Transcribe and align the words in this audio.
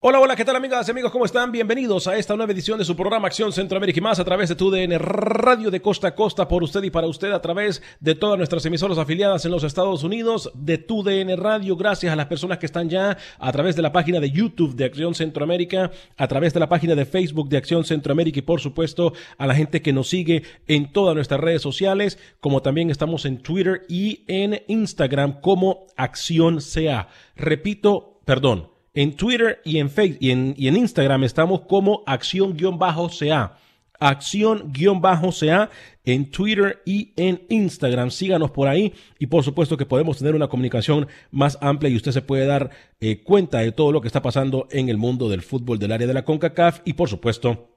Hola, 0.00 0.20
hola, 0.20 0.36
¿qué 0.36 0.44
tal 0.44 0.54
amigas 0.54 0.86
y 0.86 0.92
amigos? 0.92 1.10
¿Cómo 1.10 1.24
están? 1.24 1.50
Bienvenidos 1.50 2.06
a 2.06 2.16
esta 2.16 2.36
nueva 2.36 2.52
edición 2.52 2.78
de 2.78 2.84
su 2.84 2.94
programa 2.94 3.26
Acción 3.26 3.52
Centroamérica 3.52 3.98
y 3.98 4.00
más 4.00 4.20
a 4.20 4.24
través 4.24 4.48
de 4.48 4.54
tu 4.54 4.70
DN 4.70 4.96
Radio 4.96 5.72
de 5.72 5.82
Costa 5.82 6.06
a 6.06 6.14
Costa 6.14 6.46
por 6.46 6.62
usted 6.62 6.84
y 6.84 6.90
para 6.90 7.08
usted 7.08 7.32
a 7.32 7.42
través 7.42 7.82
de 7.98 8.14
todas 8.14 8.38
nuestras 8.38 8.64
emisoras 8.64 8.96
afiliadas 8.96 9.44
en 9.44 9.50
los 9.50 9.64
Estados 9.64 10.04
Unidos 10.04 10.52
de 10.54 10.78
tu 10.78 11.02
DN 11.02 11.34
Radio. 11.34 11.74
Gracias 11.74 12.12
a 12.12 12.14
las 12.14 12.26
personas 12.26 12.58
que 12.58 12.66
están 12.66 12.88
ya 12.88 13.18
a 13.40 13.50
través 13.50 13.74
de 13.74 13.82
la 13.82 13.90
página 13.90 14.20
de 14.20 14.30
YouTube 14.30 14.76
de 14.76 14.84
Acción 14.84 15.16
Centroamérica, 15.16 15.90
a 16.16 16.28
través 16.28 16.54
de 16.54 16.60
la 16.60 16.68
página 16.68 16.94
de 16.94 17.04
Facebook 17.04 17.48
de 17.48 17.56
Acción 17.56 17.84
Centroamérica 17.84 18.38
y 18.38 18.42
por 18.42 18.60
supuesto 18.60 19.14
a 19.36 19.48
la 19.48 19.56
gente 19.56 19.82
que 19.82 19.92
nos 19.92 20.08
sigue 20.08 20.44
en 20.68 20.92
todas 20.92 21.16
nuestras 21.16 21.40
redes 21.40 21.60
sociales, 21.60 22.20
como 22.38 22.62
también 22.62 22.90
estamos 22.90 23.24
en 23.24 23.38
Twitter 23.42 23.84
y 23.88 24.22
en 24.28 24.62
Instagram 24.68 25.40
como 25.40 25.88
Acción 25.96 26.60
CA. 26.60 27.08
Repito, 27.34 28.20
perdón 28.24 28.77
en 28.94 29.16
Twitter 29.16 29.60
y 29.64 29.78
en 29.78 29.90
Facebook 29.90 30.18
y 30.20 30.30
en, 30.30 30.76
Instagram 30.76 31.24
estamos 31.24 31.62
como 31.62 32.02
acción-ca. 32.06 33.58
Acción-ca 34.00 35.70
en 36.04 36.30
Twitter 36.30 36.82
y 36.86 37.12
en 37.16 37.42
Instagram. 37.48 38.10
Síganos 38.10 38.50
por 38.50 38.68
ahí 38.68 38.94
y 39.18 39.26
por 39.26 39.44
supuesto 39.44 39.76
que 39.76 39.86
podemos 39.86 40.18
tener 40.18 40.34
una 40.34 40.48
comunicación 40.48 41.08
más 41.30 41.58
amplia 41.60 41.90
y 41.90 41.96
usted 41.96 42.12
se 42.12 42.22
puede 42.22 42.46
dar 42.46 42.70
eh, 43.00 43.22
cuenta 43.22 43.58
de 43.58 43.72
todo 43.72 43.92
lo 43.92 44.00
que 44.00 44.08
está 44.08 44.22
pasando 44.22 44.68
en 44.70 44.88
el 44.88 44.96
mundo 44.96 45.28
del 45.28 45.42
fútbol 45.42 45.78
del 45.78 45.92
área 45.92 46.06
de 46.06 46.14
la 46.14 46.24
CONCACAF 46.24 46.80
y 46.84 46.94
por 46.94 47.08
supuesto 47.08 47.74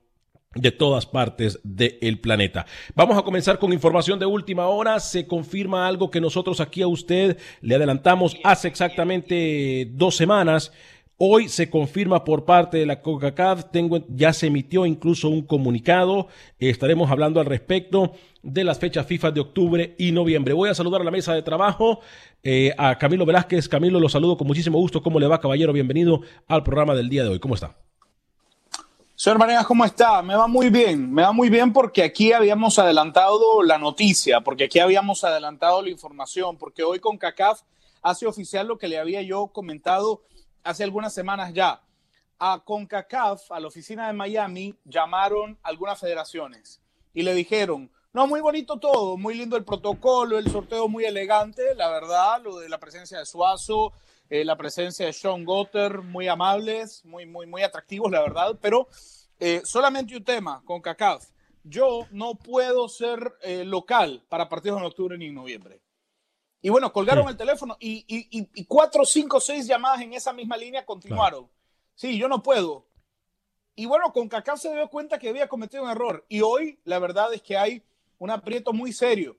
de 0.55 0.71
todas 0.71 1.05
partes 1.05 1.59
del 1.63 2.19
planeta. 2.19 2.65
Vamos 2.93 3.17
a 3.17 3.21
comenzar 3.21 3.57
con 3.57 3.71
información 3.71 4.19
de 4.19 4.25
última 4.25 4.67
hora. 4.67 4.99
Se 4.99 5.25
confirma 5.25 5.87
algo 5.87 6.11
que 6.11 6.19
nosotros 6.19 6.59
aquí 6.59 6.81
a 6.81 6.87
usted 6.87 7.37
le 7.61 7.75
adelantamos 7.75 8.35
hace 8.43 8.67
exactamente 8.67 9.87
dos 9.93 10.17
semanas. 10.17 10.73
Hoy 11.23 11.49
se 11.49 11.69
confirma 11.69 12.23
por 12.23 12.45
parte 12.45 12.79
de 12.79 12.87
la 12.87 13.03
CONCACAF, 13.03 13.65
tengo, 13.69 13.99
ya 14.07 14.33
se 14.33 14.47
emitió 14.47 14.87
incluso 14.87 15.29
un 15.29 15.43
comunicado, 15.43 16.29
estaremos 16.57 17.11
hablando 17.11 17.39
al 17.39 17.45
respecto 17.45 18.13
de 18.41 18.63
las 18.63 18.79
fechas 18.79 19.05
FIFA 19.05 19.29
de 19.29 19.41
octubre 19.41 19.95
y 19.99 20.13
noviembre. 20.13 20.55
Voy 20.55 20.71
a 20.71 20.73
saludar 20.73 21.01
a 21.01 21.03
la 21.03 21.11
mesa 21.11 21.35
de 21.35 21.43
trabajo 21.43 21.99
eh, 22.41 22.73
a 22.75 22.97
Camilo 22.97 23.23
Velázquez. 23.23 23.69
Camilo, 23.69 23.99
lo 23.99 24.09
saludo 24.09 24.35
con 24.35 24.47
muchísimo 24.47 24.79
gusto. 24.79 25.03
¿Cómo 25.03 25.19
le 25.19 25.27
va, 25.27 25.39
caballero? 25.39 25.71
Bienvenido 25.73 26.21
al 26.47 26.63
programa 26.63 26.95
del 26.95 27.07
día 27.07 27.21
de 27.21 27.29
hoy. 27.29 27.39
¿Cómo 27.39 27.53
está? 27.53 27.77
Señor 29.13 29.37
Manegas, 29.37 29.67
¿cómo 29.67 29.85
está? 29.85 30.23
Me 30.23 30.35
va 30.35 30.47
muy 30.47 30.71
bien, 30.71 31.13
me 31.13 31.21
va 31.21 31.31
muy 31.31 31.51
bien 31.51 31.71
porque 31.71 32.01
aquí 32.01 32.33
habíamos 32.33 32.79
adelantado 32.79 33.61
la 33.61 33.77
noticia, 33.77 34.41
porque 34.41 34.63
aquí 34.63 34.79
habíamos 34.79 35.23
adelantado 35.23 35.83
la 35.83 35.91
información, 35.91 36.57
porque 36.57 36.81
hoy 36.81 36.97
con 36.97 37.19
CACAF 37.19 37.61
hace 38.01 38.25
oficial 38.25 38.65
lo 38.65 38.79
que 38.79 38.87
le 38.87 38.97
había 38.97 39.21
yo 39.21 39.49
comentado 39.53 40.23
hace 40.63 40.83
algunas 40.83 41.13
semanas 41.13 41.53
ya. 41.53 41.81
A 42.39 42.59
CONCACAF, 42.63 43.51
a 43.51 43.59
la 43.59 43.67
oficina 43.67 44.07
de 44.07 44.13
Miami, 44.13 44.75
llamaron 44.85 45.59
algunas 45.61 45.99
federaciones 45.99 46.81
y 47.13 47.21
le 47.21 47.33
dijeron, 47.33 47.91
no, 48.13 48.27
muy 48.27 48.41
bonito 48.41 48.77
todo, 48.77 49.15
muy 49.17 49.35
lindo 49.35 49.55
el 49.55 49.63
protocolo, 49.63 50.37
el 50.37 50.49
sorteo 50.51 50.87
muy 50.87 51.05
elegante, 51.05 51.75
la 51.75 51.89
verdad, 51.89 52.41
lo 52.43 52.59
de 52.59 52.67
la 52.67 52.79
presencia 52.79 53.19
de 53.19 53.25
Suazo, 53.25 53.93
eh, 54.29 54.43
la 54.43 54.57
presencia 54.57 55.05
de 55.05 55.13
Sean 55.13 55.45
Gotter, 55.45 56.01
muy 56.01 56.27
amables, 56.27 57.05
muy, 57.05 57.25
muy, 57.25 57.45
muy 57.47 57.63
atractivos, 57.63 58.11
la 58.11 58.21
verdad, 58.21 58.57
pero 58.61 58.87
eh, 59.39 59.61
solamente 59.63 60.15
un 60.15 60.23
tema, 60.23 60.61
CONCACAF. 60.65 61.25
Yo 61.63 62.07
no 62.11 62.35
puedo 62.35 62.89
ser 62.89 63.35
eh, 63.43 63.63
local 63.63 64.23
para 64.29 64.49
partidos 64.49 64.79
en 64.79 64.85
octubre 64.85 65.17
ni 65.17 65.27
en 65.27 65.35
noviembre. 65.35 65.79
Y 66.61 66.69
bueno, 66.69 66.93
colgaron 66.93 67.27
el 67.27 67.37
teléfono 67.37 67.75
y, 67.79 68.05
y, 68.07 68.65
cuatro, 68.65 69.03
cinco, 69.03 69.39
seis 69.39 69.65
llamadas 69.65 70.01
en 70.01 70.13
esa 70.13 70.31
misma 70.31 70.57
línea 70.57 70.85
continuaron. 70.85 71.49
Sí, 71.95 72.17
yo 72.17 72.27
no 72.27 72.43
puedo. 72.43 72.85
Y 73.75 73.87
bueno, 73.87 74.13
con 74.13 74.29
Cacao 74.29 74.57
se 74.57 74.71
dio 74.71 74.87
cuenta 74.89 75.17
que 75.17 75.29
había 75.29 75.47
cometido 75.47 75.83
un 75.83 75.89
error. 75.89 76.23
Y 76.29 76.41
hoy 76.41 76.79
la 76.83 76.99
verdad 76.99 77.33
es 77.33 77.41
que 77.41 77.57
hay 77.57 77.83
un 78.19 78.29
aprieto 78.29 78.73
muy 78.73 78.93
serio. 78.93 79.37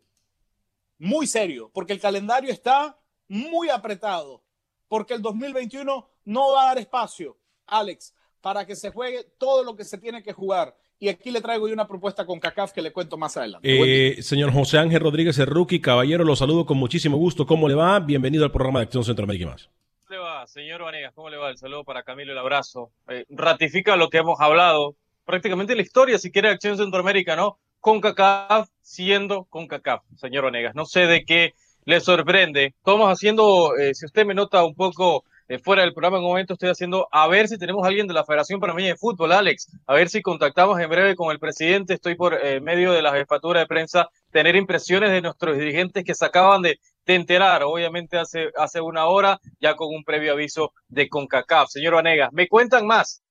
Muy 0.98 1.28
serio. 1.28 1.70
Porque 1.72 1.92
el 1.92 2.00
calendario 2.00 2.50
está 2.50 2.98
muy 3.28 3.68
apretado. 3.68 4.42
Porque 4.88 5.14
el 5.14 5.22
2021 5.22 6.10
no 6.24 6.52
va 6.52 6.62
a 6.62 6.66
dar 6.66 6.78
espacio, 6.78 7.38
Alex, 7.66 8.14
para 8.40 8.66
que 8.66 8.74
se 8.74 8.90
juegue 8.90 9.24
todo 9.38 9.62
lo 9.62 9.76
que 9.76 9.84
se 9.84 9.96
tiene 9.96 10.22
que 10.22 10.32
jugar. 10.32 10.76
Y 11.02 11.08
aquí 11.08 11.32
le 11.32 11.40
traigo 11.40 11.66
yo 11.66 11.74
una 11.74 11.88
propuesta 11.88 12.24
con 12.24 12.38
CACAF 12.38 12.70
que 12.70 12.80
le 12.80 12.92
cuento 12.92 13.18
más 13.18 13.36
adelante. 13.36 13.68
Eh, 13.68 14.22
señor 14.22 14.52
José 14.52 14.78
Ángel 14.78 15.00
Rodríguez, 15.00 15.36
el 15.40 15.48
rookie, 15.48 15.80
caballero, 15.80 16.22
lo 16.22 16.36
saludo 16.36 16.64
con 16.64 16.76
muchísimo 16.76 17.16
gusto. 17.16 17.44
¿Cómo 17.44 17.68
le 17.68 17.74
va? 17.74 17.98
Bienvenido 17.98 18.44
al 18.44 18.52
programa 18.52 18.78
de 18.78 18.84
Acción 18.84 19.02
Centroamérica 19.02 19.42
y 19.42 19.46
más. 19.48 19.68
¿Cómo 20.06 20.10
le 20.10 20.18
va, 20.18 20.46
señor 20.46 20.84
Vanegas? 20.84 21.12
¿Cómo 21.12 21.28
le 21.28 21.38
va? 21.38 21.50
El 21.50 21.58
saludo 21.58 21.82
para 21.82 22.04
Camilo, 22.04 22.30
el 22.30 22.38
abrazo. 22.38 22.92
Eh, 23.08 23.24
ratifica 23.30 23.96
lo 23.96 24.10
que 24.10 24.18
hemos 24.18 24.38
hablado, 24.38 24.94
prácticamente 25.24 25.74
la 25.74 25.82
historia, 25.82 26.18
si 26.18 26.30
quiere, 26.30 26.50
Acción 26.50 26.76
Centroamérica, 26.76 27.34
¿no? 27.34 27.58
Con 27.80 28.00
CACAF 28.00 28.68
siendo 28.80 29.46
con 29.46 29.66
CACAF, 29.66 30.04
señor 30.14 30.44
Vanegas. 30.44 30.76
No 30.76 30.84
sé 30.84 31.08
de 31.08 31.24
qué 31.24 31.54
le 31.84 31.98
sorprende. 31.98 32.76
Estamos 32.76 33.10
haciendo, 33.10 33.76
eh, 33.76 33.92
si 33.96 34.06
usted 34.06 34.24
me 34.24 34.34
nota 34.34 34.64
un 34.64 34.76
poco 34.76 35.24
eh, 35.48 35.58
fuera 35.58 35.82
del 35.82 35.92
programa 35.92 36.18
en 36.18 36.24
un 36.24 36.30
momento 36.30 36.54
estoy 36.54 36.70
haciendo 36.70 37.08
a 37.10 37.28
ver 37.28 37.48
si 37.48 37.58
tenemos 37.58 37.84
a 37.84 37.88
alguien 37.88 38.06
de 38.06 38.14
la 38.14 38.24
Federación 38.24 38.60
Panameña 38.60 38.88
de 38.88 38.96
Fútbol, 38.96 39.32
Alex, 39.32 39.68
a 39.86 39.94
ver 39.94 40.08
si 40.08 40.22
contactamos 40.22 40.80
en 40.80 40.88
breve 40.88 41.16
con 41.16 41.30
el 41.30 41.38
presidente, 41.38 41.94
estoy 41.94 42.14
por 42.14 42.34
eh, 42.34 42.60
medio 42.60 42.92
de 42.92 43.02
la 43.02 43.12
jefatura 43.12 43.60
de 43.60 43.66
prensa, 43.66 44.08
tener 44.30 44.56
impresiones 44.56 45.10
de 45.10 45.22
nuestros 45.22 45.58
dirigentes 45.58 46.04
que 46.04 46.14
se 46.14 46.24
acaban 46.24 46.62
de, 46.62 46.78
de 47.06 47.14
enterar, 47.14 47.62
obviamente 47.62 48.18
hace, 48.18 48.50
hace 48.56 48.80
una 48.80 49.06
hora, 49.06 49.40
ya 49.60 49.74
con 49.74 49.88
un 49.94 50.04
previo 50.04 50.32
aviso 50.32 50.72
de 50.88 51.08
CONCACAF. 51.08 51.68
Señor 51.68 51.94
Vanegas, 51.94 52.32
me 52.32 52.48
cuentan 52.48 52.86
más, 52.86 53.22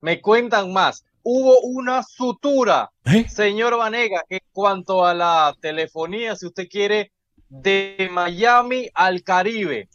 me 0.00 0.20
cuentan 0.20 0.72
más. 0.72 1.04
Hubo 1.22 1.60
una 1.60 2.02
sutura, 2.02 2.90
¿Eh? 3.06 3.26
señor 3.30 3.78
Vanegas, 3.78 4.24
que 4.28 4.36
en 4.36 4.48
cuanto 4.52 5.06
a 5.06 5.14
la 5.14 5.56
telefonía, 5.58 6.36
si 6.36 6.46
usted 6.46 6.68
quiere, 6.68 7.12
de 7.48 8.10
Miami 8.12 8.90
al 8.92 9.22
Caribe. 9.22 9.88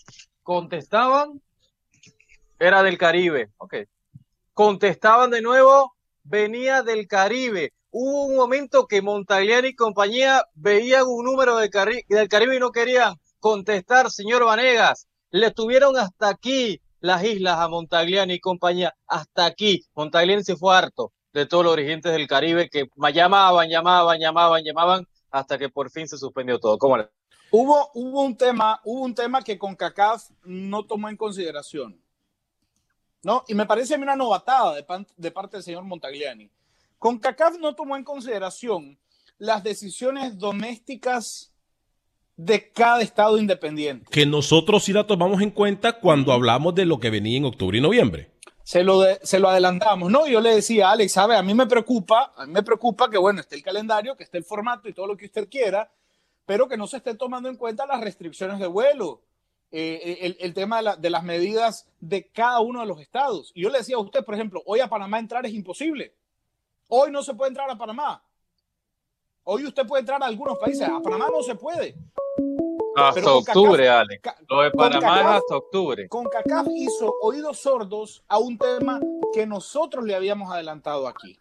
¿Contestaban? 0.50 1.44
Era 2.58 2.82
del 2.82 2.98
Caribe, 2.98 3.52
ok. 3.60 3.76
Contestaban 4.56 5.30
de 5.30 5.44
nuevo, 5.44 5.94
venía 6.24 6.82
del 6.82 7.08
Caribe. 7.08 7.72
Hubo 7.92 8.26
un 8.26 8.36
momento 8.36 8.88
que 8.88 9.04
Montagliani 9.04 9.68
y 9.68 9.76
compañía 9.76 10.44
veían 10.56 11.04
un 11.06 11.26
número 11.26 11.56
del 11.58 11.70
Caribe 11.70 12.56
y 12.56 12.60
no 12.60 12.72
querían 12.72 13.14
contestar, 13.40 14.10
señor 14.10 14.44
Vanegas. 14.44 15.08
Le 15.30 15.52
tuvieron 15.52 15.96
hasta 15.98 16.30
aquí 16.30 16.82
las 17.00 17.24
islas 17.24 17.60
a 17.60 17.68
Montagliani 17.68 18.34
y 18.34 18.40
compañía, 18.40 18.96
hasta 19.06 19.46
aquí. 19.46 19.86
Montagliani 19.94 20.44
se 20.44 20.56
fue 20.56 20.76
harto 20.76 21.14
de 21.32 21.46
todos 21.46 21.64
los 21.64 21.76
dirigentes 21.76 22.12
del 22.12 22.26
Caribe 22.28 22.72
que 22.72 22.88
ma- 22.96 23.12
llamaban, 23.12 23.70
llamaban, 23.70 24.20
llamaban, 24.20 24.64
llamaban, 24.64 25.06
hasta 25.30 25.60
que 25.60 25.70
por 25.70 25.92
fin 25.92 26.08
se 26.08 26.18
suspendió 26.18 26.58
todo. 26.60 26.80
¿Cómo 26.80 26.98
le- 26.98 27.08
Hubo, 27.52 27.90
hubo 27.94 28.24
un 28.24 28.36
tema, 28.36 28.80
hubo 28.84 29.02
un 29.02 29.16
tema 29.16 29.42
que 29.42 29.58
CONCACAF 29.58 30.30
no 30.44 30.86
tomó 30.86 31.10
en 31.10 31.18
consideración. 31.18 32.00
¿No? 33.22 33.44
Y 33.48 33.54
me 33.54 33.66
parece 33.66 33.96
a 33.96 33.98
mí 33.98 34.04
una 34.04 34.16
novatada 34.16 34.76
de, 34.76 34.84
pan- 34.84 35.08
de 35.18 35.32
parte 35.32 35.58
del 35.58 35.64
señor 35.64 35.84
Montagliani. 35.84 36.50
CONCACAF 37.00 37.58
no 37.60 37.76
tomó 37.76 37.98
en 37.98 38.04
consideración 38.04 38.98
las 39.38 39.64
decisiones 39.64 40.38
domésticas 40.38 41.52
de 42.38 42.72
cada 42.72 43.02
estado 43.02 43.38
independiente. 43.38 44.06
Que 44.10 44.26
nosotros 44.26 44.84
sí 44.86 44.94
la 44.94 45.06
tomamos 45.06 45.42
en 45.42 45.52
cuenta 45.52 46.00
cuando 46.00 46.32
hablamos 46.32 46.74
de 46.76 46.86
lo 46.86 47.00
que 47.00 47.10
venía 47.10 47.38
en 47.38 47.46
octubre 47.46 47.78
y 47.78 47.82
noviembre. 47.82 48.32
Se 48.64 48.84
lo, 48.84 49.02
de- 49.02 49.20
se 49.24 49.40
lo 49.40 49.50
adelantamos, 49.50 50.10
¿no? 50.12 50.28
Yo 50.28 50.40
le 50.40 50.56
decía 50.56 50.92
Alex, 50.92 51.12
sabe, 51.12 51.36
a 51.36 51.42
mí 51.42 51.54
me 51.54 51.66
preocupa, 51.68 52.32
a 52.38 52.46
mí 52.46 52.54
me 52.54 52.64
preocupa 52.64 53.10
que, 53.10 53.18
bueno, 53.18 53.42
esté 53.42 53.56
el 53.56 53.64
calendario, 53.64 54.16
que 54.16 54.24
esté 54.24 54.38
el 54.38 54.44
formato 54.46 54.88
y 54.88 54.94
todo 54.94 55.08
lo 55.08 55.18
que 55.18 55.26
usted 55.26 55.50
quiera, 55.50 55.92
pero 56.50 56.68
que 56.68 56.78
no 56.78 56.88
se 56.88 56.98
estén 56.98 57.16
tomando 57.16 57.48
en 57.48 57.58
cuenta 57.58 57.86
las 57.86 58.02
restricciones 58.02 58.58
de 58.58 58.66
vuelo, 58.66 59.22
eh, 59.72 60.18
el, 60.22 60.36
el 60.40 60.54
tema 60.56 60.78
de, 60.78 60.82
la- 60.82 60.96
de 60.96 61.10
las 61.12 61.22
medidas 61.24 61.88
de 62.00 62.28
cada 62.32 62.60
uno 62.60 62.80
de 62.80 62.88
los 62.88 63.00
estados. 63.00 63.52
Y 63.54 63.62
yo 63.62 63.70
le 63.70 63.78
decía 63.78 63.98
a 63.98 64.00
usted, 64.00 64.26
por 64.26 64.34
ejemplo, 64.34 64.64
hoy 64.66 64.80
a 64.80 64.88
Panamá 64.88 65.20
entrar 65.20 65.46
es 65.46 65.54
imposible. 65.54 66.16
Hoy 66.88 67.12
no 67.12 67.22
se 67.22 67.36
puede 67.36 67.50
entrar 67.50 67.70
a 67.70 67.78
Panamá. 67.78 68.24
Hoy 69.44 69.64
usted 69.68 69.86
puede 69.86 70.00
entrar 70.00 70.24
a 70.24 70.26
algunos 70.26 70.58
países, 70.58 70.90
a 70.90 71.00
Panamá 71.02 71.28
no 71.32 71.44
se 71.44 71.54
puede. 71.54 71.96
Hasta 72.96 73.14
Pero 73.22 73.26
con 73.28 73.38
octubre, 73.48 73.86
CACAF- 73.86 74.00
Alex. 74.00 74.22
Ca- 74.24 74.38
Lo 74.50 74.62
de 74.64 74.72
Panamá 74.72 75.20
es 75.22 75.26
hasta 75.38 75.56
octubre. 75.56 76.10
CONCACAF 76.10 76.68
hizo 76.76 77.14
oídos 77.22 77.60
sordos 77.60 78.24
a 78.28 78.40
un 78.40 78.58
tema 78.58 79.00
que 79.36 79.46
nosotros 79.46 80.04
le 80.04 80.16
habíamos 80.16 80.52
adelantado 80.52 81.08
aquí. 81.08 81.38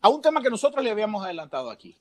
A 0.00 0.08
un 0.10 0.22
tema 0.22 0.40
que 0.42 0.50
nosotros 0.50 0.84
le 0.84 0.92
habíamos 0.92 1.24
adelantado 1.24 1.72
aquí. 1.72 1.98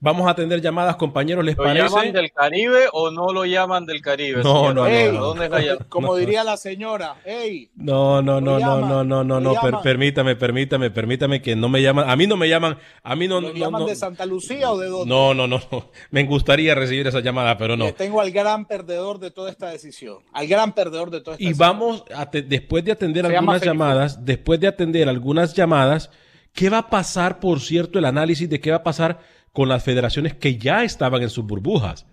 Vamos 0.00 0.28
a 0.28 0.30
atender 0.30 0.60
llamadas, 0.60 0.94
compañeros, 0.94 1.44
¿les 1.44 1.56
¿Lo 1.56 1.64
parece? 1.64 1.88
llaman 1.88 2.12
del 2.12 2.30
Caribe 2.30 2.84
o 2.92 3.10
no 3.10 3.32
lo 3.32 3.44
llaman 3.44 3.84
del 3.84 4.00
Caribe? 4.00 4.44
No, 4.44 4.60
señor? 4.68 4.74
no, 4.76 4.86
Ey, 4.86 5.10
no, 5.12 5.20
¿Dónde 5.24 5.50
llam- 5.50 5.88
Como 5.88 6.08
No. 6.08 6.14
diría 6.14 6.44
la 6.44 6.56
señora, 6.56 7.16
hey, 7.24 7.68
No, 7.74 8.22
no, 8.22 8.40
no, 8.40 8.60
no, 8.60 8.80
no, 8.80 9.02
no, 9.02 9.24
no, 9.24 9.40
no, 9.40 9.54
per- 9.60 9.78
permítame, 9.82 10.36
permítame, 10.36 10.90
permítame 10.92 11.42
que 11.42 11.56
no 11.56 11.68
me 11.68 11.82
llaman, 11.82 12.08
a 12.08 12.14
mí 12.14 12.28
no 12.28 12.36
me 12.36 12.48
llaman, 12.48 12.78
a 13.02 13.16
mí 13.16 13.26
no, 13.26 13.40
¿lo 13.40 13.48
no, 13.48 13.54
llaman 13.54 13.80
no, 13.82 13.88
de 13.88 13.96
Santa 13.96 14.24
Lucía 14.24 14.70
o 14.70 14.78
de 14.78 14.86
dónde? 14.88 15.12
no, 15.12 15.34
no, 15.34 15.48
no, 15.48 15.60
no. 15.72 15.90
me 16.12 16.22
gustaría 16.24 16.76
recibir 16.76 17.04
esa 17.08 17.18
llamada, 17.18 17.58
pero 17.58 17.76
no. 17.76 17.86
Le 17.86 17.92
tengo 17.92 18.20
al 18.20 18.30
gran 18.30 18.66
perdedor 18.66 19.18
de 19.18 19.32
toda 19.32 19.50
esta 19.50 19.68
decisión. 19.68 20.18
Al 20.32 20.46
gran 20.46 20.74
perdedor 20.74 21.10
de 21.10 21.22
toda 21.22 21.34
esta 21.34 21.42
Y 21.42 21.48
decisión. 21.48 21.68
vamos, 21.68 22.04
a 22.14 22.30
te- 22.30 22.42
después 22.42 22.84
de 22.84 22.92
atender 22.92 23.26
Se 23.26 23.34
algunas 23.36 23.62
llamadas, 23.62 24.24
después 24.24 24.60
de 24.60 24.68
atender 24.68 25.08
algunas 25.08 25.54
llamadas, 25.54 26.08
¿qué 26.54 26.70
va 26.70 26.78
a 26.78 26.88
pasar, 26.88 27.40
por 27.40 27.58
cierto, 27.60 27.98
el 27.98 28.04
análisis 28.04 28.48
de 28.48 28.60
qué 28.60 28.70
va 28.70 28.76
a 28.76 28.82
pasar 28.84 29.18
con 29.52 29.68
las 29.68 29.84
federaciones 29.84 30.34
que 30.34 30.56
ya 30.58 30.84
estaban 30.84 31.22
en 31.22 31.30
sus 31.30 31.44
burbujas? 31.44 32.06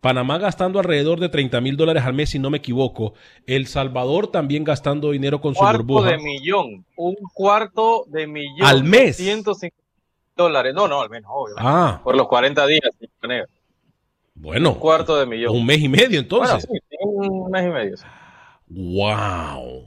Panamá 0.00 0.38
gastando 0.38 0.80
alrededor 0.80 1.20
de 1.20 1.28
30 1.28 1.60
mil 1.60 1.76
dólares 1.76 2.02
al 2.04 2.12
mes, 2.12 2.30
si 2.30 2.40
no 2.40 2.50
me 2.50 2.58
equivoco. 2.58 3.14
El 3.46 3.68
Salvador 3.68 4.26
también 4.26 4.64
gastando 4.64 5.12
dinero 5.12 5.40
con 5.40 5.54
su 5.54 5.60
cuarto 5.60 5.84
burbuja. 5.84 6.10
de 6.10 6.18
millón. 6.18 6.84
Un 6.96 7.14
cuarto 7.32 8.04
de 8.08 8.26
millón. 8.26 8.66
¿Al 8.66 8.82
mes? 8.82 9.16
150 9.18 9.76
dólares. 10.36 10.74
No, 10.74 10.88
no, 10.88 11.02
al 11.02 11.08
menos, 11.08 11.30
obvio. 11.32 11.54
Ah, 11.58 12.00
Por 12.02 12.16
los 12.16 12.26
40 12.26 12.66
días. 12.66 12.90
señor 13.20 13.48
bueno. 14.34 14.70
Un 14.72 14.78
cuarto 14.80 15.16
de 15.16 15.26
millón. 15.26 15.54
Un 15.54 15.64
mes 15.64 15.78
y 15.78 15.88
medio, 15.88 16.18
entonces. 16.18 16.66
Bueno, 16.66 16.82
sí, 16.90 16.96
un 17.00 17.50
mes 17.50 17.64
y 17.64 17.68
medio. 17.68 17.96
sí. 17.96 18.04
Wow. 18.68 19.84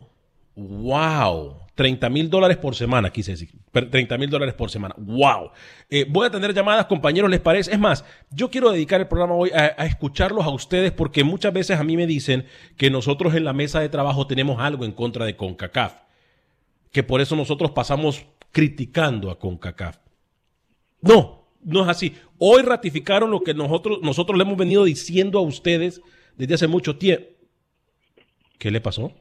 Wow. 0.55 1.57
30 1.75 2.09
mil 2.09 2.29
dólares 2.29 2.57
por 2.57 2.73
semana, 2.75 3.11
quise 3.11 3.31
decir. 3.31 3.49
Per- 3.71 3.89
30 3.89 4.17
mil 4.17 4.29
dólares 4.29 4.55
por 4.55 4.69
semana. 4.71 4.95
Wow. 4.97 5.51
Eh, 5.89 6.05
voy 6.09 6.25
a 6.25 6.31
tener 6.31 6.53
llamadas, 6.53 6.85
compañeros, 6.85 7.29
¿les 7.29 7.41
parece? 7.41 7.71
Es 7.71 7.79
más, 7.79 8.05
yo 8.31 8.49
quiero 8.49 8.71
dedicar 8.71 9.01
el 9.01 9.07
programa 9.07 9.35
hoy 9.35 9.51
a, 9.51 9.75
a 9.77 9.85
escucharlos 9.85 10.45
a 10.45 10.49
ustedes 10.49 10.91
porque 10.93 11.23
muchas 11.25 11.51
veces 11.53 11.77
a 11.77 11.83
mí 11.83 11.97
me 11.97 12.07
dicen 12.07 12.45
que 12.77 12.89
nosotros 12.89 13.35
en 13.35 13.43
la 13.43 13.53
mesa 13.53 13.81
de 13.81 13.89
trabajo 13.89 14.25
tenemos 14.25 14.59
algo 14.61 14.85
en 14.85 14.93
contra 14.93 15.25
de 15.25 15.35
CONCACAF. 15.35 15.95
Que 16.91 17.03
por 17.03 17.19
eso 17.19 17.35
nosotros 17.35 17.71
pasamos 17.71 18.25
criticando 18.53 19.29
a 19.29 19.37
CONCACAF. 19.37 19.97
No, 21.01 21.49
no 21.61 21.83
es 21.83 21.89
así. 21.89 22.15
Hoy 22.37 22.61
ratificaron 22.61 23.31
lo 23.31 23.41
que 23.41 23.53
nosotros, 23.53 23.99
nosotros 24.01 24.37
le 24.37 24.43
hemos 24.45 24.57
venido 24.57 24.85
diciendo 24.85 25.39
a 25.39 25.41
ustedes 25.41 26.01
desde 26.37 26.53
hace 26.55 26.67
mucho 26.67 26.97
tiempo. 26.97 27.27
¿Qué 28.57 28.71
le 28.71 28.79
pasó? 28.79 29.11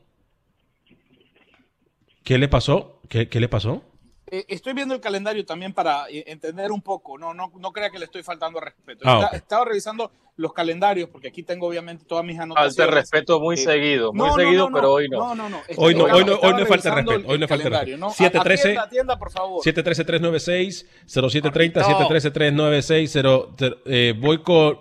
¿Qué 2.24 2.38
le 2.38 2.48
pasó? 2.48 3.00
¿Qué, 3.08 3.28
qué 3.28 3.38
le 3.38 3.48
pasó? 3.48 3.82
Eh, 4.26 4.46
estoy 4.48 4.72
viendo 4.72 4.94
el 4.94 5.00
calendario 5.00 5.44
también 5.44 5.74
para 5.74 6.08
eh, 6.08 6.24
entender 6.26 6.72
un 6.72 6.80
poco. 6.80 7.18
No, 7.18 7.34
no, 7.34 7.52
no 7.58 7.72
crea 7.72 7.90
que 7.90 7.98
le 7.98 8.06
estoy 8.06 8.22
faltando 8.22 8.58
al 8.58 8.64
respeto. 8.64 9.02
Ah, 9.04 9.20
Está-. 9.24 9.36
Estaba 9.36 9.64
revisando 9.66 10.10
los 10.36 10.52
calendarios 10.54 11.08
porque 11.10 11.28
aquí 11.28 11.42
tengo 11.44 11.68
obviamente 11.68 12.04
todas 12.06 12.24
mis 12.24 12.36
Falta 12.36 12.60
anotaciones. 12.62 12.94
de 12.94 13.00
respeto 13.00 13.38
muy 13.38 13.54
Eh, 13.54 13.58
segudo. 13.58 14.12
Muy 14.12 14.26
No, 14.26 14.34
seguido, 14.34 14.64
no, 14.64 14.70
no. 14.70 14.76
pero 14.76 14.92
hoy 14.94 15.08
no. 15.08 15.18
No, 15.18 15.34
no, 15.34 15.48
no. 15.50 15.60
Hoy 15.76 15.94
no, 15.94 16.04
hoy 16.04 16.24
no- 16.24 16.36
hoy 16.40 16.54
no 16.54 16.66
falta 16.66 16.94
respeto, 16.94 17.28
hoy 17.28 17.38
no 17.38 17.46
falta 17.46 17.68
respeto. 17.68 17.96
¿no? 17.98 18.10
713, 18.10 18.62
Atienda, 18.70 18.82
atienda, 18.82 19.18
por 19.18 19.30
favor. 19.30 19.62
713-396-0730, 19.62 21.80
No. 21.82 22.08
713-396-0. 22.08 23.80
Eh, 23.86 24.14
voy 24.18 24.42
con. 24.42 24.80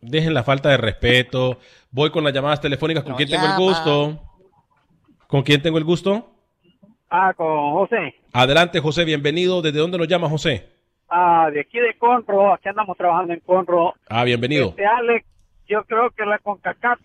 Dejen 0.00 0.32
la 0.32 0.42
falta 0.42 0.70
de 0.70 0.78
respeto. 0.78 1.58
Voy 1.90 2.10
con 2.10 2.24
las 2.24 2.32
llamadas 2.32 2.60
telefónicas. 2.60 3.04
¿Con 3.04 3.12
No 3.12 3.16
quién 3.18 3.28
tengo 3.28 3.44
el 3.46 3.56
gusto? 3.58 4.18
¿Con 5.28 5.42
quién 5.42 5.60
tengo 5.62 5.76
el 5.78 5.84
gusto? 5.84 6.29
Ah, 7.10 7.34
con 7.34 7.72
José. 7.72 8.14
Adelante, 8.32 8.78
José. 8.78 9.04
Bienvenido. 9.04 9.60
¿Desde 9.62 9.80
dónde 9.80 9.98
nos 9.98 10.06
llama, 10.06 10.28
José? 10.28 10.68
Ah, 11.08 11.50
de 11.52 11.60
aquí 11.60 11.80
de 11.80 11.94
Conro, 11.98 12.54
aquí 12.54 12.68
andamos 12.68 12.96
trabajando 12.96 13.34
en 13.34 13.40
Conro. 13.40 13.94
Ah, 14.08 14.22
bienvenido. 14.22 14.68
Este, 14.68 14.86
Alex, 14.86 15.26
yo 15.68 15.82
creo 15.84 16.10
que 16.10 16.24
la 16.24 16.38
CONCACAF 16.38 17.00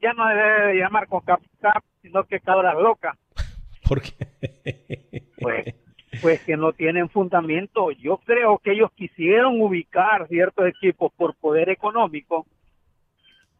ya 0.00 0.12
no 0.12 0.28
debe 0.28 0.66
de 0.68 0.74
llamar 0.78 1.08
CONCACAF, 1.08 1.82
sino 2.00 2.22
que 2.24 2.38
cabras 2.38 2.76
locas. 2.76 3.18
¿Por 3.88 4.02
qué? 4.02 5.24
Pues, 5.40 5.74
pues 6.22 6.40
que 6.44 6.56
no 6.56 6.72
tienen 6.72 7.08
fundamento. 7.08 7.90
Yo 7.90 8.18
creo 8.18 8.58
que 8.58 8.70
ellos 8.70 8.92
quisieron 8.94 9.60
ubicar 9.60 10.28
ciertos 10.28 10.68
equipos 10.68 11.12
por 11.16 11.34
poder 11.34 11.70
económico 11.70 12.46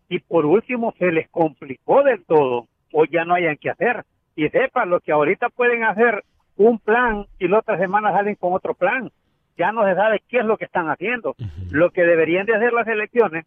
y 0.09 0.21
por 0.21 0.47
último 0.47 0.95
se 1.01 1.11
les 1.11 1.29
complicó 1.31 2.05
del 2.05 2.25
todo 2.25 2.69
o 2.93 3.05
ya 3.07 3.25
no 3.25 3.35
hayan 3.35 3.57
que 3.57 3.71
hacer. 3.71 4.05
Y 4.45 4.49
sepan 4.49 4.89
lo 4.89 5.01
que 5.01 5.13
ahorita 5.13 5.49
pueden 5.51 5.85
hacer 5.85 6.25
un 6.57 6.79
plan 6.79 7.27
y 7.39 7.49
la 7.49 7.59
otra 7.59 7.77
semana 7.79 8.13
salen 8.13 8.37
con 8.37 8.53
otro 8.55 8.73
plan. 8.75 9.11
Ya 9.59 9.71
no 9.73 9.85
se 9.85 9.95
sabe 9.95 10.23
qué 10.29 10.39
es 10.39 10.45
lo 10.47 10.57
que 10.57 10.65
están 10.65 10.89
haciendo. 10.89 11.35
Lo 11.71 11.91
que 11.91 12.03
deberían 12.05 12.47
de 12.47 12.55
hacer 12.57 12.73
las 12.73 12.87
elecciones, 12.89 13.45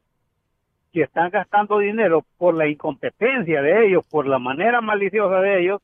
que 0.91 1.01
están 1.01 1.31
gastando 1.31 1.79
dinero 1.79 2.23
por 2.37 2.53
la 2.53 2.67
incompetencia 2.67 3.63
de 3.63 3.87
ellos, 3.87 4.05
por 4.11 4.27
la 4.27 4.37
manera 4.37 4.81
maliciosa 4.81 5.39
de 5.41 5.61
ellos, 5.61 5.81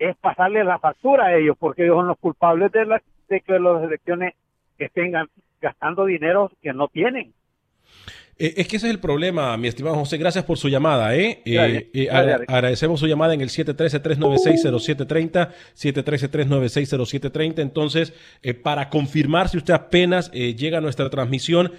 es 0.00 0.16
pasarle 0.16 0.64
la 0.64 0.78
factura 0.80 1.26
a 1.26 1.36
ellos, 1.36 1.56
porque 1.56 1.84
ellos 1.84 1.96
son 1.98 2.08
los 2.08 2.18
culpables 2.18 2.72
de, 2.72 2.86
la, 2.86 3.00
de 3.28 3.40
que 3.42 3.58
las 3.60 3.82
elecciones 3.84 4.34
estén 4.78 5.12
ga- 5.12 5.28
gastando 5.60 6.06
dinero 6.06 6.50
que 6.62 6.72
no 6.72 6.88
tienen. 6.88 7.32
Eh, 8.40 8.54
es 8.56 8.66
que 8.68 8.78
ese 8.78 8.86
es 8.86 8.90
el 8.90 9.00
problema, 9.00 9.54
mi 9.58 9.68
estimado 9.68 9.96
José. 9.96 10.16
Gracias 10.16 10.46
por 10.46 10.56
su 10.56 10.70
llamada. 10.70 11.14
¿eh? 11.14 11.42
Eh, 11.44 11.90
eh, 11.92 12.08
agradecemos 12.10 12.98
su 12.98 13.06
llamada 13.06 13.34
en 13.34 13.42
el 13.42 13.50
713-396-0730, 13.50 15.50
713-396-0730. 15.76 17.58
Entonces, 17.58 18.14
para 18.62 18.88
confirmar 18.88 19.50
si 19.50 19.58
usted 19.58 19.74
apenas 19.74 20.32
llega 20.32 20.78
a 20.78 20.80
nuestra 20.80 21.10
transmisión, 21.10 21.74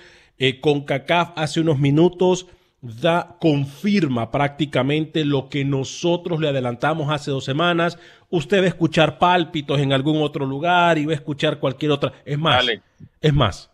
con 0.61 0.81
CACAF 0.81 1.31
hace 1.35 1.61
unos 1.61 1.79
minutos 1.79 2.45
da, 2.81 3.37
confirma 3.39 4.29
prácticamente 4.29 5.25
lo 5.25 5.49
que 5.49 5.65
nosotros 5.65 6.39
le 6.39 6.49
adelantamos 6.49 7.11
hace 7.11 7.31
dos 7.31 7.43
semanas. 7.43 7.97
Usted 8.29 8.59
va 8.59 8.65
a 8.65 8.67
escuchar 8.67 9.17
pálpitos 9.17 9.79
en 9.79 9.93
algún 9.93 10.21
otro 10.21 10.45
lugar 10.45 10.99
y 10.99 11.07
va 11.07 11.13
a 11.13 11.15
escuchar 11.15 11.57
cualquier 11.57 11.91
otra. 11.91 12.13
Es 12.23 12.37
más, 12.37 12.57
Dale. 12.57 12.83
es 13.19 13.33
más. 13.33 13.71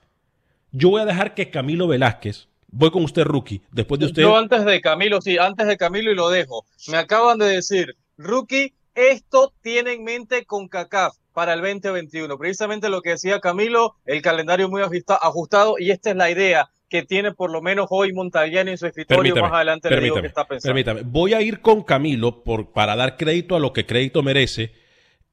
Yo 0.72 0.90
voy 0.90 1.02
a 1.02 1.06
dejar 1.06 1.34
que 1.34 1.50
Camilo 1.50 1.88
Velázquez, 1.88 2.47
voy 2.68 2.92
con 2.92 3.04
usted, 3.04 3.24
Rookie, 3.24 3.62
después 3.72 4.00
de 4.00 4.08
usted. 4.08 4.22
Yo 4.22 4.38
antes 4.38 4.66
de 4.66 4.82
Camilo, 4.82 5.22
sí, 5.22 5.38
antes 5.38 5.68
de 5.68 5.78
Camilo 5.78 6.12
y 6.12 6.16
lo 6.16 6.30
dejo. 6.30 6.66
Me 6.88 6.98
acaban 6.98 7.38
de 7.38 7.48
decir, 7.48 7.96
Rookie, 8.18 8.74
esto 8.96 9.54
tiene 9.62 9.94
en 9.94 10.04
mente 10.04 10.46
con 10.46 10.68
CACAF 10.68 11.16
para 11.34 11.54
el 11.54 11.62
2021. 11.62 12.38
Precisamente 12.38 12.90
lo 12.90 13.02
que 13.02 13.12
decía 13.12 13.40
Camilo, 13.40 13.96
el 14.06 14.22
calendario 14.22 14.70
muy 14.70 14.82
ajustado 14.82 15.76
y 15.78 15.92
esta 15.92 16.10
es 16.10 16.16
la 16.16 16.32
idea 16.32 16.70
que 16.90 17.04
tiene 17.04 17.34
por 17.34 17.52
lo 17.52 17.62
menos 17.62 17.88
hoy 17.90 18.14
Montagliani 18.14 18.72
en 18.72 18.78
su 18.78 18.88
escritorio. 18.88 19.36
más 19.36 19.52
adelante 19.52 19.90
le 19.90 20.02
digo 20.02 20.22
que 20.22 20.28
está 20.28 20.46
pensando. 20.46 20.74
Permítame, 20.74 21.02
voy 21.04 21.34
a 21.34 21.42
ir 21.42 21.62
con 21.62 21.84
Camilo 21.84 22.44
por, 22.44 22.72
para 22.72 22.96
dar 22.96 23.18
crédito 23.18 23.56
a 23.56 23.60
lo 23.60 23.74
que 23.74 23.86
crédito 23.86 24.24
merece. 24.24 24.72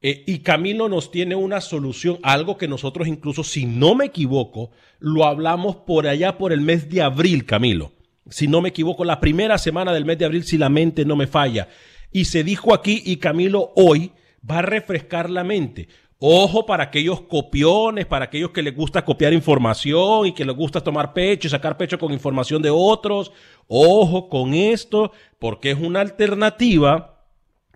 Eh, 0.07 0.23
y 0.27 0.37
Camilo 0.37 0.87
nos 0.87 1.09
tiene 1.09 1.33
una 1.33 1.61
solución, 1.61 2.19
algo 2.21 2.59
que 2.59 2.67
nosotros 2.67 3.07
incluso, 3.07 3.43
si 3.43 3.65
no 3.65 3.95
me 3.95 4.05
equivoco, 4.05 4.69
lo 4.99 5.25
hablamos 5.25 5.77
por 5.77 6.05
allá 6.05 6.37
por 6.37 6.53
el 6.53 6.61
mes 6.61 6.91
de 6.91 7.01
abril, 7.01 7.47
Camilo. 7.47 7.91
Si 8.29 8.47
no 8.47 8.61
me 8.61 8.69
equivoco, 8.69 9.03
la 9.03 9.19
primera 9.19 9.57
semana 9.57 9.91
del 9.93 10.05
mes 10.05 10.19
de 10.19 10.25
abril, 10.25 10.43
si 10.43 10.59
la 10.59 10.69
mente 10.69 11.05
no 11.05 11.15
me 11.15 11.25
falla. 11.25 11.69
Y 12.11 12.25
se 12.25 12.43
dijo 12.43 12.71
aquí, 12.71 13.01
y 13.03 13.17
Camilo 13.17 13.73
hoy 13.75 14.11
va 14.47 14.59
a 14.59 14.61
refrescar 14.61 15.27
la 15.27 15.43
mente. 15.43 15.87
Ojo 16.19 16.67
para 16.67 16.83
aquellos 16.83 17.21
copiones, 17.21 18.05
para 18.05 18.25
aquellos 18.25 18.51
que 18.51 18.61
les 18.61 18.75
gusta 18.75 19.03
copiar 19.03 19.33
información 19.33 20.27
y 20.27 20.33
que 20.33 20.45
les 20.45 20.55
gusta 20.55 20.81
tomar 20.81 21.13
pecho 21.13 21.47
y 21.47 21.49
sacar 21.49 21.77
pecho 21.77 21.97
con 21.97 22.13
información 22.13 22.61
de 22.61 22.69
otros. 22.69 23.31
Ojo 23.67 24.29
con 24.29 24.53
esto, 24.53 25.11
porque 25.39 25.71
es 25.71 25.79
una 25.79 26.01
alternativa 26.01 27.14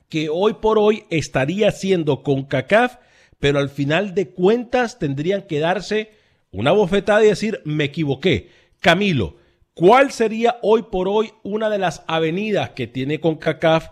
que 0.10 0.30
hoy 0.30 0.54
por 0.56 0.78
hoy 0.78 1.06
estaría 1.10 1.72
siendo 1.72 2.24
con 2.24 2.44
CACAF, 2.44 2.98
pero 3.40 3.60
al 3.60 3.70
final 3.70 4.14
de 4.16 4.30
cuentas 4.30 5.00
tendrían 5.00 5.44
que 5.44 5.60
darse 5.60 6.12
una 6.52 6.72
bofetada 6.72 7.24
y 7.24 7.28
decir, 7.28 7.62
me 7.64 7.86
equivoqué. 7.86 8.50
Camilo, 8.82 9.38
¿cuál 9.74 10.12
sería 10.12 10.58
hoy 10.62 10.84
por 10.84 11.08
hoy 11.08 11.32
una 11.44 11.70
de 11.70 11.78
las 11.78 12.04
avenidas 12.08 12.72
que 12.72 12.88
tiene 12.88 13.20
con 13.20 13.36
CACAF 13.36 13.90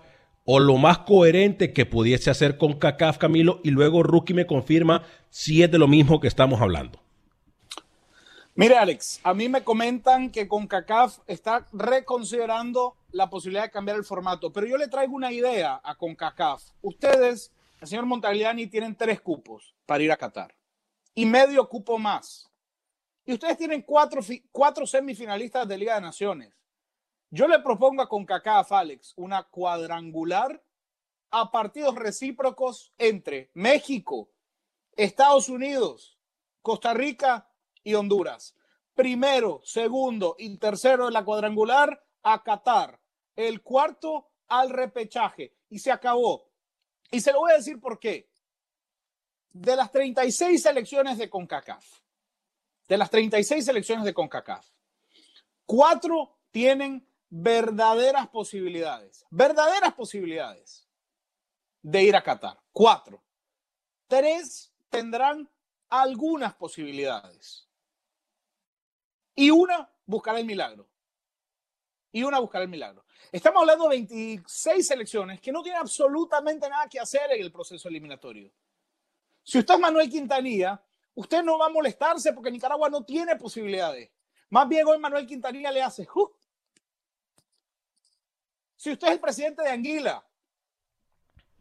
o 0.50 0.60
lo 0.60 0.78
más 0.78 1.00
coherente 1.00 1.74
que 1.74 1.86
pudiese 1.86 2.30
hacer 2.30 2.58
con 2.58 2.80
CACAF, 2.80 3.18
Camilo, 3.18 3.60
y 3.66 3.72
luego 3.72 4.02
Rookie 4.02 4.34
me 4.34 4.48
confirma 4.48 5.04
si 5.30 5.62
es 5.62 5.70
de 5.70 5.78
lo 5.78 5.90
mismo 5.90 6.22
que 6.22 6.30
estamos 6.30 6.62
hablando. 6.62 7.02
Mire, 8.56 8.78
Alex, 8.78 9.20
a 9.24 9.34
mí 9.34 9.50
me 9.50 9.64
comentan 9.64 10.32
que 10.32 10.48
con 10.48 10.66
CACAF 10.66 11.20
está 11.28 11.68
reconsiderando 11.74 12.96
la 13.12 13.30
posibilidad 13.30 13.64
de 13.64 13.72
cambiar 13.72 13.98
el 13.98 14.04
formato, 14.04 14.52
pero 14.52 14.68
yo 14.68 14.78
le 14.78 14.88
traigo 14.88 15.16
una 15.16 15.32
idea 15.32 15.80
a 15.84 15.96
CONCACAF. 15.96 16.64
Ustedes, 16.82 17.54
el 17.82 17.88
señor 17.88 18.06
Montagliani, 18.06 18.68
tienen 18.68 18.96
tres 18.96 19.22
cupos 19.22 19.76
para 19.86 20.04
ir 20.04 20.12
a 20.12 20.18
Qatar 20.18 20.56
y 21.18 21.26
medio 21.26 21.68
cupo 21.68 21.98
más. 21.98 22.48
Y 23.26 23.34
ustedes 23.34 23.58
tienen 23.58 23.82
cuatro, 23.82 24.22
cuatro 24.52 24.86
semifinalistas 24.86 25.68
de 25.68 25.78
Liga 25.78 25.96
de 25.96 26.02
Naciones. 26.02 26.54
Yo 27.30 27.48
le 27.48 27.60
propongo 27.60 28.02
a 28.02 28.08
CONCACAF, 28.08 28.72
Alex, 28.72 29.14
una 29.18 29.44
cuadrangular 29.44 30.64
a 31.32 31.52
partidos 31.52 31.96
recíprocos 31.96 32.94
entre 32.98 33.52
México, 33.54 34.30
Estados 34.96 35.50
Unidos, 35.50 36.18
Costa 36.62 36.94
Rica 36.94 37.50
y 37.84 37.96
Honduras. 37.96 38.56
Primero, 38.94 39.62
segundo 39.64 40.36
y 40.38 40.56
tercero 40.58 41.08
de 41.08 41.12
la 41.12 41.26
cuadrangular 41.26 42.07
a 42.34 42.44
Qatar. 42.44 43.00
El 43.36 43.62
cuarto 43.62 44.30
al 44.48 44.70
repechaje. 44.70 45.54
Y 45.70 45.80
se 45.80 45.92
acabó. 45.92 46.50
Y 47.12 47.22
se 47.22 47.32
lo 47.32 47.40
voy 47.40 47.52
a 47.52 47.58
decir 47.58 47.80
por 47.80 48.00
qué. 48.00 48.30
De 49.52 49.76
las 49.76 49.92
36 49.92 50.62
selecciones 50.62 51.18
de 51.18 51.30
CONCACAF, 51.30 51.84
de 52.88 52.98
las 52.98 53.10
36 53.10 53.66
selecciones 53.66 54.06
de 54.06 54.14
CONCACAF, 54.14 54.68
cuatro 55.66 56.38
tienen 56.52 57.08
verdaderas 57.30 58.28
posibilidades, 58.30 59.26
verdaderas 59.30 59.94
posibilidades 59.94 60.88
de 61.82 62.04
ir 62.04 62.16
a 62.16 62.24
Qatar. 62.24 62.60
Cuatro. 62.72 63.24
Tres 64.08 64.74
tendrán 64.90 65.50
algunas 65.90 66.54
posibilidades. 66.56 67.68
Y 69.36 69.50
una 69.50 69.90
buscará 70.06 70.40
el 70.40 70.46
milagro. 70.46 70.88
Y 72.18 72.24
una 72.24 72.40
buscará 72.40 72.64
el 72.64 72.70
milagro. 72.70 73.06
Estamos 73.32 73.62
hablando 73.62 73.84
de 73.84 73.90
26 73.90 74.88
selecciones 74.88 75.40
que 75.40 75.52
no 75.52 75.62
tienen 75.62 75.82
absolutamente 75.82 76.68
nada 76.68 76.90
que 76.90 77.00
hacer 77.00 77.32
en 77.32 77.44
el 77.44 77.52
proceso 77.52 77.88
eliminatorio. 77.90 78.52
Si 79.44 79.60
usted 79.60 79.76
es 79.76 79.80
Manuel 79.80 80.10
Quintanilla, 80.10 80.84
usted 81.14 81.44
no 81.44 81.60
va 81.60 81.68
a 81.68 81.70
molestarse 81.70 82.34
porque 82.34 82.50
Nicaragua 82.50 82.90
no 82.90 83.06
tiene 83.06 83.36
posibilidades. 83.36 84.10
Más 84.50 84.68
bien 84.68 84.88
hoy 84.88 84.98
Manuel 84.98 85.28
Quintanilla 85.28 85.72
le 85.72 85.84
hace, 85.84 86.08
si 88.76 88.92
usted 88.92 89.08
es 89.10 89.14
el 89.14 89.20
presidente 89.20 89.62
de 89.62 89.70
Anguila, 89.70 90.26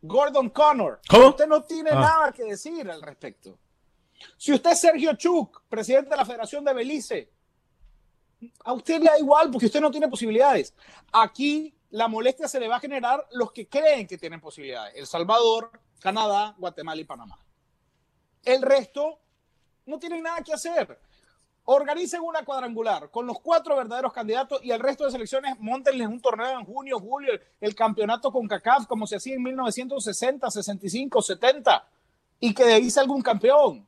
Gordon 0.00 0.48
Connor, 0.48 1.02
usted 1.28 1.46
no 1.46 1.64
tiene 1.64 1.90
ah. 1.90 2.00
nada 2.00 2.32
que 2.32 2.44
decir 2.44 2.90
al 2.90 3.02
respecto. 3.02 3.58
Si 4.38 4.54
usted 4.54 4.70
es 4.70 4.80
Sergio 4.80 5.12
Chuk, 5.16 5.64
presidente 5.68 6.08
de 6.08 6.16
la 6.16 6.24
Federación 6.24 6.64
de 6.64 6.72
Belice, 6.72 7.35
a 8.64 8.72
usted 8.72 9.00
le 9.00 9.06
da 9.06 9.18
igual 9.18 9.50
porque 9.50 9.66
usted 9.66 9.80
no 9.80 9.90
tiene 9.90 10.08
posibilidades. 10.08 10.74
Aquí 11.12 11.74
la 11.90 12.08
molestia 12.08 12.48
se 12.48 12.60
le 12.60 12.68
va 12.68 12.76
a 12.76 12.80
generar 12.80 13.26
los 13.32 13.52
que 13.52 13.68
creen 13.68 14.06
que 14.06 14.18
tienen 14.18 14.40
posibilidades. 14.40 14.94
El 14.96 15.06
Salvador, 15.06 15.70
Canadá, 16.00 16.54
Guatemala 16.58 17.00
y 17.00 17.04
Panamá. 17.04 17.38
El 18.44 18.62
resto 18.62 19.20
no 19.86 19.98
tienen 19.98 20.22
nada 20.22 20.42
que 20.42 20.52
hacer 20.52 20.98
organicen 21.66 22.22
una 22.22 22.44
cuadrangular 22.44 23.10
con 23.10 23.26
los 23.26 23.40
cuatro 23.40 23.76
verdaderos 23.76 24.12
candidatos 24.12 24.60
y 24.62 24.70
el 24.70 24.80
resto 24.80 25.04
de 25.04 25.10
selecciones 25.10 25.58
montenles 25.58 26.06
un 26.06 26.20
torneo 26.20 26.58
en 26.58 26.64
junio, 26.64 26.98
julio, 26.98 27.32
el, 27.60 27.74
campeonato 27.74 28.32
con 28.32 28.46
CACAF 28.46 28.86
como 28.86 29.06
se 29.06 29.16
hacía 29.16 29.34
en 29.34 29.42
1960, 29.42 30.50
65, 30.50 31.22
70 31.22 31.88
y 32.40 32.54
que 32.54 32.64
de 32.64 32.74
ahí 32.74 32.88
salga 32.88 33.12
un 33.12 33.22
campeón 33.22 33.86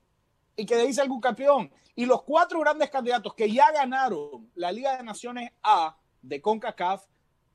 y 0.58 0.66
que 0.66 0.74
de 0.76 0.82
ahí 0.82 0.92
salga 0.92 1.14
un 1.14 1.20
campeón 1.20 1.70
y 1.94 2.04
los 2.04 2.22
cuatro 2.22 2.60
grandes 2.60 2.90
candidatos 2.90 3.32
que 3.34 3.50
ya 3.50 3.72
ganaron 3.72 4.50
la 4.54 4.70
Liga 4.70 4.96
de 4.96 5.04
Naciones 5.04 5.50
A 5.62 5.96
de 6.20 6.42
CONCACAF 6.42 7.04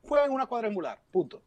juegan 0.01 0.31
una 0.31 0.47
cuadrangular, 0.47 0.99
punto. 1.11 1.43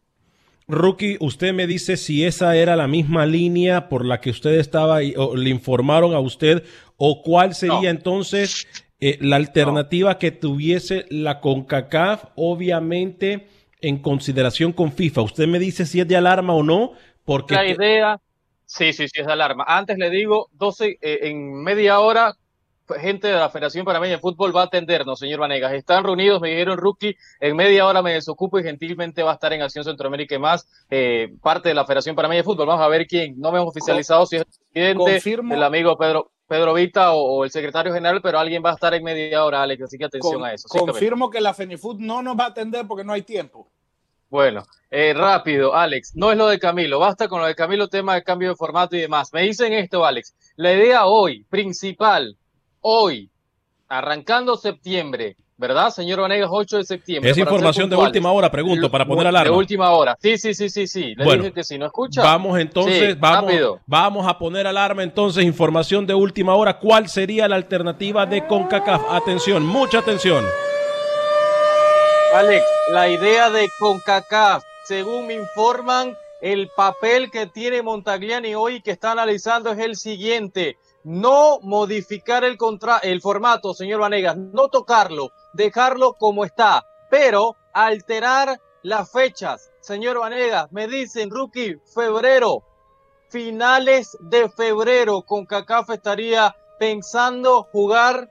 Rookie, 0.68 1.16
usted 1.20 1.52
me 1.52 1.66
dice 1.66 1.96
si 1.96 2.24
esa 2.24 2.56
era 2.56 2.76
la 2.76 2.88
misma 2.88 3.24
línea 3.24 3.88
por 3.88 4.04
la 4.04 4.20
que 4.20 4.30
usted 4.30 4.58
estaba 4.58 4.98
o 5.16 5.36
le 5.36 5.50
informaron 5.50 6.14
a 6.14 6.20
usted 6.20 6.64
o 6.96 7.22
cuál 7.22 7.54
sería 7.54 7.90
entonces 7.90 8.66
eh, 8.98 9.18
la 9.20 9.36
alternativa 9.36 10.18
que 10.18 10.32
tuviese 10.32 11.06
la 11.08 11.40
CONCACAF, 11.40 12.24
obviamente 12.34 13.46
en 13.80 13.98
consideración 13.98 14.72
con 14.72 14.92
FIFA. 14.92 15.22
Usted 15.22 15.46
me 15.46 15.58
dice 15.58 15.86
si 15.86 16.00
es 16.00 16.08
de 16.08 16.16
alarma 16.16 16.54
o 16.54 16.62
no, 16.62 16.92
porque... 17.24 17.54
La 17.54 17.66
idea, 17.66 18.20
sí, 18.66 18.92
sí, 18.92 19.08
sí, 19.08 19.20
es 19.20 19.26
de 19.26 19.32
alarma. 19.32 19.64
Antes 19.66 19.98
le 19.98 20.10
digo, 20.10 20.48
12, 20.52 20.98
eh, 21.00 21.18
en 21.22 21.62
media 21.62 22.00
hora 22.00 22.36
gente 22.94 23.28
de 23.28 23.34
la 23.34 23.50
Federación 23.50 23.84
Panameña 23.84 24.14
de 24.14 24.20
Fútbol 24.20 24.54
va 24.54 24.62
a 24.62 24.64
atendernos, 24.66 25.18
señor 25.18 25.40
Vanegas. 25.40 25.72
Están 25.72 26.04
reunidos, 26.04 26.40
me 26.40 26.50
dijeron 26.50 26.78
rookie, 26.78 27.16
en 27.40 27.56
media 27.56 27.86
hora 27.86 28.02
me 28.02 28.12
desocupo 28.12 28.58
y 28.58 28.62
gentilmente 28.62 29.22
va 29.22 29.32
a 29.32 29.34
estar 29.34 29.52
en 29.52 29.62
Acción 29.62 29.84
Centroamérica 29.84 30.34
y 30.34 30.38
más, 30.38 30.68
eh, 30.90 31.34
parte 31.42 31.70
de 31.70 31.74
la 31.74 31.84
Federación 31.84 32.14
Panameña 32.14 32.40
de 32.40 32.44
Fútbol. 32.44 32.66
Vamos 32.66 32.84
a 32.84 32.88
ver 32.88 33.06
quién, 33.06 33.34
no 33.38 33.50
me 33.50 33.58
hemos 33.58 33.70
oficializado 33.70 34.26
si 34.26 34.36
es 34.36 34.42
el 34.72 34.96
presidente, 34.96 35.54
el 35.54 35.62
amigo 35.62 35.96
Pedro, 35.96 36.30
Pedro 36.46 36.74
Vita 36.74 37.12
o, 37.12 37.44
el 37.44 37.50
secretario 37.50 37.92
general, 37.92 38.20
pero 38.22 38.38
alguien 38.38 38.62
va 38.64 38.70
a 38.70 38.74
estar 38.74 38.94
en 38.94 39.02
media 39.02 39.44
hora, 39.44 39.62
Alex, 39.62 39.82
así 39.82 39.98
que 39.98 40.04
atención 40.04 40.44
a 40.44 40.52
eso. 40.52 40.68
confirmo 40.68 41.30
que 41.30 41.40
la 41.40 41.54
FENIFUT 41.54 41.98
no 41.98 42.22
nos 42.22 42.38
va 42.38 42.44
a 42.44 42.48
atender 42.48 42.86
porque 42.86 43.04
no 43.04 43.12
hay 43.12 43.22
tiempo. 43.22 43.70
Bueno, 44.28 44.64
eh, 44.90 45.14
rápido, 45.14 45.74
Alex, 45.74 46.12
no 46.16 46.32
es 46.32 46.38
lo 46.38 46.48
de 46.48 46.58
Camilo, 46.58 46.98
basta 46.98 47.28
con 47.28 47.40
lo 47.40 47.46
de 47.46 47.54
Camilo, 47.54 47.88
tema 47.88 48.14
de 48.14 48.24
cambio 48.24 48.50
de 48.50 48.56
formato 48.56 48.96
y 48.96 49.00
demás. 49.00 49.32
Me 49.32 49.42
dicen 49.42 49.72
esto, 49.72 50.04
Alex, 50.04 50.34
la 50.56 50.72
idea 50.72 51.06
hoy, 51.06 51.44
principal, 51.48 52.36
hoy, 52.80 53.30
arrancando 53.88 54.56
septiembre, 54.56 55.36
¿verdad, 55.56 55.90
señor 55.90 56.20
Vanegas? 56.20 56.48
8 56.52 56.78
de 56.78 56.84
septiembre. 56.84 57.30
Es 57.30 57.38
información 57.38 57.88
de 57.88 57.96
última 57.96 58.32
hora, 58.32 58.50
pregunto, 58.50 58.90
para 58.90 59.06
poner 59.06 59.26
alarma. 59.26 59.50
De 59.50 59.56
última 59.56 59.90
hora. 59.90 60.16
Sí, 60.20 60.38
sí, 60.38 60.54
sí, 60.54 60.68
sí, 60.68 60.86
sí. 60.86 61.14
Le 61.14 61.24
bueno, 61.24 61.42
dije 61.44 61.54
que 61.54 61.64
si 61.64 61.78
no 61.78 61.86
escucha. 61.86 62.22
Vamos 62.22 62.58
entonces, 62.58 63.18
vamos, 63.18 63.52
vamos 63.86 64.26
a 64.26 64.38
poner 64.38 64.66
alarma 64.66 65.02
entonces, 65.02 65.44
información 65.44 66.06
de 66.06 66.14
última 66.14 66.54
hora. 66.54 66.78
¿Cuál 66.78 67.08
sería 67.08 67.48
la 67.48 67.56
alternativa 67.56 68.26
de 68.26 68.46
CONCACAF? 68.46 69.02
Atención, 69.10 69.64
mucha 69.64 69.98
atención. 69.98 70.44
Alex, 72.36 72.66
la 72.90 73.08
idea 73.08 73.48
de 73.48 73.70
CONCACAF, 73.78 74.62
según 74.84 75.26
me 75.26 75.32
informan, 75.32 76.14
el 76.42 76.68
papel 76.68 77.30
que 77.30 77.46
tiene 77.46 77.80
Montagliani 77.80 78.54
hoy 78.54 78.82
que 78.82 78.90
está 78.90 79.12
analizando 79.12 79.72
es 79.72 79.78
el 79.78 79.96
siguiente 79.96 80.76
no 81.02 81.60
modificar 81.62 82.44
el, 82.44 82.58
contra 82.58 82.98
el 82.98 83.22
formato, 83.22 83.72
señor 83.72 84.00
Vanegas, 84.00 84.36
no 84.36 84.68
tocarlo, 84.68 85.30
dejarlo 85.54 86.12
como 86.12 86.44
está, 86.44 86.84
pero 87.08 87.56
alterar 87.72 88.60
las 88.82 89.10
fechas. 89.10 89.70
Señor 89.80 90.18
Vanegas, 90.18 90.70
me 90.72 90.88
dicen, 90.88 91.30
rookie, 91.30 91.80
febrero, 91.94 92.64
finales 93.30 94.14
de 94.20 94.50
febrero, 94.50 95.22
con 95.22 95.46
CACAF 95.46 95.88
estaría 95.88 96.54
pensando 96.78 97.62
jugar 97.72 98.28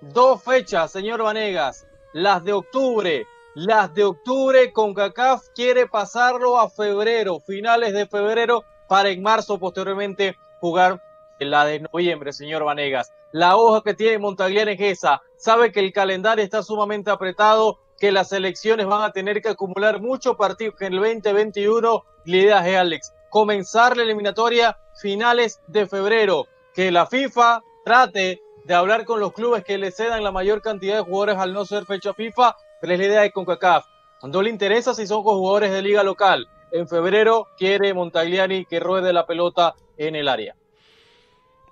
dos 0.00 0.44
fechas, 0.44 0.92
señor 0.92 1.24
Vanegas, 1.24 1.85
las 2.16 2.42
de 2.44 2.54
octubre. 2.54 3.26
Las 3.54 3.92
de 3.92 4.04
octubre, 4.04 4.72
CONCACAF 4.72 5.48
quiere 5.54 5.86
pasarlo 5.86 6.58
a 6.58 6.70
febrero, 6.70 7.40
finales 7.40 7.92
de 7.92 8.06
febrero, 8.06 8.64
para 8.88 9.10
en 9.10 9.22
marzo 9.22 9.58
posteriormente 9.58 10.38
jugar 10.58 11.02
la 11.38 11.66
de 11.66 11.80
noviembre, 11.80 12.32
señor 12.32 12.64
Vanegas. 12.64 13.12
La 13.32 13.56
hoja 13.56 13.82
que 13.82 13.92
tiene 13.92 14.18
Montagliani 14.18 14.72
es 14.72 14.80
esa. 14.80 15.20
Sabe 15.36 15.72
que 15.72 15.80
el 15.80 15.92
calendario 15.92 16.42
está 16.42 16.62
sumamente 16.62 17.10
apretado, 17.10 17.80
que 17.98 18.12
las 18.12 18.32
elecciones 18.32 18.86
van 18.86 19.02
a 19.02 19.12
tener 19.12 19.42
que 19.42 19.50
acumular 19.50 20.00
muchos 20.00 20.36
partidos 20.36 20.76
que 20.76 20.86
en 20.86 20.94
el 20.94 21.00
2021. 21.00 22.02
La 22.24 22.36
idea 22.36 22.66
es, 22.66 22.76
Alex, 22.76 23.12
comenzar 23.28 23.94
la 23.94 24.04
eliminatoria 24.04 24.78
finales 24.94 25.60
de 25.66 25.86
febrero. 25.86 26.46
Que 26.72 26.90
la 26.90 27.04
FIFA 27.04 27.62
trate 27.84 28.40
de 28.66 28.74
hablar 28.74 29.04
con 29.04 29.20
los 29.20 29.32
clubes 29.32 29.62
que 29.64 29.78
le 29.78 29.92
cedan 29.92 30.24
la 30.24 30.32
mayor 30.32 30.60
cantidad 30.60 30.96
de 30.96 31.02
jugadores 31.02 31.36
al 31.36 31.52
no 31.52 31.64
ser 31.64 31.86
fecha 31.86 32.12
FIFA, 32.12 32.56
pero 32.80 32.92
es 32.92 32.98
la 32.98 33.04
idea 33.06 33.20
de 33.22 33.30
CONCACAF. 33.30 33.86
No 34.24 34.42
le 34.42 34.50
interesa 34.50 34.92
si 34.92 35.06
son 35.06 35.22
jugadores 35.22 35.70
de 35.70 35.82
liga 35.82 36.02
local. 36.02 36.48
En 36.72 36.88
febrero 36.88 37.46
quiere 37.56 37.94
Montagliani 37.94 38.64
que 38.64 38.80
ruede 38.80 39.12
la 39.12 39.24
pelota 39.24 39.74
en 39.96 40.16
el 40.16 40.26
área. 40.26 40.56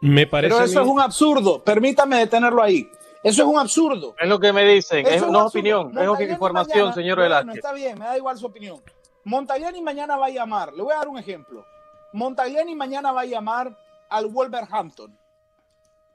Me 0.03 0.29
parece. 0.29 0.55
Pero 0.55 0.65
eso 0.65 0.83
es 0.83 0.87
un 0.87 1.01
absurdo. 1.01 1.65
Permítame 1.65 2.19
detenerlo 2.19 2.63
ahí. 2.63 2.89
Eso 3.25 3.43
es 3.43 3.49
un 3.49 3.59
absurdo. 3.59 4.15
Es 4.21 4.29
lo 4.29 4.39
que 4.39 4.53
me 4.53 4.65
dicen. 4.65 5.05
es, 5.05 5.27
no 5.27 5.41
es 5.41 5.47
opinión, 5.47 5.99
es 5.99 6.31
información, 6.31 6.93
señor 6.95 7.19
Velázquez. 7.19 7.57
está 7.57 7.73
bien, 7.73 7.99
me 7.99 8.05
da 8.05 8.17
igual 8.17 8.39
su 8.39 8.47
opinión. 8.47 8.81
Montagliani 9.25 9.81
mañana 9.83 10.17
va 10.17 10.27
a 10.27 10.31
llamar. 10.31 10.73
Le 10.75 10.83
voy 10.83 10.93
a 10.93 10.99
dar 10.99 11.09
un 11.09 11.19
ejemplo. 11.19 11.65
Montagliani 12.13 12.75
mañana 12.77 13.11
va 13.11 13.23
a 13.23 13.25
llamar 13.25 13.77
al 14.11 14.27
Wolverhampton. 14.27 15.19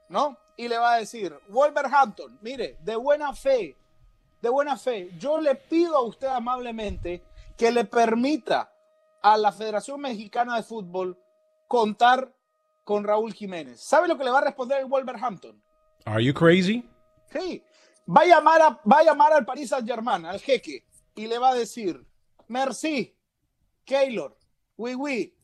¿No? 0.08 0.36
Y 0.60 0.68
le 0.68 0.76
va 0.76 0.92
a 0.92 0.98
decir, 0.98 1.34
Wolverhampton, 1.48 2.38
mire, 2.42 2.76
de 2.82 2.94
buena 2.94 3.32
fe, 3.32 3.74
de 4.42 4.48
buena 4.50 4.76
fe, 4.76 5.08
yo 5.18 5.40
le 5.40 5.54
pido 5.54 5.96
a 5.96 6.02
usted 6.02 6.26
amablemente 6.26 7.22
que 7.56 7.70
le 7.70 7.86
permita 7.86 8.70
a 9.22 9.38
la 9.38 9.52
Federación 9.52 10.02
Mexicana 10.02 10.56
de 10.56 10.62
Fútbol 10.62 11.18
contar 11.66 12.30
con 12.84 13.04
Raúl 13.04 13.32
Jiménez. 13.32 13.80
¿Sabe 13.80 14.06
lo 14.06 14.18
que 14.18 14.24
le 14.24 14.30
va 14.30 14.40
a 14.40 14.44
responder 14.44 14.80
el 14.80 14.84
Wolverhampton? 14.84 15.58
Are 16.04 16.22
you 16.22 16.34
crazy? 16.34 16.86
Sí. 17.32 17.64
Va 18.06 18.20
a 18.20 18.26
llamar, 18.26 18.60
a, 18.60 18.80
va 18.86 18.98
a 18.98 19.04
llamar 19.04 19.32
al 19.32 19.46
Paris 19.46 19.70
Saint 19.70 19.88
Germain, 19.88 20.26
al 20.26 20.40
jeque, 20.40 20.84
y 21.14 21.26
le 21.26 21.38
va 21.38 21.52
a 21.52 21.54
decir, 21.54 22.06
merci, 22.48 23.16
Keylor, 23.86 24.36
oui, 24.76 24.94
oui. 24.94 25.34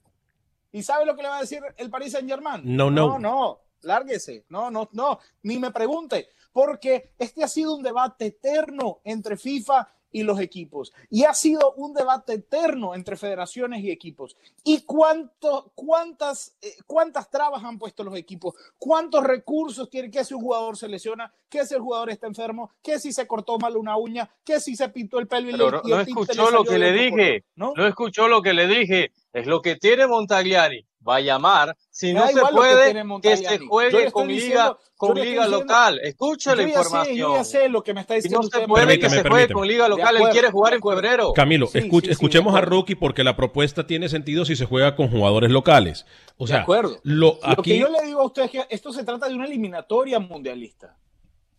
¿Y 0.72 0.82
sabe 0.82 1.06
lo 1.06 1.16
que 1.16 1.22
le 1.22 1.28
va 1.30 1.38
a 1.38 1.40
decir 1.40 1.62
el 1.78 1.88
Paris 1.88 2.12
Saint 2.12 2.28
Germain? 2.28 2.60
No, 2.64 2.90
no. 2.90 3.08
No, 3.08 3.18
no, 3.18 3.65
lárguese. 3.82 4.44
No, 4.48 4.70
no, 4.70 4.88
no, 4.92 5.18
ni 5.42 5.58
me 5.58 5.70
pregunte, 5.70 6.28
porque 6.52 7.12
este 7.18 7.44
ha 7.44 7.48
sido 7.48 7.74
un 7.74 7.82
debate 7.82 8.26
eterno 8.26 9.00
entre 9.04 9.36
FIFA 9.36 9.88
y 10.16 10.22
los 10.22 10.40
equipos. 10.40 10.94
Y 11.10 11.24
ha 11.24 11.34
sido 11.34 11.74
un 11.74 11.92
debate 11.92 12.34
eterno 12.34 12.94
entre 12.94 13.16
federaciones 13.16 13.84
y 13.84 13.90
equipos. 13.90 14.34
¿Y 14.64 14.80
cuánto, 14.80 15.72
cuántas, 15.74 16.56
eh, 16.62 16.74
cuántas 16.86 17.30
trabas 17.30 17.62
han 17.62 17.78
puesto 17.78 18.02
los 18.02 18.16
equipos? 18.16 18.54
¿Cuántos 18.78 19.22
recursos 19.24 19.90
tiene? 19.90 20.10
¿Qué 20.10 20.24
si 20.24 20.32
un 20.32 20.40
jugador 20.40 20.78
se 20.78 20.88
lesiona? 20.88 21.30
¿Qué 21.50 21.66
si 21.66 21.74
el 21.74 21.82
jugador 21.82 22.08
está 22.08 22.26
enfermo? 22.26 22.70
¿Qué 22.82 22.98
si 22.98 23.12
se 23.12 23.26
cortó 23.26 23.58
mal 23.58 23.76
una 23.76 23.98
uña? 23.98 24.30
¿Qué 24.42 24.58
si 24.58 24.74
se 24.74 24.88
pintó 24.88 25.18
el 25.18 25.28
pelo? 25.28 25.50
Y 25.50 25.52
Pero 25.52 25.82
no, 25.84 26.00
escuchó 26.00 26.50
lo 26.50 26.64
que 26.64 26.78
le 26.78 26.92
dije. 26.92 27.44
¿no? 27.54 27.74
no 27.76 27.86
escuchó 27.86 28.26
lo 28.26 28.40
que 28.40 28.54
le 28.54 28.66
dije. 28.66 29.12
Es 29.34 29.46
lo 29.46 29.60
que 29.60 29.76
tiene 29.76 30.06
Montagliani 30.06 30.86
va 31.06 31.16
a 31.16 31.20
llamar. 31.20 31.76
Si 31.90 32.12
no 32.12 32.26
se 32.28 32.40
puede, 32.40 32.94
que, 33.22 33.36
se 33.36 33.58
juegue 33.58 34.10
con 34.10 34.28
liga, 34.28 34.76
con 34.96 35.18
liga 35.18 35.46
local. 35.46 36.00
Escucha 36.02 36.54
la 36.54 36.62
información. 36.62 37.16
yo 37.16 37.34
ya 37.34 37.44
sé 37.44 37.68
lo 37.68 37.82
que 37.82 37.94
me 37.94 38.00
está 38.00 38.14
diciendo. 38.14 38.42
Si 38.42 38.50
no 38.50 38.60
se 38.60 38.66
puede, 38.66 38.98
que 38.98 39.10
se 39.10 39.22
juegue 39.22 39.52
con 39.52 39.66
liga 39.66 39.88
local. 39.88 40.16
Él 40.16 40.28
quiere 40.30 40.50
jugar 40.50 40.74
en 40.74 40.82
febrero. 40.82 41.32
Camilo, 41.32 41.68
escuchemos 41.72 42.54
a 42.54 42.60
Rookie 42.60 42.94
porque 42.94 43.24
la 43.24 43.36
propuesta 43.36 43.86
tiene 43.86 44.08
sentido 44.08 44.44
si 44.44 44.56
se 44.56 44.64
juega 44.64 44.96
con 44.96 45.10
jugadores 45.10 45.50
locales. 45.50 46.06
O 46.38 46.46
sea, 46.46 46.62
acuerdo. 46.62 46.98
Lo, 47.02 47.38
lo 47.56 47.62
que 47.62 47.78
yo 47.78 47.88
le 47.88 48.02
digo 48.06 48.20
a 48.20 48.26
usted 48.26 48.44
es 48.44 48.50
que 48.50 48.66
esto 48.70 48.92
se 48.92 49.04
trata 49.04 49.28
de 49.28 49.34
una 49.34 49.46
eliminatoria 49.46 50.18
mundialista. 50.18 50.96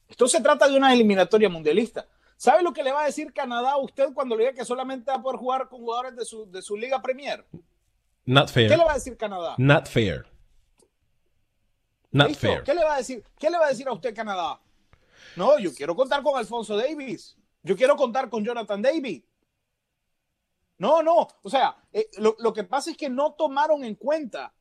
Esto 0.08 0.28
se 0.28 0.41
trata 0.41 0.67
de 0.67 0.78
una 0.78 0.93
eliminatoria 0.93 1.50
mundialista. 1.50 2.08
¿Sabe 2.38 2.62
lo 2.62 2.72
que 2.72 2.84
le 2.84 2.91
va 2.91 3.02
a 3.02 3.06
decir 3.06 3.34
Canadá 3.34 3.72
a 3.72 3.78
usted 3.78 4.13
cuando 4.13 4.36
le 4.36 4.43
diga 4.43 4.56
que 4.56 4.65
solamente 4.65 5.10
va 5.10 5.17
a 5.17 5.22
poder 5.22 5.39
jugar 5.39 5.67
con 5.67 5.80
jugadores 5.80 6.15
de 6.15 6.24
su, 6.24 6.50
de 6.50 6.62
su 6.62 6.78
liga 6.78 7.02
Premier? 7.02 7.43
Not 8.28 8.50
fair. 8.50 8.70
¿Qué 8.70 8.76
le 8.76 8.84
va 8.84 8.92
a 8.92 8.96
decir 8.96 9.18
Canadá? 9.18 9.56
Not 9.58 9.88
fair. 9.88 10.26
Not 12.12 12.36
fair. 12.36 12.62
¿Qué 12.62 12.74
le 12.74 12.84
va 12.84 12.96
a 12.96 12.98
decir? 12.98 13.24
¿Qué 13.40 13.50
le 13.50 13.58
va 13.58 13.68
a 13.68 13.70
decir 13.70 13.88
a 13.88 13.94
usted 13.94 14.13
Canadá? 14.13 14.60
No, 15.38 15.58
yo 15.58 15.74
quiero 15.74 15.96
contar 15.96 16.22
con 16.22 16.38
Alfonso 16.38 16.76
Davis. 16.76 17.38
Yo 17.63 17.78
quiero 17.78 17.96
contar 17.96 18.30
con 18.30 18.44
Jonathan 18.44 18.82
David. 18.82 19.24
No, 20.78 21.02
no. 21.02 21.28
O 21.42 21.50
sea, 21.50 21.78
eh, 21.94 22.10
lo, 22.18 22.36
lo, 22.40 22.52
que 22.52 22.66
pasa 22.66 22.92
es 22.92 22.98
que 22.98 23.10
no 23.10 23.34
tomaron 23.34 23.86
en 23.86 23.96
cuenta. 23.96 24.54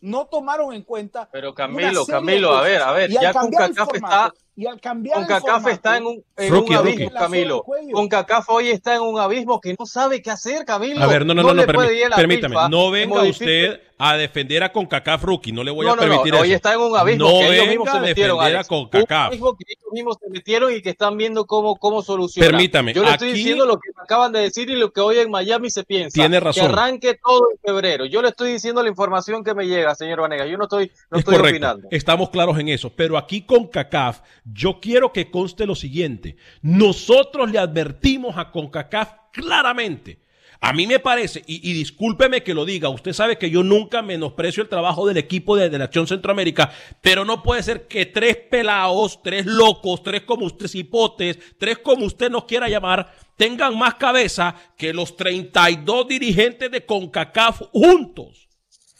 No 0.00 0.26
tomaron 0.26 0.72
en 0.72 0.82
cuenta. 0.82 1.28
Pero 1.32 1.52
Camilo, 1.54 2.06
Camilo, 2.06 2.54
a 2.54 2.62
ver, 2.62 2.82
a 2.82 2.92
ver, 2.92 3.10
ya 3.10 3.32
con 3.32 3.50
CACAF 3.50 3.94
está 3.94 4.32
y 4.54 4.66
al 4.66 4.80
cambiar 4.80 5.16
con 5.16 5.26
CACAF 5.26 5.66
está 5.68 5.96
en 5.96 6.06
un, 6.06 6.24
en 6.36 6.54
un 6.54 6.74
abismo, 6.74 7.10
Camilo. 7.10 7.64
Con 7.92 8.08
CACAF 8.08 8.48
hoy 8.50 8.68
está 8.68 8.96
en 8.96 9.02
un 9.02 9.18
abismo 9.18 9.60
que 9.60 9.74
no 9.78 9.86
sabe 9.86 10.20
qué 10.20 10.30
hacer, 10.30 10.64
Camilo. 10.64 11.02
A 11.02 11.06
ver, 11.06 11.24
no, 11.24 11.34
no, 11.34 11.42
no, 11.42 11.54
no, 11.54 11.64
permítame. 11.64 12.56
No 12.68 12.90
venga 12.90 13.22
usted 13.22 13.80
a 14.04 14.16
defender 14.16 14.64
a 14.64 14.72
CONCACAF 14.72 15.22
Rookie, 15.22 15.52
no 15.52 15.62
le 15.62 15.70
voy 15.70 15.86
a 15.86 15.94
permitir 15.94 16.32
no, 16.32 16.38
eso. 16.38 16.42
Hoy 16.42 16.52
está 16.52 16.72
en 16.72 16.80
un 16.80 16.96
abismo 16.96 17.24
no 17.24 17.38
que 17.38 17.54
ellos 17.54 17.68
mismos 17.68 17.88
se 17.88 18.00
metieron, 18.00 18.40
a 18.40 18.42
defender 18.42 18.60
a 18.60 18.64
CONCACAF. 18.64 19.10
Un 19.10 19.26
abismo 19.28 19.56
que 19.56 19.64
ellos 19.68 19.92
mismos 19.92 20.16
se 20.20 20.28
metieron 20.28 20.74
y 20.74 20.82
que 20.82 20.90
están 20.90 21.16
viendo 21.16 21.46
cómo, 21.46 21.76
cómo 21.76 22.02
solucionar. 22.02 22.50
Permítame. 22.50 22.94
Yo 22.94 23.04
le 23.04 23.10
estoy 23.10 23.32
diciendo 23.32 23.64
lo 23.64 23.78
que 23.78 23.90
me 23.94 24.02
acaban 24.02 24.32
de 24.32 24.40
decir 24.40 24.68
y 24.70 24.74
lo 24.74 24.92
que 24.92 25.00
hoy 25.00 25.18
en 25.18 25.30
Miami 25.30 25.70
se 25.70 25.84
piensa. 25.84 26.14
Tiene 26.14 26.40
razón. 26.40 26.66
Que 26.66 26.72
arranque 26.72 27.20
todo 27.24 27.46
en 27.52 27.58
febrero. 27.60 28.04
Yo 28.06 28.22
le 28.22 28.30
estoy 28.30 28.50
diciendo 28.50 28.82
la 28.82 28.88
información 28.88 29.44
que 29.44 29.54
me 29.54 29.68
llega, 29.68 29.94
señor 29.94 30.20
Vanega. 30.20 30.46
Yo 30.46 30.58
no 30.58 30.64
estoy, 30.64 30.90
no 31.08 31.18
estoy 31.18 31.36
opinando. 31.36 31.86
Estamos 31.92 32.30
claros 32.30 32.58
en 32.58 32.70
eso. 32.70 32.90
Pero 32.90 33.16
aquí 33.16 33.42
con 33.42 33.68
CACAF, 33.68 34.22
yo 34.44 34.80
quiero 34.80 35.12
que 35.12 35.30
conste 35.30 35.64
lo 35.64 35.76
siguiente. 35.76 36.34
Nosotros 36.60 37.52
le 37.52 37.60
advertimos 37.60 38.36
a 38.36 38.50
CONCACAF 38.50 39.12
claramente 39.30 40.21
a 40.64 40.72
mí 40.72 40.86
me 40.86 41.00
parece, 41.00 41.42
y, 41.44 41.72
discúlpeme 41.72 42.44
que 42.44 42.54
lo 42.54 42.64
diga, 42.64 42.88
usted 42.88 43.12
sabe 43.12 43.36
que 43.36 43.50
yo 43.50 43.64
nunca 43.64 44.00
menosprecio 44.00 44.62
el 44.62 44.68
trabajo 44.68 45.08
del 45.08 45.16
equipo 45.16 45.56
de, 45.56 45.76
la 45.76 45.86
Acción 45.86 46.06
Centroamérica, 46.06 46.70
pero 47.00 47.24
no 47.24 47.42
puede 47.42 47.64
ser 47.64 47.88
que 47.88 48.06
tres 48.06 48.36
pelados, 48.48 49.20
tres 49.24 49.44
locos, 49.44 50.04
tres 50.04 50.22
como 50.22 50.46
usted 50.46 50.68
cipotes, 50.68 51.36
tres 51.58 51.78
como 51.78 52.06
usted 52.06 52.30
nos 52.30 52.44
quiera 52.44 52.68
llamar, 52.68 53.12
tengan 53.36 53.76
más 53.76 53.96
cabeza 53.96 54.54
que 54.76 54.94
los 54.94 55.16
32 55.16 56.06
dirigentes 56.06 56.70
de 56.70 56.86
CONCACAF 56.86 57.62
juntos. 57.72 58.48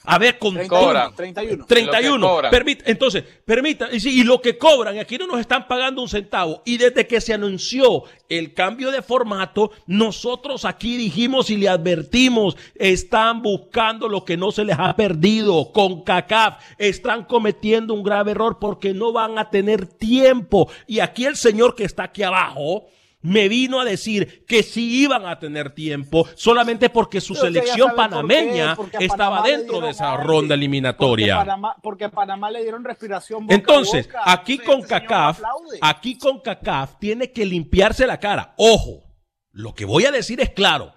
A 0.05 0.19
ver, 0.19 0.39
con 0.39 0.55
31. 0.55 1.13
31. 1.15 1.67
31. 1.67 2.51
entonces, 2.87 3.23
permita, 3.45 3.89
y, 3.93 4.25
lo 4.25 4.41
que 4.41 4.59
cobran, 4.59 4.99
aquí 4.99 5.17
no 5.17 5.29
nos 5.29 5.39
están 5.39 5.69
pagando 5.69 6.03
un 6.03 6.09
centavo. 6.09 6.61
Y 6.65 6.77
desde 6.77 7.07
que 7.07 7.21
se 7.21 7.33
anunció 7.33 8.03
el 8.29 8.53
cambio 8.53 8.91
de 8.91 9.01
formato, 9.03 9.71
nosotros 9.87 10.65
aquí 10.65 10.97
dijimos 10.97 11.51
y 11.51 11.57
le 11.57 11.69
advertimos, 11.69 12.57
están 12.75 13.43
buscando 13.43 14.09
lo 14.09 14.25
que 14.25 14.37
no 14.37 14.51
se 14.51 14.65
les 14.65 14.77
ha 14.77 14.97
perdido. 14.97 15.71
Con 15.73 16.03
CACAF 16.03 16.63
están 16.79 17.25
cometiendo 17.25 17.95
un 17.95 18.03
grave 18.03 18.33
error 18.33 18.59
porque 18.61 18.95
no 18.95 19.13
van 19.13 19.39
a 19.39 19.51
tener 19.51 19.87
tiempo. 19.87 20.69
Y 20.89 20.99
aquí 20.99 21.27
el 21.27 21.37
señor 21.37 21.77
que 21.77 21.85
está 21.85 22.05
aquí 22.05 22.25
abajo, 22.25 22.87
me 23.23 23.49
vino 23.49 23.81
a 23.81 23.85
decir 23.85 24.45
que 24.47 24.63
sí 24.63 25.03
iban 25.03 25.27
a 25.27 25.39
tener 25.39 25.71
tiempo 25.71 26.29
solamente 26.35 26.91
porque 26.91 27.21
su 27.21 27.35
selección 27.35 27.93
panameña 27.97 28.77
estaba 28.99 29.43
dentro 29.43 29.81
de 29.81 29.91
esa 29.91 30.17
ronda 30.17 30.55
eliminatoria. 30.55 31.45
Porque 31.83 32.09
Panamá, 32.09 32.51
le 32.51 32.63
dieron 32.63 32.85
respiración. 32.85 33.47
Entonces, 33.49 34.09
aquí 34.25 34.59
con 34.59 34.83
CACAF, 34.83 35.41
aquí 35.81 36.19
con 36.19 36.41
CACAF 36.41 36.99
tiene 36.99 37.31
que 37.31 37.47
limpiarse 37.47 38.07
la 38.07 38.19
cara. 38.19 38.55
Ojo, 38.57 39.05
lo 39.53 39.75
que 39.75 39.85
voy 39.85 40.05
a 40.05 40.11
decir 40.11 40.41
es 40.41 40.51
claro. 40.51 40.93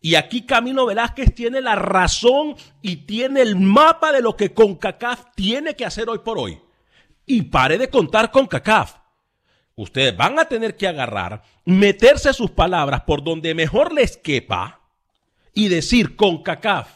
Y 0.00 0.14
aquí 0.14 0.42
Camilo 0.42 0.86
Velázquez 0.86 1.34
tiene 1.34 1.60
la 1.60 1.74
razón 1.74 2.54
y 2.82 3.06
tiene 3.06 3.40
el 3.42 3.56
mapa 3.56 4.12
de 4.12 4.22
lo 4.22 4.36
que 4.36 4.54
CONCACAF 4.54 5.34
tiene 5.34 5.74
que 5.74 5.84
hacer 5.84 6.08
hoy 6.08 6.18
por 6.18 6.38
hoy. 6.38 6.60
Y 7.26 7.42
pare 7.42 7.78
de 7.78 7.90
contar 7.90 8.30
con 8.30 8.46
CACAF. 8.46 8.94
Ustedes 9.78 10.16
van 10.16 10.40
a 10.40 10.46
tener 10.46 10.76
que 10.76 10.88
agarrar, 10.88 11.40
meterse 11.64 12.32
sus 12.32 12.50
palabras 12.50 13.02
por 13.02 13.22
donde 13.22 13.54
mejor 13.54 13.92
les 13.92 14.16
quepa 14.16 14.80
y 15.54 15.68
decir 15.68 16.16
con 16.16 16.42
CACAF, 16.42 16.88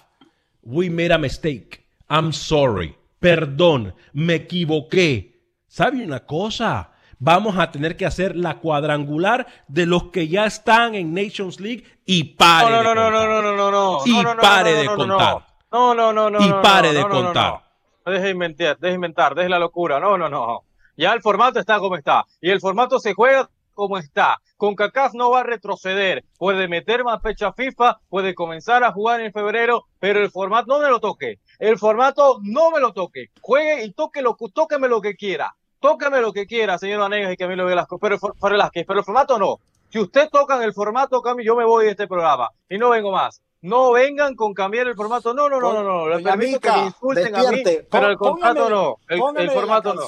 we 0.64 0.90
made 0.90 1.12
a 1.12 1.18
mistake, 1.18 1.87
I'm 2.11 2.33
sorry, 2.33 2.97
perdón, 3.21 3.95
me 4.12 4.35
equivoqué. 4.35 5.45
¿Sabe 5.68 6.05
una 6.05 6.27
cosa? 6.27 6.90
Vamos 7.21 7.57
a 7.57 7.71
tener 7.71 7.97
que 7.97 8.05
hacer 8.05 8.35
la 8.35 8.59
cuadrangular 8.59 9.47
de 9.68 9.87
los 9.87 10.11
que 10.11 10.27
ya 10.27 10.47
están 10.47 10.97
en 10.97 11.14
Nations 11.14 11.61
League 11.61 11.85
y 12.05 12.35
pare 12.35 12.68
no, 12.68 12.79
de 12.79 12.83
no, 12.83 12.88
contar. 12.88 13.12
No, 13.12 13.27
no, 13.27 13.42
no, 13.42 13.57
no, 13.57 13.71
no, 13.71 13.99
Y 14.05 14.25
pare 14.40 14.73
de 14.73 14.87
contar. 14.87 15.47
No, 15.71 15.95
no, 15.95 16.12
no, 16.12 16.31
no. 16.31 16.45
Y 16.45 16.51
pare 16.61 16.92
de 16.92 17.03
contar. 17.03 17.62
No, 18.05 18.12
deje 18.12 18.25
de 18.25 18.31
inventar, 18.31 18.77
deje 18.77 18.88
de 18.88 18.95
inventar, 18.97 19.37
deje 19.37 19.49
la 19.49 19.61
locura. 19.61 20.01
No, 20.01 20.18
no, 20.18 20.29
no. 20.29 20.64
Ya 20.96 21.12
el 21.12 21.22
formato 21.22 21.59
está 21.59 21.78
como 21.78 21.96
está. 21.96 22.24
Y 22.40 22.50
el 22.50 22.61
formato 22.61 22.98
se 22.98 23.14
juega 23.14 23.48
como 23.74 23.98
está. 23.98 24.38
Con 24.57 24.74
CACAF 24.74 25.14
no 25.14 25.31
va 25.31 25.40
a 25.40 25.44
retroceder. 25.44 26.24
Puede 26.38 26.68
meter 26.68 27.05
más 27.05 27.22
fecha 27.22 27.52
FIFA, 27.52 27.98
puede 28.09 28.35
comenzar 28.35 28.85
a 28.85 28.92
jugar 28.92 29.20
en 29.20 29.33
febrero, 29.33 29.87
pero 29.98 30.20
el 30.20 30.31
formato 30.31 30.66
no 30.68 30.78
me 30.81 30.88
lo 30.88 31.00
toque. 31.00 31.38
El 31.59 31.78
formato 31.78 32.38
no 32.42 32.70
me 32.70 32.81
lo 32.81 32.92
toque. 32.92 33.31
Juegue 33.40 33.85
y 33.85 33.92
toque 33.92 34.22
lo, 34.22 34.37
tóqueme 34.52 34.88
lo 34.88 35.00
que 35.00 35.14
quiera. 35.14 35.55
Tóqueme 35.81 36.20
lo 36.20 36.33
que 36.33 36.46
quiera, 36.46 36.78
señor 36.78 37.00
Vanegas 37.00 37.33
y 37.33 37.37
Camilo 37.37 37.66
Velasco, 37.66 37.98
pero, 37.98 38.16
Velázquez, 38.40 38.85
pero 38.87 39.00
el 39.00 39.05
formato 39.05 39.37
no. 39.37 39.59
Si 39.88 39.98
usted 39.98 40.28
toca 40.31 40.62
el 40.64 40.72
formato, 40.72 41.20
yo 41.42 41.57
me 41.57 41.64
voy 41.64 41.87
de 41.87 41.90
este 41.90 42.07
programa 42.07 42.50
y 42.68 42.78
no 42.78 42.90
vengo 42.90 43.11
más. 43.11 43.42
No 43.62 43.92
vengan 43.92 44.35
con 44.35 44.55
cambiar 44.55 44.88
el 44.88 44.94
formato. 44.94 45.35
No, 45.35 45.48
no, 45.48 45.61
no, 45.61 45.72
no, 45.72 45.83
no. 45.83 46.09
Le 46.09 46.22
permito 46.22 46.61
que 46.61 46.70
me 46.70 46.87
insulten 46.87 47.35
a 47.35 47.50
mí, 47.50 47.62
pero 47.90 48.09
el 48.09 48.16
contrato 48.16 48.70
no. 48.70 48.96
El, 49.09 49.50
formato 49.50 49.94
no. 49.94 50.02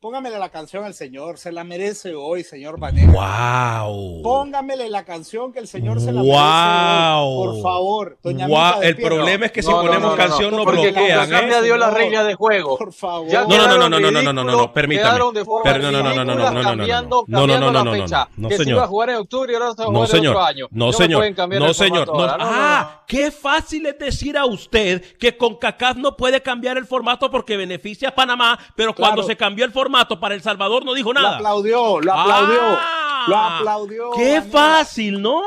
Póngamele 0.00 0.38
la 0.38 0.48
canción 0.48 0.82
al 0.84 0.94
señor, 0.94 1.36
se 1.36 1.52
la 1.52 1.62
merece 1.62 2.14
hoy, 2.14 2.42
señor 2.42 2.80
Vanessa. 2.80 3.12
¡Wow! 3.12 4.22
Póngamele 4.22 4.88
la 4.88 5.04
canción 5.04 5.52
que 5.52 5.58
el 5.58 5.68
señor 5.68 6.00
se 6.00 6.10
la 6.10 6.22
merece 6.22 6.38
hoy, 6.38 7.44
por 7.44 7.62
favor. 7.62 8.18
Doña 8.22 8.46
wow. 8.46 8.80
el 8.80 8.96
problema 8.96 9.44
es 9.44 9.52
que 9.52 9.62
si 9.62 9.70
ponemos 9.70 10.16
canción 10.16 10.56
no, 10.56 10.64
bloquean. 10.64 10.96
¿eh? 10.96 11.28
cambia 11.28 11.60
Dios 11.60 11.78
la 11.78 11.90
regla 11.90 12.24
de 12.24 12.34
juego. 12.34 12.78
Por 12.78 12.94
favor. 12.94 13.30
no, 13.30 13.46
no, 13.46 13.76
no, 13.76 13.90
no, 13.90 14.00
no, 14.00 14.10
no, 14.10 14.22
no, 14.22 14.32
no, 14.32 14.44
no, 14.44 14.72
permítame. 14.72 15.18
no, 15.18 15.32
no, 15.32 15.44
no, 15.44 15.44
no, 15.44 16.14
no, 16.14 16.24
no, 16.24 16.24
no, 16.24 16.24
no, 16.24 16.54
no, 16.54 16.64
no, 16.64 16.86
no, 17.26 17.46
no, 17.46 17.70
no, 17.70 17.84
no, 17.84 17.94
no, 17.94 18.28
no, 18.38 18.48
que 18.48 18.56
señor. 18.56 18.76
iba 18.76 18.84
a 18.84 18.88
jugar 18.88 19.10
en 19.10 19.16
octubre 19.16 19.52
y 19.52 19.54
ahora 19.54 19.72
se 19.72 19.82
va 19.82 19.84
a 19.84 19.88
jugar 19.88 20.14
en 20.14 20.26
otro 20.28 20.42
año. 20.42 20.66
No, 20.70 20.92
señor. 20.94 21.34
No, 21.60 21.74
señor. 21.74 22.10
Ah, 22.40 23.02
qué 23.06 23.30
fácil 23.30 23.84
es 23.84 23.98
decir 23.98 24.38
a 24.38 24.46
usted 24.46 25.02
que 25.18 25.36
con 25.36 25.56
CACAF 25.56 25.98
no 25.98 26.16
puede 26.16 26.40
cambiar 26.40 26.78
el 26.78 26.86
formato 26.86 27.30
porque 27.30 27.58
beneficia 27.58 28.08
a 28.08 28.14
Panamá, 28.14 28.58
pero 28.74 28.94
cuando 28.94 29.22
se 29.22 29.36
cambió 29.36 29.66
el 29.66 29.72
formato 29.72 29.89
para 30.20 30.34
El 30.34 30.42
Salvador 30.42 30.84
no 30.84 30.94
dijo 30.94 31.12
nada. 31.12 31.30
Lo 31.30 31.36
aplaudió, 31.36 32.00
lo 32.00 32.12
aplaudió. 32.12 32.60
Ah, 32.62 33.24
lo 33.26 33.36
aplaudió. 33.36 34.10
Qué 34.12 34.42
fácil, 34.42 35.20
¿no? 35.20 35.42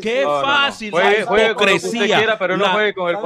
qué 0.00 0.24
fácil. 0.24 0.92
la 0.92 1.20
hipocresía. 1.20 2.38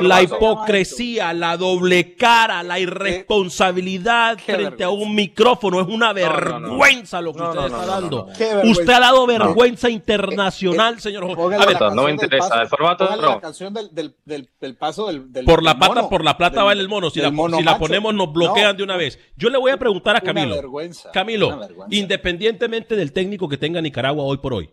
la, 0.01 0.23
hipocresía, 0.23 1.33
la 1.33 1.57
doble 1.57 2.17
cara, 2.17 2.63
la 2.63 2.79
irresponsabilidad 2.79 4.39
frente 4.39 4.85
a 4.85 4.91
un 4.91 5.15
micrófono. 5.15 5.81
Es 5.81 5.89
una 5.89 6.13
vergüenza 6.13 7.21
lo 7.21 7.33
que 7.33 7.43
usted 7.43 7.67
está 7.67 7.87
dando. 7.87 8.27
Usted 8.65 8.91
ha 8.91 9.01
dado 9.01 9.27
vergüenza 9.27 9.89
internacional, 9.89 11.01
señor. 11.01 11.37
no 11.95 12.05
me 12.05 12.11
interesa. 12.11 12.63
El 12.63 12.69
formato 12.69 13.09
la 13.17 13.41
canción 13.41 13.73
del, 13.73 14.15
del, 14.25 14.77
paso 14.77 15.07
del, 15.07 15.45
Por 15.45 15.63
la 15.63 15.79
pata, 15.79 16.09
por 16.09 16.25
la 16.25 16.37
plata 16.37 16.65
va 16.65 16.73
el 16.73 16.89
mono. 16.89 17.11
Si 17.11 17.21
la, 17.21 17.79
ponemos, 17.79 18.15
nos 18.15 18.33
bloquean 18.33 18.77
de 18.77 18.83
una 18.83 18.97
vez. 18.97 19.19
Yo 19.37 19.49
le 19.49 19.59
voy 19.59 19.71
a 19.71 19.77
preguntar 19.77 20.17
a 20.17 20.21
Camilo. 20.21 20.62
Camilo, 21.13 21.69
independientemente 21.91 22.97
del 22.97 23.13
técnico 23.13 23.49
que 23.49 23.57
tenga 23.57 23.81
Nicaragua 23.81 24.25
hoy 24.25 24.39
por 24.39 24.55
hoy. 24.55 24.71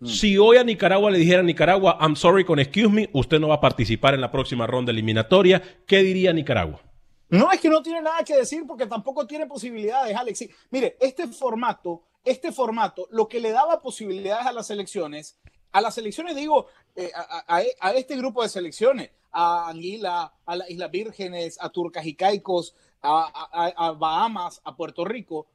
Mm. 0.00 0.06
Si 0.06 0.36
hoy 0.36 0.56
a 0.56 0.64
Nicaragua 0.64 1.10
le 1.10 1.18
dijera 1.18 1.40
a 1.40 1.44
Nicaragua, 1.44 1.98
I'm 2.00 2.16
sorry 2.16 2.44
con 2.44 2.58
excuse 2.58 2.88
me, 2.88 3.08
usted 3.12 3.38
no 3.38 3.48
va 3.48 3.56
a 3.56 3.60
participar 3.60 4.14
en 4.14 4.20
la 4.20 4.32
próxima 4.32 4.66
ronda 4.66 4.90
eliminatoria, 4.90 5.62
¿qué 5.86 5.98
diría 5.98 6.32
Nicaragua? 6.32 6.80
No 7.28 7.50
es 7.50 7.60
que 7.60 7.70
no 7.70 7.82
tiene 7.82 8.02
nada 8.02 8.22
que 8.24 8.36
decir 8.36 8.64
porque 8.66 8.86
tampoco 8.86 9.26
tiene 9.26 9.46
posibilidades, 9.46 10.14
Alex. 10.14 10.44
Mire, 10.70 10.96
este 11.00 11.28
formato, 11.28 12.02
este 12.24 12.52
formato, 12.52 13.08
lo 13.10 13.26
que 13.26 13.40
le 13.40 13.52
daba 13.52 13.80
posibilidades 13.80 14.46
a 14.46 14.52
las 14.52 14.70
elecciones, 14.70 15.38
a 15.72 15.80
las 15.80 15.96
elecciones 15.96 16.36
digo, 16.36 16.66
eh, 16.94 17.10
a, 17.48 17.92
este 17.92 18.16
grupo 18.16 18.42
de 18.42 18.50
selecciones, 18.50 19.10
a 19.30 19.70
Anguila, 19.70 20.34
a 20.44 20.56
las 20.56 20.68
Islas 20.68 20.90
Vírgenes, 20.90 21.58
a 21.60 21.70
Turcas 21.70 22.04
y 22.04 22.14
Caicos, 22.14 22.74
a 23.02 23.94
Bahamas, 23.98 24.60
a 24.64 24.74
Puerto 24.76 25.04
Rico, 25.04 25.46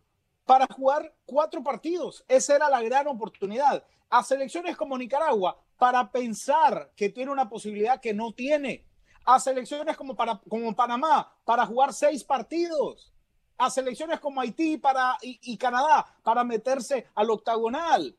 para 0.46 0.66
jugar 0.74 1.14
cuatro 1.26 1.62
partidos. 1.62 2.24
Esa 2.28 2.56
era 2.56 2.70
la 2.70 2.82
gran 2.82 3.08
oportunidad. 3.08 3.84
A 4.10 4.24
selecciones 4.24 4.76
como 4.78 4.98
Nicaragua, 4.98 5.60
para 5.78 6.10
pensar 6.12 6.92
que 6.96 7.10
tiene 7.10 7.32
una 7.32 7.48
posibilidad 7.50 8.00
que 8.00 8.14
no 8.14 8.32
tiene. 8.34 8.86
A 9.26 9.40
selecciones 9.40 9.96
como, 9.98 10.16
para, 10.16 10.40
como 10.50 10.74
Panamá, 10.76 11.32
para 11.44 11.66
jugar 11.66 11.94
seis 11.94 12.24
partidos. 12.24 13.14
A 13.58 13.70
selecciones 13.70 14.20
como 14.20 14.40
Haití 14.40 14.78
para, 14.78 15.18
y, 15.22 15.58
Canadá, 15.58 16.06
para 16.24 16.44
meterse 16.44 17.08
al 17.14 17.30
octagonal. 17.30 18.16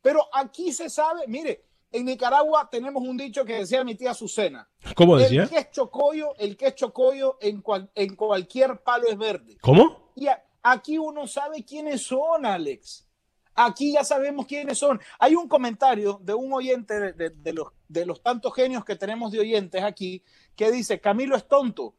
Pero 0.00 0.26
aquí 0.32 0.72
se 0.72 0.88
sabe, 0.88 1.26
mire, 1.26 1.64
en 1.90 2.04
Nicaragua 2.04 2.68
tenemos 2.70 3.02
un 3.02 3.16
dicho 3.16 3.44
que 3.44 3.54
decía 3.54 3.84
mi 3.84 3.94
tía 3.94 4.10
Azucena. 4.10 4.68
¿Cómo 4.94 5.16
decía? 5.16 5.44
El 5.44 5.48
que 5.48 5.58
es 5.58 5.70
chocollo, 5.70 6.34
el 6.38 6.56
que 6.56 6.66
es 6.68 6.74
chocollo 6.74 7.38
en, 7.40 7.62
en 7.94 8.16
cualquier 8.16 8.82
palo 8.82 9.08
es 9.08 9.16
verde. 9.16 9.56
¿Cómo? 9.60 10.12
Y, 10.14 10.26
Aquí 10.62 10.98
uno 10.98 11.26
sabe 11.26 11.64
quiénes 11.64 12.02
son, 12.02 12.44
Alex. 12.44 13.06
Aquí 13.54 13.92
ya 13.92 14.04
sabemos 14.04 14.46
quiénes 14.46 14.78
son. 14.78 15.00
Hay 15.18 15.34
un 15.34 15.48
comentario 15.48 16.20
de 16.22 16.34
un 16.34 16.52
oyente 16.52 17.12
de, 17.12 17.52
los, 17.52 17.68
de 17.88 18.06
los 18.06 18.22
tantos 18.22 18.54
genios 18.54 18.84
que 18.84 18.94
tenemos 18.94 19.32
de 19.32 19.40
oyentes 19.40 19.82
aquí 19.82 20.22
que 20.54 20.70
dice, 20.70 21.00
Camilo 21.00 21.36
es 21.36 21.48
tonto, 21.48 21.94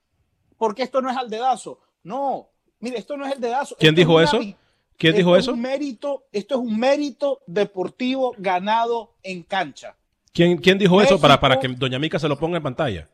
porque 0.58 0.84
esto 0.84 1.02
no 1.02 1.10
es 1.10 1.18
al 1.18 1.30
dedazo. 1.30 1.80
No, 2.04 2.52
mire, 2.80 2.98
esto 2.98 3.18
no 3.18 3.26
es 3.26 3.34
el 3.34 3.42
dedazo. 3.42 3.76
¿Quién 3.80 3.96
dijo 3.96 4.22
eso? 4.22 4.40
¿Quién 5.00 5.16
dijo 5.16 5.38
eso? 5.38 5.56
mérito, 5.56 6.26
esto 6.34 6.56
es 6.56 6.62
un 6.62 6.78
mérito 6.78 7.42
deportivo 7.48 8.36
ganado 8.38 9.16
en 9.24 9.44
cancha. 9.44 9.96
¿Quién, 10.34 10.58
quién 10.58 10.78
dijo 10.78 11.02
eso 11.02 11.20
para, 11.20 11.40
para 11.40 11.58
que 11.58 11.70
Doña 11.70 11.98
Mica 11.98 12.20
se 12.20 12.28
lo 12.28 12.38
ponga 12.38 12.58
en 12.58 12.64
pantalla? 12.64 13.10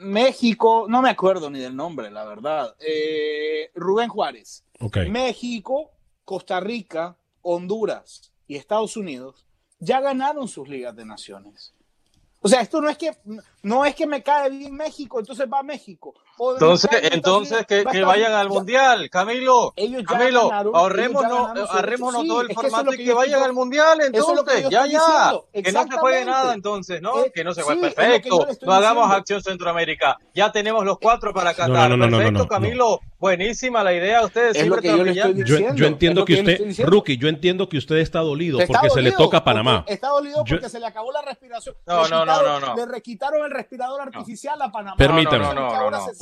México, 0.00 0.84
no 0.86 1.00
me 1.00 1.08
acuerdo 1.08 1.48
ni 1.48 1.60
del 1.60 1.74
nombre, 1.74 2.10
la 2.10 2.26
verdad. 2.26 2.76
Eh, 2.78 3.70
Rubén 3.74 4.10
Juárez. 4.10 4.64
México, 5.08 5.90
Costa 6.26 6.60
Rica, 6.60 7.16
Honduras 7.40 8.30
y 8.46 8.56
Estados 8.56 8.96
Unidos 8.98 9.46
ya 9.78 10.00
ganaron 10.00 10.46
sus 10.46 10.68
ligas 10.68 10.94
de 10.94 11.06
naciones. 11.06 11.72
O 12.40 12.48
sea, 12.48 12.60
esto 12.60 12.82
no 12.82 12.90
es 12.90 12.98
que 12.98 13.16
no 13.62 13.84
es 13.86 13.94
que 13.94 14.06
me 14.06 14.22
cae 14.22 14.50
bien 14.50 14.74
México, 14.74 15.18
entonces 15.18 15.48
va 15.50 15.60
a 15.60 15.64
México. 15.64 16.14
Entonces, 16.54 16.90
entonces 17.12 17.66
que, 17.66 17.84
vayan 18.02 18.32
al 18.32 18.48
mundial, 18.48 19.10
Camilo. 19.10 19.74
Camilo, 20.06 20.52
ahorrémonos, 20.52 22.26
todo 22.26 22.40
el 22.42 22.54
formato 22.54 22.94
y 22.94 23.04
que 23.04 23.12
vayan 23.12 23.42
al 23.42 23.52
mundial, 23.52 24.00
entonces, 24.04 24.68
ya, 24.70 24.86
ya. 24.86 25.32
Que 25.52 25.72
no 25.72 25.82
se 25.84 25.98
juegue 25.98 26.24
nada, 26.24 26.54
entonces, 26.54 27.00
¿no? 27.02 27.24
Eh, 27.24 27.32
que 27.34 27.44
no 27.44 27.54
se 27.54 27.62
juegue. 27.62 27.80
perfecto. 27.90 28.46
No 28.62 28.72
hagamos 28.72 29.10
acción 29.10 29.42
Centroamérica. 29.42 30.18
Ya 30.34 30.52
tenemos 30.52 30.84
los 30.84 30.98
cuatro 30.98 31.32
para 31.32 31.54
Qatar. 31.54 31.98
perfecto, 31.98 32.46
Camilo. 32.46 33.00
Buenísima 33.18 33.82
la 33.82 33.92
idea, 33.92 34.24
ustedes 34.24 34.56
siempre 34.56 34.80
yo, 34.80 35.74
yo, 35.74 35.86
entiendo 35.86 36.24
que 36.24 36.34
usted, 36.34 36.86
Rookie, 36.86 37.16
yo 37.16 37.26
entiendo 37.26 37.68
que 37.68 37.76
usted 37.76 37.96
está 37.96 38.20
dolido 38.20 38.60
porque 38.64 38.90
se 38.90 39.02
le 39.02 39.10
toca 39.10 39.38
a 39.38 39.44
Panamá. 39.44 39.84
Está 39.88 40.08
dolido 40.08 40.44
porque 40.44 40.68
se 40.68 40.78
le 40.78 40.86
acabó 40.86 41.10
la 41.10 41.22
respiración. 41.22 41.74
No, 41.84 42.06
no, 42.06 42.24
no, 42.24 42.60
no, 42.60 42.76
Le 42.76 42.86
requitaron 42.86 43.44
el 43.44 43.50
respirador 43.50 44.00
artificial 44.00 44.60
a 44.62 44.70
Panamá. 44.70 44.96
Permítame. 44.96 45.46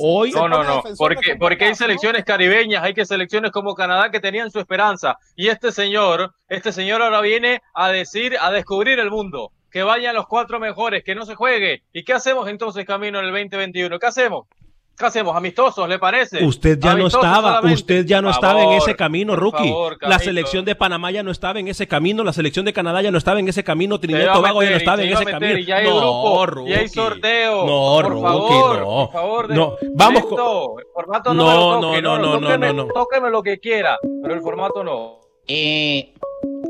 No, 0.07 0.13
no, 0.13 0.19
no, 0.19 0.19
Hoy. 0.19 0.31
No, 0.31 0.47
no, 0.47 0.63
no. 0.63 0.83
Porque, 0.97 1.35
porque 1.35 1.65
hay 1.65 1.75
selecciones 1.75 2.23
caribeñas, 2.23 2.83
hay 2.83 2.93
que 2.93 3.05
selecciones 3.05 3.51
como 3.51 3.75
Canadá 3.75 4.09
que 4.09 4.19
tenían 4.19 4.51
su 4.51 4.59
esperanza. 4.59 5.17
Y 5.35 5.49
este 5.49 5.71
señor, 5.71 6.33
este 6.47 6.71
señor 6.71 7.01
ahora 7.01 7.21
viene 7.21 7.61
a 7.73 7.89
decir, 7.89 8.37
a 8.39 8.51
descubrir 8.51 8.99
el 8.99 9.11
mundo. 9.11 9.51
Que 9.69 9.83
vayan 9.83 10.15
los 10.15 10.27
cuatro 10.27 10.59
mejores, 10.59 11.03
que 11.03 11.13
no 11.13 11.25
se 11.25 11.35
juegue. 11.35 11.83
¿Y 11.91 12.03
qué 12.03 12.13
hacemos 12.13 12.47
entonces, 12.47 12.85
Camino, 12.85 13.19
en 13.19 13.25
el 13.25 13.31
2021? 13.31 13.99
¿Qué 13.99 14.07
hacemos? 14.07 14.47
¿Qué 14.97 15.05
hacemos? 15.05 15.35
¿Amistosos, 15.35 15.87
le 15.87 15.99
parece? 15.99 16.43
Usted 16.43 16.79
ya 16.79 16.95
no 16.95 17.05
estaba, 17.05 17.61
usted 17.61 18.03
ya 18.03 18.19
no 18.19 18.31
estaba 18.31 18.63
en 18.63 18.71
ese 18.71 18.95
camino, 18.95 19.35
Rookie. 19.35 19.71
la 20.01 20.17
selección 20.17 20.65
de 20.65 20.73
Panamá 20.73 21.11
ya 21.11 21.21
no 21.21 21.29
estaba 21.29 21.59
en 21.59 21.67
ese 21.67 21.87
camino, 21.87 22.23
la 22.23 22.33
selección 22.33 22.65
de 22.65 22.73
Canadá 22.73 23.03
ya 23.03 23.11
no 23.11 23.19
estaba 23.19 23.39
en 23.39 23.47
ese 23.47 23.63
camino, 23.63 23.99
Trinidad 23.99 24.31
y 24.31 24.33
Tobago 24.33 24.63
ya 24.63 24.71
no 24.71 24.77
estaba 24.77 25.03
en 25.03 25.13
ese 25.13 25.25
camino. 25.25 25.59
Y 25.59 25.71
hay 25.71 25.85
no, 25.85 25.97
grupo, 25.97 26.45
Rookie. 26.47 26.71
Y 26.71 26.73
hay 26.73 26.87
sorteo. 26.87 27.65
No, 27.67 27.99
por 28.01 28.21
favor, 28.21 28.79
no. 28.79 28.85
Por 28.85 29.11
favor, 29.11 29.49
no. 29.51 29.75
Vamos 29.93 30.25
con... 30.25 30.79
El 30.79 30.85
formato 30.91 31.33
no, 31.35 31.79
no, 31.79 32.01
no, 32.01 32.17
no, 32.17 32.39
no, 32.39 32.57
no, 32.57 32.73
no, 32.73 32.87
Tóqueme 32.87 33.29
lo 33.29 33.43
que 33.43 33.59
quiera, 33.59 33.99
pero 34.23 34.33
el 34.33 34.41
formato 34.41 34.83
no. 34.83 35.19
Eh, 35.47 36.11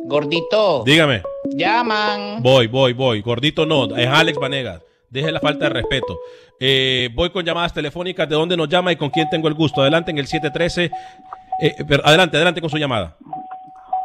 gordito. 0.03 0.83
Dígame. 0.85 1.23
Llaman. 1.45 2.43
Voy, 2.43 2.67
voy, 2.67 2.91
voy. 2.91 3.21
Gordito 3.21 3.65
no, 3.65 3.95
es 3.95 4.07
Alex 4.07 4.37
Vanegas. 4.37 4.83
Deje 5.09 5.31
la 5.31 5.39
falta 5.39 5.69
de 5.69 5.69
respeto. 5.69 6.19
Eh, 6.59 7.09
voy 7.13 7.29
con 7.29 7.45
llamadas 7.45 7.73
telefónicas. 7.73 8.27
¿De 8.27 8.35
dónde 8.35 8.57
nos 8.57 8.69
llama 8.69 8.91
y 8.91 8.95
con 8.95 9.09
quién 9.09 9.29
tengo 9.29 9.47
el 9.47 9.53
gusto? 9.53 9.81
Adelante 9.81 10.11
en 10.11 10.17
el 10.17 10.27
713. 10.27 10.91
Eh, 11.61 11.75
adelante, 12.03 12.37
adelante 12.37 12.61
con 12.61 12.69
su 12.69 12.77
llamada. 12.77 13.17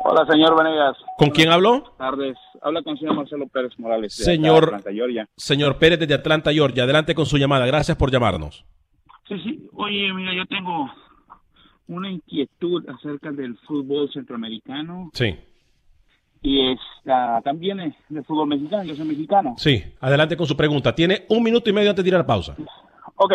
Hola, 0.04 0.26
señor 0.30 0.56
Venegas. 0.56 0.96
¿Con 1.16 1.30
quién 1.30 1.50
habló? 1.50 1.70
Buenas 1.80 1.96
tardes. 1.96 2.36
Habla 2.60 2.82
con 2.82 2.92
el 2.94 2.98
señor 2.98 3.14
Marcelo 3.14 3.46
Pérez 3.48 3.72
Morales. 3.78 4.14
Señor, 4.14 4.64
Atlanta, 4.64 4.92
Georgia. 4.92 5.28
señor 5.36 5.78
Pérez 5.78 5.98
desde 5.98 6.14
Atlanta, 6.14 6.52
Georgia. 6.52 6.84
Adelante 6.84 7.14
con 7.14 7.26
su 7.26 7.38
llamada. 7.38 7.66
Gracias 7.66 7.96
por 7.96 8.10
llamarnos. 8.10 8.64
Sí, 9.28 9.38
sí. 9.44 9.68
Oye, 9.74 10.12
mira, 10.12 10.34
yo 10.34 10.44
tengo 10.46 10.90
una 11.86 12.10
inquietud 12.10 12.88
acerca 12.88 13.30
del 13.30 13.56
fútbol 13.66 14.10
centroamericano. 14.12 15.10
Sí 15.14 15.36
y 16.42 16.72
está 16.72 17.40
también 17.42 17.94
de 18.08 18.22
fútbol 18.24 18.48
mexicano, 18.48 18.82
yo 18.84 18.94
soy 18.96 19.06
mexicano. 19.06 19.54
Sí, 19.58 19.82
adelante 20.00 20.36
con 20.36 20.46
su 20.46 20.56
pregunta. 20.56 20.94
Tiene 20.94 21.24
un 21.28 21.42
minuto 21.42 21.70
y 21.70 21.72
medio 21.72 21.90
antes 21.90 22.04
de 22.04 22.08
ir 22.08 22.14
a 22.14 22.18
la 22.18 22.26
pausa. 22.26 22.56
Ok, 23.16 23.32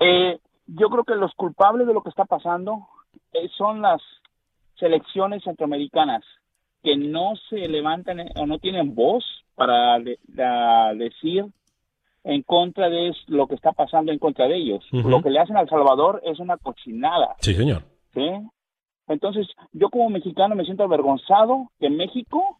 eh, 0.00 0.38
yo 0.66 0.88
creo 0.90 1.04
que 1.04 1.14
los 1.14 1.32
culpables 1.34 1.86
de 1.86 1.94
lo 1.94 2.02
que 2.02 2.10
está 2.10 2.24
pasando 2.26 2.86
eh, 3.32 3.48
son 3.56 3.80
las 3.82 4.00
selecciones 4.78 5.42
centroamericanas 5.44 6.22
que 6.82 6.96
no 6.96 7.34
se 7.48 7.56
levantan 7.68 8.20
eh, 8.20 8.30
o 8.36 8.46
no 8.46 8.58
tienen 8.58 8.94
voz 8.94 9.24
para 9.54 9.98
de- 10.00 10.18
decir 10.96 11.46
en 12.24 12.42
contra 12.42 12.88
de 12.88 13.12
lo 13.28 13.46
que 13.46 13.54
está 13.54 13.72
pasando 13.72 14.12
en 14.12 14.18
contra 14.18 14.46
de 14.46 14.56
ellos. 14.56 14.84
Lo 14.92 15.22
que 15.22 15.30
le 15.30 15.40
hacen 15.40 15.56
a 15.56 15.60
El 15.62 15.68
Salvador 15.68 16.20
es 16.24 16.38
una 16.38 16.56
cochinada. 16.56 17.34
Sí, 17.40 17.54
señor. 17.54 17.82
¿sí? 18.14 18.28
Entonces, 19.08 19.48
yo 19.72 19.90
como 19.90 20.10
mexicano 20.10 20.54
me 20.54 20.64
siento 20.64 20.84
avergonzado 20.84 21.70
que 21.80 21.90
México, 21.90 22.58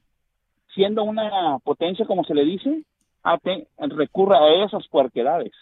siendo 0.75 1.05
una 1.05 1.59
potencia, 1.61 2.07
como 2.07 2.25
se 2.25 2.35
le 2.35 2.45
dice, 2.45 2.85
recurra 3.79 4.39
a 4.39 4.65
esas 4.65 4.87
puerquedades. 4.89 5.53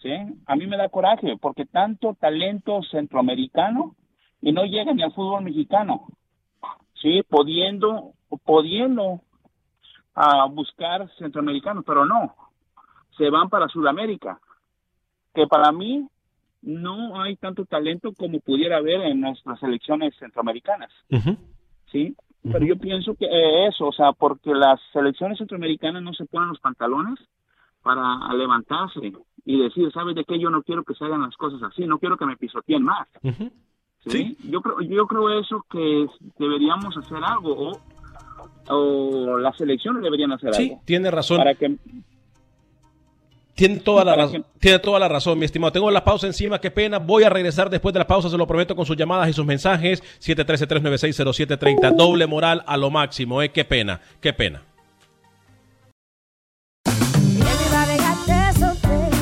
¿sí? 0.00 0.10
A 0.46 0.56
mí 0.56 0.66
me 0.66 0.76
da 0.76 0.88
coraje 0.88 1.36
porque 1.40 1.66
tanto 1.66 2.14
talento 2.14 2.82
centroamericano 2.90 3.94
y 4.40 4.52
no 4.52 4.64
llega 4.64 4.92
ni 4.94 5.02
al 5.02 5.12
fútbol 5.12 5.44
mexicano. 5.44 6.06
Sí, 7.00 7.22
pudiendo, 7.28 8.12
pudiendo 8.44 9.20
a 10.14 10.46
buscar 10.46 11.10
centroamericanos, 11.18 11.84
pero 11.86 12.04
no, 12.04 12.34
se 13.16 13.30
van 13.30 13.48
para 13.48 13.68
Sudamérica, 13.68 14.40
que 15.34 15.46
para 15.46 15.72
mí 15.72 16.06
no 16.62 17.20
hay 17.22 17.36
tanto 17.36 17.64
talento 17.64 18.12
como 18.12 18.40
pudiera 18.40 18.76
haber 18.78 19.00
en 19.02 19.20
nuestras 19.20 19.58
selecciones 19.60 20.14
centroamericanas. 20.18 20.90
¿sí? 21.90 22.14
Pero 22.42 22.64
yo 22.64 22.76
pienso 22.76 23.14
que 23.14 23.26
eh, 23.26 23.66
eso, 23.68 23.86
o 23.88 23.92
sea, 23.92 24.12
porque 24.12 24.54
las 24.54 24.80
selecciones 24.92 25.38
centroamericanas 25.38 26.02
no 26.02 26.12
se 26.14 26.24
ponen 26.26 26.48
los 26.48 26.60
pantalones 26.60 27.18
para 27.82 28.02
levantarse 28.34 29.00
y 29.44 29.58
decir, 29.62 29.90
¿sabes 29.92 30.14
de 30.14 30.24
qué? 30.24 30.38
Yo 30.38 30.50
no 30.50 30.62
quiero 30.62 30.84
que 30.84 30.94
se 30.94 31.04
hagan 31.04 31.22
las 31.22 31.36
cosas 31.36 31.62
así, 31.62 31.86
no 31.86 31.98
quiero 31.98 32.16
que 32.16 32.26
me 32.26 32.36
pisoteen 32.36 32.82
más. 32.82 33.08
¿sí? 34.06 34.36
Yo 34.50 34.60
creo, 34.60 34.80
yo 34.82 35.06
creo 35.06 35.40
eso 35.40 35.64
que 35.70 36.06
deberíamos 36.38 36.96
hacer 36.96 37.18
algo 37.24 37.70
o, 37.70 38.74
o 38.74 39.38
las 39.38 39.56
selecciones 39.56 40.02
deberían 40.02 40.32
hacer 40.32 40.54
Sí, 40.54 40.70
algo 40.70 40.82
tiene 40.84 41.10
razón. 41.10 41.38
para 41.38 41.54
que 41.54 41.76
Tiene 43.60 43.80
toda, 43.80 44.06
la 44.06 44.16
razón, 44.16 44.46
tiene 44.58 44.78
toda 44.78 44.98
la 44.98 45.06
razón, 45.06 45.38
mi 45.38 45.44
estimado. 45.44 45.70
Tengo 45.70 45.90
la 45.90 46.02
pausa 46.02 46.26
encima, 46.26 46.58
qué 46.62 46.70
pena. 46.70 46.98
Voy 46.98 47.24
a 47.24 47.28
regresar 47.28 47.68
después 47.68 47.92
de 47.92 47.98
la 47.98 48.06
pausa, 48.06 48.30
se 48.30 48.38
lo 48.38 48.46
prometo, 48.46 48.74
con 48.74 48.86
sus 48.86 48.96
llamadas 48.96 49.28
y 49.28 49.34
sus 49.34 49.44
mensajes. 49.44 50.02
713-396-0730. 50.22 51.94
Doble 51.94 52.26
moral 52.26 52.64
a 52.66 52.78
lo 52.78 52.90
máximo, 52.90 53.42
¿eh? 53.42 53.50
Qué 53.50 53.66
pena, 53.66 54.00
qué 54.22 54.32
pena. 54.32 54.62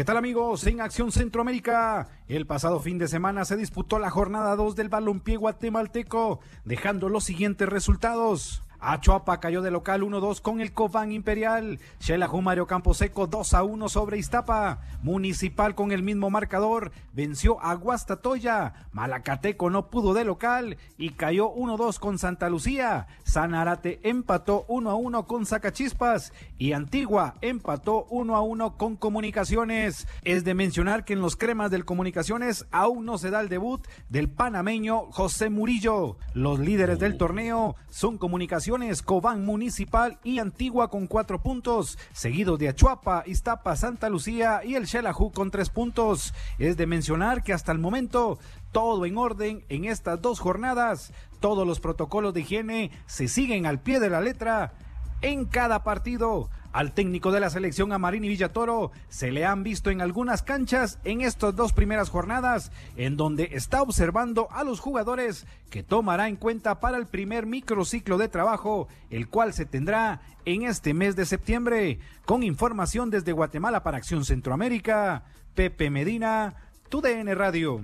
¿Qué 0.00 0.06
tal 0.06 0.16
amigos? 0.16 0.66
En 0.66 0.80
Acción 0.80 1.12
Centroamérica, 1.12 2.08
el 2.26 2.46
pasado 2.46 2.80
fin 2.80 2.96
de 2.96 3.06
semana 3.06 3.44
se 3.44 3.58
disputó 3.58 3.98
la 3.98 4.08
jornada 4.08 4.56
2 4.56 4.74
del 4.74 4.88
balompié 4.88 5.36
guatemalteco, 5.36 6.40
dejando 6.64 7.10
los 7.10 7.24
siguientes 7.24 7.68
resultados. 7.68 8.62
Achuapa 8.80 9.40
cayó 9.40 9.60
de 9.62 9.70
local 9.70 10.02
1-2 10.02 10.40
con 10.40 10.60
el 10.60 10.72
Cobán 10.72 11.12
Imperial. 11.12 11.78
Xelajú 11.98 12.40
Mario 12.40 12.66
Camposeco 12.66 13.28
2-1 13.28 13.88
sobre 13.88 14.18
Iztapa. 14.18 14.80
Municipal 15.02 15.74
con 15.74 15.92
el 15.92 16.02
mismo 16.02 16.30
marcador 16.30 16.92
venció 17.12 17.60
a 17.62 17.74
Guastatoya. 17.74 18.86
Malacateco 18.92 19.68
no 19.68 19.90
pudo 19.90 20.14
de 20.14 20.24
local 20.24 20.78
y 20.96 21.10
cayó 21.10 21.52
1-2 21.54 21.98
con 21.98 22.18
Santa 22.18 22.48
Lucía. 22.48 23.06
Sanarate 23.24 24.00
empató 24.02 24.66
1-1 24.68 25.26
con 25.26 25.44
Zacachispas 25.44 26.32
y 26.58 26.72
Antigua 26.72 27.34
empató 27.42 28.06
1-1 28.08 28.76
con 28.76 28.96
Comunicaciones. 28.96 30.06
Es 30.22 30.44
de 30.44 30.54
mencionar 30.54 31.04
que 31.04 31.12
en 31.12 31.20
los 31.20 31.36
cremas 31.36 31.70
del 31.70 31.84
Comunicaciones 31.84 32.66
aún 32.70 33.04
no 33.04 33.18
se 33.18 33.30
da 33.30 33.40
el 33.40 33.48
debut 33.48 33.86
del 34.08 34.30
panameño 34.30 35.10
José 35.10 35.50
Murillo. 35.50 36.16
Los 36.34 36.58
líderes 36.58 36.98
del 36.98 37.18
torneo 37.18 37.76
son 37.88 38.16
Comunicaciones, 38.16 38.69
Cobán 39.04 39.44
Municipal 39.44 40.20
y 40.22 40.38
Antigua 40.38 40.90
con 40.90 41.08
cuatro 41.08 41.42
puntos, 41.42 41.98
seguidos 42.12 42.56
de 42.60 42.68
Achuapa, 42.68 43.24
Iztapa, 43.26 43.74
Santa 43.74 44.08
Lucía 44.08 44.60
y 44.64 44.76
el 44.76 44.86
Xelajú 44.86 45.32
con 45.32 45.50
tres 45.50 45.70
puntos. 45.70 46.32
Es 46.58 46.76
de 46.76 46.86
mencionar 46.86 47.42
que 47.42 47.52
hasta 47.52 47.72
el 47.72 47.78
momento 47.78 48.38
todo 48.70 49.06
en 49.06 49.18
orden 49.18 49.64
en 49.68 49.86
estas 49.86 50.22
dos 50.22 50.38
jornadas. 50.38 51.12
Todos 51.40 51.66
los 51.66 51.80
protocolos 51.80 52.32
de 52.32 52.42
higiene 52.42 52.92
se 53.06 53.26
siguen 53.26 53.66
al 53.66 53.80
pie 53.80 53.98
de 53.98 54.10
la 54.10 54.20
letra 54.20 54.72
en 55.20 55.46
cada 55.46 55.82
partido. 55.82 56.48
Al 56.72 56.92
técnico 56.92 57.32
de 57.32 57.40
la 57.40 57.50
selección 57.50 57.92
Amarini 57.92 58.28
Villatoro 58.28 58.92
se 59.08 59.32
le 59.32 59.44
han 59.44 59.64
visto 59.64 59.90
en 59.90 60.00
algunas 60.00 60.44
canchas 60.44 61.00
en 61.02 61.20
estas 61.20 61.56
dos 61.56 61.72
primeras 61.72 62.10
jornadas, 62.10 62.70
en 62.96 63.16
donde 63.16 63.48
está 63.52 63.82
observando 63.82 64.46
a 64.52 64.62
los 64.62 64.78
jugadores 64.78 65.48
que 65.68 65.82
tomará 65.82 66.28
en 66.28 66.36
cuenta 66.36 66.78
para 66.78 66.96
el 66.96 67.08
primer 67.08 67.44
microciclo 67.44 68.18
de 68.18 68.28
trabajo, 68.28 68.86
el 69.10 69.28
cual 69.28 69.52
se 69.52 69.66
tendrá 69.66 70.20
en 70.44 70.62
este 70.62 70.94
mes 70.94 71.16
de 71.16 71.26
septiembre. 71.26 71.98
Con 72.24 72.44
información 72.44 73.10
desde 73.10 73.32
Guatemala 73.32 73.82
para 73.82 73.96
Acción 73.98 74.24
Centroamérica, 74.24 75.24
Pepe 75.56 75.90
Medina, 75.90 76.54
TUDN 76.88 77.34
Radio. 77.34 77.80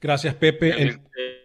Gracias, 0.00 0.36
Pepe. 0.36 0.80
El, 0.80 1.00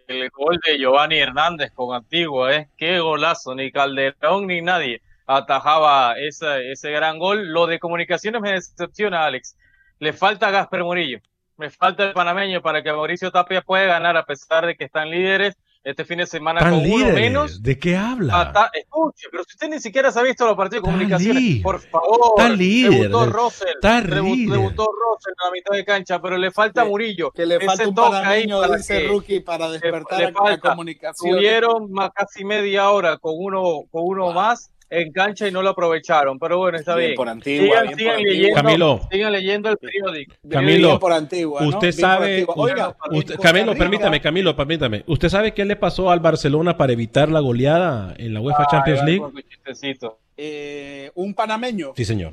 el 0.06 0.30
gol 0.30 0.60
de 0.64 0.78
Giovanni 0.78 1.18
Hernández 1.18 1.72
con 1.72 1.92
Antigua, 1.92 2.54
¿eh? 2.54 2.68
Qué 2.76 3.00
golazo, 3.00 3.56
ni 3.56 3.72
Calderón 3.72 4.46
ni 4.46 4.62
nadie 4.62 5.02
atajaba 5.28 6.14
ese, 6.18 6.72
ese 6.72 6.90
gran 6.90 7.18
gol. 7.18 7.48
Lo 7.52 7.66
de 7.66 7.78
comunicaciones 7.78 8.40
me 8.40 8.52
decepciona, 8.52 9.24
Alex. 9.24 9.56
Le 10.00 10.12
falta 10.12 10.50
Gasper 10.50 10.82
Murillo, 10.84 11.18
me 11.56 11.70
falta 11.70 12.04
el 12.04 12.12
panameño 12.12 12.62
para 12.62 12.82
que 12.82 12.92
Mauricio 12.92 13.30
Tapia 13.30 13.62
pueda 13.62 13.84
ganar 13.86 14.16
a 14.16 14.24
pesar 14.24 14.64
de 14.66 14.76
que 14.76 14.84
están 14.84 15.10
líderes 15.10 15.56
este 15.84 16.04
fin 16.04 16.18
de 16.18 16.26
semana 16.26 16.60
¿Tan 16.60 16.70
con 16.80 16.90
uno 16.90 17.06
menos. 17.12 17.62
¿De 17.62 17.78
qué 17.78 17.96
habla? 17.96 18.40
Ata- 18.40 18.70
Escuche, 18.74 19.28
pero 19.30 19.42
si 19.44 19.54
usted 19.54 19.68
ni 19.68 19.80
siquiera 19.80 20.10
se 20.12 20.18
ha 20.20 20.22
visto 20.22 20.44
los 20.46 20.56
partidos 20.56 20.82
de 20.82 20.86
comunicaciones, 20.90 21.42
líder. 21.42 21.62
por 21.62 21.80
favor. 21.80 22.20
Está 22.36 22.48
líder. 22.50 22.90
Debutó 23.10 23.26
Russell, 23.26 23.68
Está 23.74 24.00
líder. 24.00 24.50
debutó 24.58 24.84
Russell 24.86 25.30
en 25.32 25.44
la 25.46 25.50
mitad 25.52 25.76
de 25.76 25.84
cancha, 25.84 26.20
pero 26.20 26.36
le 26.36 26.50
falta 26.50 26.84
Murillo. 26.84 27.30
Que 27.32 27.46
le 27.46 27.56
Ese 27.56 27.66
falta 27.66 27.88
un 27.88 27.94
toque 27.94 28.16
ahí 28.16 28.22
panameño, 28.22 28.60
para 28.60 28.76
dice 28.76 28.98
que- 29.00 29.08
Rookie, 29.08 29.40
para 29.40 29.70
despertar 29.70 30.18
le 30.20 30.24
a- 30.26 30.28
a, 30.28 30.32
falta. 30.32 30.70
comunicación. 30.70 31.36
Tuvieron 31.36 31.90
más 31.92 32.10
casi 32.14 32.44
media 32.44 32.90
hora 32.90 33.16
con 33.18 33.32
uno, 33.36 33.84
con 33.90 34.02
uno 34.04 34.32
más 34.32 34.70
en 34.90 35.12
cancha 35.12 35.46
y 35.46 35.52
no 35.52 35.62
lo 35.62 35.70
aprovecharon. 35.70 36.38
Pero 36.38 36.58
bueno, 36.58 36.78
está 36.78 36.94
Bien 36.96 37.08
bien. 37.08 37.16
por 37.16 37.28
Antigua, 37.28 37.80
sigan, 37.82 37.96
bien 37.96 38.22
leyendo, 38.22 38.54
Camilo. 38.54 39.00
sigan 39.10 39.32
leyendo 39.32 39.68
el 39.70 39.76
periódico. 39.76 40.34
Camilo, 40.50 40.88
Bien 40.88 40.98
por 41.00 41.12
Antigua, 41.12 41.60
¿no? 41.60 41.68
usted 41.68 41.88
por 41.90 42.00
sabe. 42.00 42.46
Oiga, 42.48 42.96
usted- 43.10 43.36
Camilo, 43.38 43.74
permítame, 43.74 44.20
Camilo, 44.20 44.56
permítame. 44.56 45.04
¿Usted 45.06 45.28
sabe 45.28 45.52
qué 45.54 45.64
le 45.64 45.76
pasó 45.76 46.10
al 46.10 46.20
Barcelona 46.20 46.76
para 46.76 46.92
evitar 46.92 47.28
la 47.30 47.40
goleada 47.40 48.14
en 48.18 48.34
la 48.34 48.40
UEFA 48.40 48.66
Champions 48.70 49.02
League? 49.04 49.22
eh, 50.36 51.10
un 51.14 51.34
panameño. 51.34 51.92
Sí, 51.96 52.04
señor. 52.04 52.32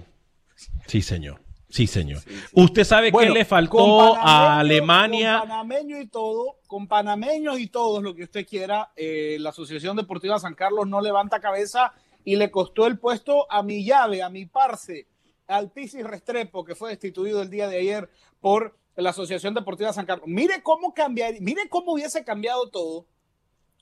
Sí, 0.86 1.02
señor. 1.02 1.40
Sí, 1.68 1.88
señor. 1.88 2.22
¿Usted 2.54 2.84
sabe 2.86 3.12
Bueno, 3.12 3.34
qué 3.34 3.40
le 3.40 3.46
faltó 3.46 4.16
a 4.16 4.60
Alemania? 4.60 5.40
Con 5.40 5.50
panameño 5.50 6.00
y 6.00 6.08
todo, 6.08 6.60
con 6.68 6.88
panameños 6.88 7.60
y 7.60 7.68
todos, 7.68 8.02
lo 8.02 8.16
que 8.16 8.24
usted 8.24 8.46
quiera, 8.48 8.92
eh, 8.96 9.36
la 9.42 9.50
Asociación 9.50 9.98
Deportiva 9.98 10.40
San 10.40 10.54
Carlos 10.54 10.88
no 10.88 11.02
levanta 11.02 11.42
cabeza 11.42 11.92
y 12.26 12.36
le 12.36 12.52
costó 12.52 12.88
el 12.88 12.98
puesto 12.98 13.50
a 13.52 13.64
mi 13.64 13.86
llave, 13.86 14.24
a 14.24 14.30
mi 14.30 14.46
parce, 14.46 15.08
al 15.48 15.72
Pisis 15.72 16.04
Restrepo, 16.04 16.66
que 16.66 16.76
fue 16.76 16.90
destituido 16.90 17.42
el 17.42 17.50
día 17.50 17.70
de 17.70 17.78
ayer 17.78 18.10
por 18.42 18.76
la 18.96 19.12
Asociación 19.12 19.54
Deportiva 19.54 19.94
San 19.94 20.08
Carlos. 20.08 20.28
Mire 20.28 20.64
cómo 20.64 20.94
cambiar, 20.94 21.36
mire 21.40 21.70
cómo 21.70 21.94
hubiese 21.94 22.24
cambiado 22.26 22.68
todo. 22.70 23.06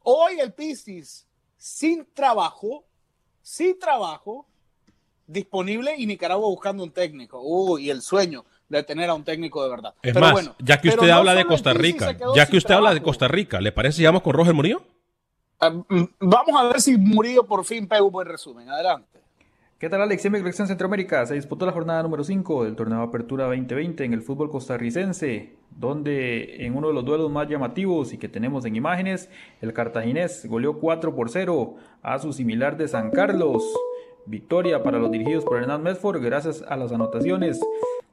Hoy 0.04 0.40
el 0.40 0.52
Pisis 0.54 1.26
sin 1.58 2.06
trabajo, 2.14 2.84
sin 3.42 3.80
trabajo, 3.80 4.46
disponible 5.26 5.96
y 5.98 6.06
Nicaragua 6.06 6.50
buscando 6.50 6.84
un 6.84 6.92
técnico. 6.92 7.42
Uy, 7.42 7.90
el 7.90 8.02
sueño 8.02 8.44
de 8.68 8.84
tener 8.84 9.10
a 9.10 9.14
un 9.14 9.24
técnico 9.24 9.64
de 9.64 9.70
verdad. 9.70 9.94
Es 10.02 10.14
Pero 10.14 10.20
más, 10.20 10.34
bueno, 10.34 10.56
ya 10.60 10.82
que 10.82 10.90
usted 10.90 11.08
no 11.08 11.16
habla 11.16 11.34
de 11.34 11.46
Costa 11.46 11.74
Rica, 11.74 12.18
ya 12.36 12.46
que 12.46 12.58
usted 12.58 12.74
habla 12.74 12.94
de. 12.94 13.02
Costa 13.02 13.30
Rica, 13.30 13.62
¿le 13.62 13.72
parece 13.72 13.98
si 13.98 14.04
vamos 14.04 14.22
con 14.22 14.34
Roger 14.34 14.54
Murillo? 14.54 14.84
Ah, 15.64 15.70
mm, 15.70 16.04
Vamos 16.20 16.62
a 16.62 16.68
ver 16.68 16.82
si 16.82 16.98
Murillo 16.98 17.46
por 17.46 17.64
fin 17.64 17.88
pega 17.88 18.04
un 18.04 18.12
buen 18.12 18.28
resumen. 18.28 18.68
Adelante. 18.70 19.22
¿Qué 19.80 19.88
tal 19.88 20.02
Alex? 20.02 20.30
Mi 20.30 20.40
Colección 20.40 20.68
Centroamérica. 20.68 21.26
Se 21.26 21.36
disputó 21.36 21.66
la 21.66 21.72
jornada 21.72 22.04
número 22.04 22.26
5 22.26 22.66
del 22.66 22.76
torneo 22.76 23.02
Apertura 23.02 23.46
2020 23.46 24.04
en 24.04 24.12
el 24.14 24.22
fútbol 24.22 24.52
costarricense, 24.52 25.54
donde 25.70 26.66
en 26.66 26.76
uno 26.76 26.90
de 26.90 26.94
los 26.94 27.06
duelos 27.06 27.32
más 27.32 27.48
llamativos 27.48 28.12
y 28.12 28.18
que 28.18 28.28
tenemos 28.28 28.66
en 28.66 28.76
imágenes, 28.76 29.30
el 29.62 29.72
cartaginés 29.72 30.46
goleó 30.48 30.82
4 30.82 31.16
por 31.16 31.30
0 31.30 31.76
a 32.02 32.20
su 32.20 32.34
similar 32.34 32.76
de 32.76 32.90
San 32.90 33.10
Carlos. 33.12 33.64
Victoria 34.26 34.84
para 34.84 35.00
los 35.00 35.12
dirigidos 35.12 35.46
por 35.46 35.62
Hernán 35.62 35.82
Medford 35.82 36.22
gracias 36.22 36.62
a 36.68 36.76
las 36.76 36.92
anotaciones 36.92 37.62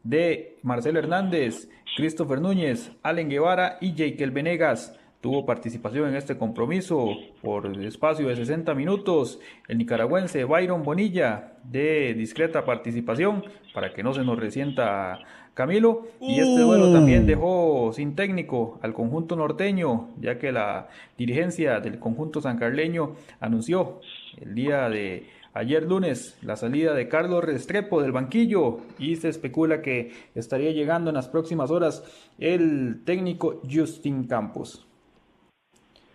de 0.05 0.57
Marcelo 0.63 1.01
Hernández, 1.01 1.69
Christopher 1.97 2.41
Núñez, 2.41 2.93
Allen 3.03 3.29
Guevara 3.29 3.77
y 3.81 3.93
Jekyll 3.95 4.31
Venegas 4.31 5.00
tuvo 5.21 5.45
participación 5.45 6.09
en 6.09 6.17
este 6.17 6.37
compromiso 6.37 7.09
por 7.43 7.67
espacio 7.85 8.29
de 8.29 8.37
60 8.37 8.75
minutos. 8.75 9.39
El 9.69 9.79
nicaragüense 9.79 10.45
Byron 10.45 10.83
Bonilla 10.83 11.53
de 11.65 12.15
discreta 12.15 12.65
participación 12.65 13.45
para 13.75 13.93
que 13.93 14.03
no 14.03 14.15
se 14.15 14.25
nos 14.25 14.39
resienta 14.39 15.19
Camilo. 15.55 16.07
Y 16.21 16.41
este 16.41 16.61
duelo 16.61 16.89
uh. 16.89 16.93
también 16.93 17.27
dejó 17.27 17.93
sin 17.93 18.15
técnico 18.15 18.79
al 18.83 18.95
conjunto 18.95 19.37
norteño, 19.37 20.09
ya 20.21 20.39
que 20.39 20.53
la 20.53 20.89
dirigencia 21.19 21.81
del 21.81 21.99
conjunto 21.99 22.41
sancarleño 22.41 23.15
anunció 23.41 24.01
el 24.41 24.55
día 24.55 24.89
de 24.89 25.27
ayer 25.53 25.83
lunes 25.83 26.39
la 26.43 26.57
salida 26.57 26.95
de 26.95 27.09
Carlos 27.09 27.45
Restrepo 27.45 28.01
del 28.01 28.13
banquillo 28.13 28.79
y 28.99 29.17
se 29.17 29.29
especula 29.29 29.83
que 29.83 30.13
estaría 30.35 30.71
llegando 30.71 31.11
en 31.11 31.17
las 31.17 31.29
próximas 31.29 31.71
horas 31.71 32.05
el 32.39 33.03
técnico 33.05 33.61
Justin 33.71 34.25
Campos. 34.25 34.87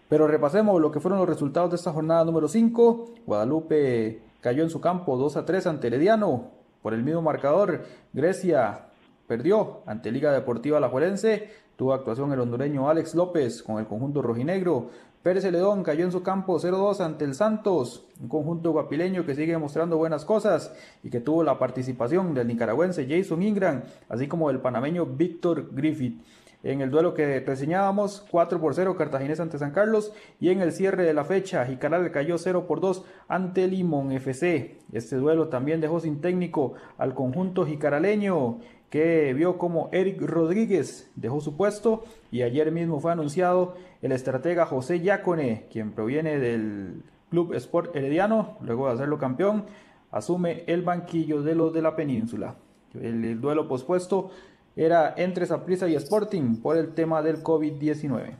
Pero 0.07 0.27
repasemos 0.27 0.79
lo 0.79 0.91
que 0.91 0.99
fueron 0.99 1.19
los 1.19 1.29
resultados 1.29 1.71
de 1.71 1.77
esta 1.77 1.91
jornada 1.91 2.23
número 2.23 2.47
5. 2.47 3.05
Guadalupe 3.25 4.21
cayó 4.39 4.63
en 4.63 4.69
su 4.69 4.79
campo 4.79 5.17
2 5.17 5.37
a 5.37 5.45
3 5.45 5.67
ante 5.67 5.87
Herediano. 5.87 6.51
Por 6.83 6.93
el 6.93 7.03
mismo 7.03 7.23
marcador, 7.23 7.83
Grecia 8.13 8.89
perdió 9.27 9.81
ante 9.87 10.11
Liga 10.11 10.31
Deportiva 10.31 10.79
La 10.79 10.89
Juelense. 10.89 11.49
Tuvo 11.75 11.93
actuación 11.93 12.31
el 12.31 12.39
hondureño 12.39 12.87
Alex 12.87 13.15
López 13.15 13.63
con 13.63 13.79
el 13.79 13.87
conjunto 13.87 14.21
rojinegro. 14.21 14.89
Pérez 15.23 15.41
Celedón 15.41 15.81
cayó 15.81 16.05
en 16.05 16.11
su 16.11 16.21
campo 16.21 16.59
0-2 16.59 16.99
ante 16.99 17.25
el 17.25 17.33
Santos, 17.33 18.05
un 18.21 18.29
conjunto 18.29 18.71
guapileño 18.73 19.25
que 19.25 19.33
sigue 19.33 19.57
mostrando 19.57 19.97
buenas 19.97 20.23
cosas 20.23 20.71
y 21.01 21.09
que 21.09 21.19
tuvo 21.19 21.43
la 21.43 21.57
participación 21.57 22.35
del 22.35 22.45
nicaragüense 22.45 23.07
Jason 23.09 23.41
Ingram, 23.41 23.81
así 24.07 24.27
como 24.27 24.49
del 24.49 24.59
panameño 24.59 25.07
Víctor 25.07 25.73
Griffith 25.73 26.21
en 26.65 26.81
el 26.81 26.89
duelo 26.89 27.13
que 27.13 27.39
reseñábamos, 27.41 28.25
4 28.31 28.59
por 28.59 28.73
0 28.73 28.95
Cartaginés 28.97 29.39
ante 29.39 29.59
San 29.59 29.69
Carlos 29.69 30.11
y 30.39 30.49
en 30.49 30.61
el 30.61 30.71
cierre 30.71 31.03
de 31.03 31.13
la 31.13 31.23
fecha 31.23 31.63
Jicaral 31.63 32.09
cayó 32.11 32.39
0 32.39 32.65
por 32.67 32.81
2 32.81 33.05
ante 33.27 33.67
Limón 33.67 34.11
FC. 34.11 34.79
Este 34.91 35.15
duelo 35.17 35.49
también 35.49 35.79
dejó 35.79 35.99
sin 35.99 36.21
técnico 36.21 36.73
al 36.97 37.13
conjunto 37.13 37.67
jicaraleño 37.67 38.57
que 38.89 39.33
vio 39.33 39.59
como 39.59 39.89
Eric 39.91 40.19
Rodríguez 40.21 41.11
dejó 41.15 41.39
su 41.39 41.55
puesto 41.55 42.03
y 42.31 42.41
ayer 42.41 42.71
mismo 42.71 42.99
fue 42.99 43.11
anunciado 43.11 43.75
el 44.01 44.11
estratega 44.11 44.65
José 44.65 45.01
Yacone, 45.01 45.67
quien 45.71 45.91
proviene 45.91 46.39
del 46.39 47.03
Club 47.29 47.53
Sport 47.53 47.95
Herediano, 47.95 48.57
luego 48.61 48.87
de 48.87 48.93
hacerlo 48.93 49.19
campeón, 49.19 49.65
asume 50.09 50.63
el 50.65 50.81
banquillo 50.81 51.43
de 51.43 51.53
los 51.53 51.73
de 51.73 51.83
la 51.83 51.95
península. 51.95 52.55
El, 52.95 53.23
el 53.23 53.41
duelo 53.41 53.67
pospuesto 53.67 54.31
era 54.75 55.13
entre 55.17 55.45
Saprissa 55.45 55.87
y 55.87 55.95
Sporting 55.95 56.61
por 56.61 56.77
el 56.77 56.93
tema 56.93 57.21
del 57.21 57.43
COVID-19. 57.43 58.35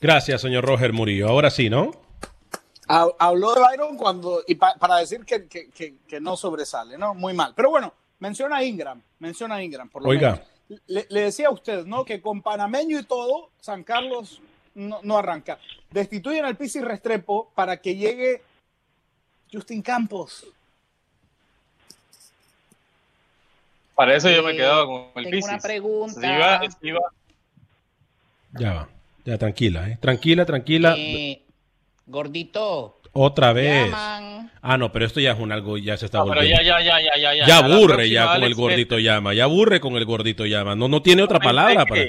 Gracias, 0.00 0.40
señor 0.40 0.64
Roger 0.64 0.92
Murillo. 0.92 1.28
Ahora 1.28 1.50
sí, 1.50 1.68
¿no? 1.68 1.90
Habló 2.86 3.54
de 3.54 3.60
Byron 3.60 3.96
cuando, 3.98 4.42
y 4.46 4.54
para 4.54 4.96
decir 4.96 5.24
que, 5.26 5.46
que, 5.46 6.20
no 6.20 6.36
sobresale, 6.36 6.96
¿no? 6.96 7.14
Muy 7.14 7.34
mal. 7.34 7.52
Pero 7.54 7.68
bueno, 7.68 7.92
menciona 8.18 8.56
a 8.56 8.64
Ingram, 8.64 9.02
menciona 9.18 9.56
a 9.56 9.62
Ingram, 9.62 9.90
por 9.90 10.02
lo 10.02 10.08
Oiga. 10.08 10.42
Le, 10.86 11.04
decía 11.08 11.48
a 11.48 11.50
usted, 11.50 11.84
¿no? 11.84 12.04
Que 12.04 12.22
con 12.22 12.40
Panameño 12.40 12.98
y 12.98 13.04
todo, 13.04 13.50
San 13.60 13.84
Carlos 13.84 14.40
no, 14.74 15.00
no 15.02 15.18
arranca. 15.18 15.58
Destituyen 15.90 16.46
al 16.46 16.56
Pisi 16.56 16.80
Restrepo 16.80 17.50
para 17.54 17.78
que 17.78 17.96
llegue 17.96 18.42
Justin 19.52 19.82
Campos. 19.82 20.46
Para 23.98 24.14
eso 24.14 24.30
yo 24.30 24.44
me 24.44 24.54
quedaba 24.54 24.86
con 24.86 25.06
el 25.16 25.28
Tengo 25.28 25.44
una 25.44 25.58
pregunta. 25.58 26.20
Ya 28.56 28.72
va, 28.72 28.88
ya 29.24 29.38
tranquila, 29.38 29.88
¿eh? 29.88 29.98
Tranquila, 30.00 30.46
tranquila. 30.46 30.94
Eh, 30.96 31.42
gordito. 32.06 33.00
Otra 33.12 33.52
vez. 33.52 33.90
Ah, 33.92 34.76
no, 34.78 34.92
pero 34.92 35.04
esto 35.04 35.18
ya 35.18 35.32
es 35.32 35.40
un 35.40 35.50
algo, 35.50 35.78
ya 35.78 35.96
se 35.96 36.04
está 36.04 36.22
volviendo. 36.22 36.56
Pero 36.58 36.64
ya, 36.64 36.80
ya, 36.80 37.00
ya, 37.00 37.16
ya, 37.16 37.34
ya. 37.34 37.44
Ya 37.44 37.58
aburre 37.58 38.08
ya 38.08 38.34
con 38.34 38.44
el 38.44 38.54
gordito 38.54 39.00
llama, 39.00 39.34
ya 39.34 39.42
aburre 39.44 39.80
con 39.80 39.96
el 39.96 40.04
gordito 40.04 40.46
llama. 40.46 40.76
No, 40.76 40.86
no 40.86 41.02
tiene 41.02 41.24
otra 41.24 41.40
palabra 41.40 41.84
para. 41.84 42.02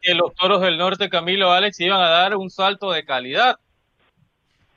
Que 0.00 0.14
los 0.14 0.34
toros 0.34 0.62
del 0.62 0.78
norte, 0.78 1.10
Camilo 1.10 1.52
Alex, 1.52 1.78
iban 1.78 2.00
a 2.00 2.08
dar 2.08 2.36
un 2.36 2.48
salto 2.48 2.90
de 2.90 3.04
calidad. 3.04 3.58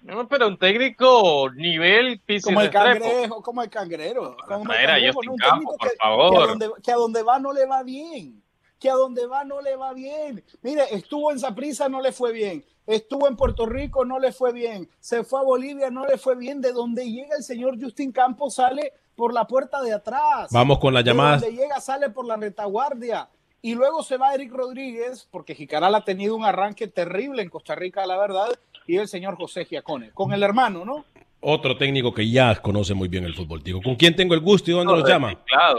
No, 0.08 0.26
pero 0.26 0.48
un 0.48 0.58
técnico 0.58 1.52
nivel 1.54 2.22
piso 2.22 2.48
como 2.48 2.62
el 2.62 2.70
cangrejo, 2.70 3.42
como 3.42 3.62
el 3.62 3.70
cangrero. 3.70 4.38
Como 4.48 4.72
el 4.72 4.86
cangrejo, 4.86 5.20
un 5.20 5.38
campo, 5.38 5.76
por 5.78 5.96
favor. 5.98 6.58
Que 6.82 6.92
a, 6.92 6.96
donde, 6.96 7.24
va 7.24 7.40
no 7.40 7.52
le 7.52 7.66
va 7.66 7.84
bien. 7.84 8.42
Que 8.80 8.90
a 8.90 8.94
donde 8.94 9.28
va 9.28 9.44
no 9.44 9.60
le 9.62 9.76
va 9.76 9.94
bien. 9.94 10.42
Mire, 10.62 10.86
estuvo 10.92 11.30
en 11.32 11.40
Zaprisa, 11.40 11.90
no 11.90 12.00
le 12.00 12.14
fue 12.14 12.32
bien. 12.32 12.64
Estuvo 12.86 13.28
en 13.28 13.36
Puerto 13.36 13.66
Rico, 13.66 14.06
no 14.06 14.18
le 14.18 14.32
fue 14.32 14.54
bien. 14.54 14.90
Se 15.02 15.26
fue 15.26 15.42
a 15.42 15.44
Bolivia, 15.44 15.90
no 15.90 16.06
le 16.06 16.18
fue 16.18 16.38
bien. 16.38 16.62
De 16.62 16.72
donde 16.72 17.12
llega 17.12 17.36
el 17.36 17.44
señor 17.44 17.78
Justin 17.78 18.14
Campos 18.14 18.56
sale 18.56 18.94
por 19.14 19.34
la 19.34 19.46
puerta 19.46 19.82
de 19.82 19.92
atrás. 19.92 20.48
Vamos 20.52 20.80
con 20.80 20.94
la 20.94 21.02
llamada. 21.02 21.36
De 21.36 21.48
donde 21.48 21.62
llega 21.62 21.82
sale 21.82 22.10
por 22.12 22.26
la 22.26 22.38
retaguardia. 22.38 23.28
Y 23.62 23.76
luego 23.76 24.04
se 24.04 24.16
va 24.16 24.34
Eric 24.34 24.54
Rodríguez, 24.54 25.28
porque 25.30 25.54
Jicaral 25.54 25.94
ha 25.96 26.06
tenido 26.06 26.34
un 26.36 26.46
arranque 26.46 26.88
terrible 26.88 27.42
en 27.42 27.50
Costa 27.50 27.76
Rica, 27.76 28.06
la 28.06 28.18
verdad, 28.18 28.48
y 28.88 28.98
el 28.98 29.08
señor 29.08 29.36
José 29.36 29.66
Giacone, 29.66 30.12
con 30.12 30.34
el 30.34 30.42
hermano, 30.42 30.86
¿no? 30.86 31.06
Otro 31.40 31.78
técnico 31.78 32.14
que 32.14 32.30
ya 32.30 32.56
conoce 32.56 32.94
muy 32.94 33.10
bien 33.10 33.26
el 33.26 33.36
fútbol, 33.36 33.62
digo. 33.62 33.82
¿Con 33.82 33.96
quién 33.96 34.16
tengo 34.16 34.34
el 34.34 34.40
gusto 34.40 34.72
y 34.72 34.74
dónde 34.74 34.94
lo 34.94 35.08
llama? 35.08 35.32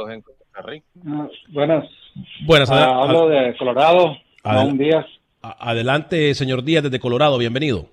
en 0.09 0.23
Costa 0.23 0.63
Rica. 0.63 0.87
Ah, 1.07 1.29
buenas. 1.49 1.85
Buenas. 2.47 2.71
Ah, 2.71 3.03
hablo 3.03 3.29
de 3.29 3.57
Colorado, 3.57 4.17
Díaz. 4.75 5.07
Adelante, 5.43 6.35
señor 6.35 6.63
Díaz, 6.63 6.85
desde 6.85 7.01
Colorado, 7.01 7.39
bienvenido. 7.39 7.87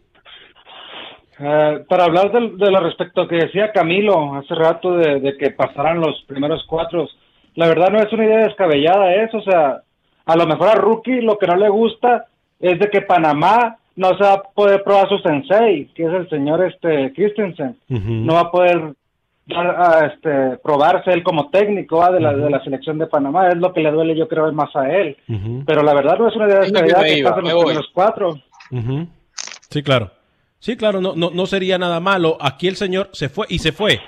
Eh, 1.39 1.83
para 1.89 2.05
hablar 2.05 2.31
de, 2.31 2.71
lo 2.71 2.79
respecto 2.79 3.27
que 3.27 3.35
decía 3.35 3.71
Camilo 3.73 4.35
hace 4.35 4.55
rato 4.55 4.95
de, 4.97 5.19
de, 5.19 5.37
que 5.37 5.51
pasaran 5.51 5.99
los 5.99 6.23
primeros 6.27 6.63
cuatro, 6.65 7.09
la 7.55 7.67
verdad 7.67 7.89
no 7.89 7.99
es 7.99 8.11
una 8.13 8.25
idea 8.25 8.47
descabellada 8.47 9.15
eso, 9.15 9.37
o 9.39 9.41
sea, 9.41 9.81
a 10.25 10.35
lo 10.37 10.47
mejor 10.47 10.69
a 10.69 10.75
Rookie 10.75 11.21
lo 11.21 11.37
que 11.37 11.47
no 11.47 11.57
le 11.57 11.67
gusta 11.67 12.27
es 12.59 12.79
de 12.79 12.89
que 12.89 13.01
Panamá 13.01 13.79
no 13.95 14.09
se 14.17 14.23
va 14.23 14.33
a 14.33 14.43
poder 14.43 14.83
probar 14.83 15.07
su 15.09 15.17
sensei, 15.19 15.87
que 15.93 16.03
es 16.03 16.13
el 16.13 16.29
señor 16.29 16.65
este 16.65 17.13
Christensen. 17.13 17.77
No 17.87 18.33
va 18.33 18.41
a 18.41 18.51
poder 18.51 18.93
dar, 19.47 20.11
este, 20.13 20.57
probarse 20.63 21.11
él 21.11 21.23
como 21.23 21.49
técnico 21.49 22.05
de, 22.11 22.19
la, 22.19 22.33
de 22.33 22.49
la 22.49 22.63
selección 22.63 22.97
de 22.97 23.07
Panamá. 23.07 23.49
Es 23.49 23.57
lo 23.57 23.73
que 23.73 23.81
le 23.81 23.91
duele, 23.91 24.15
yo 24.15 24.27
creo, 24.27 24.51
más 24.51 24.75
a 24.75 24.89
él. 24.89 25.17
Pero 25.65 25.83
la 25.83 25.93
verdad 25.93 26.17
no 26.17 26.27
es 26.27 26.35
una 26.35 26.47
idea 26.47 26.99
de 26.99 27.15
que 27.15 27.23
pasen 27.23 27.43
los 27.43 27.63
primeros 27.63 27.89
cuatro. 27.93 28.35
Sí, 29.69 29.83
claro. 29.83 30.11
Sí, 30.59 30.77
claro, 30.77 30.99
no, 30.99 31.13
no, 31.15 31.29
no 31.31 31.45
sería 31.45 31.77
nada 31.77 31.99
malo. 31.99 32.37
Aquí 32.41 32.67
el 32.67 32.75
señor 32.75 33.09
se 33.13 33.29
fue 33.29 33.45
y 33.49 33.59
se 33.59 33.71
fue. 33.71 33.99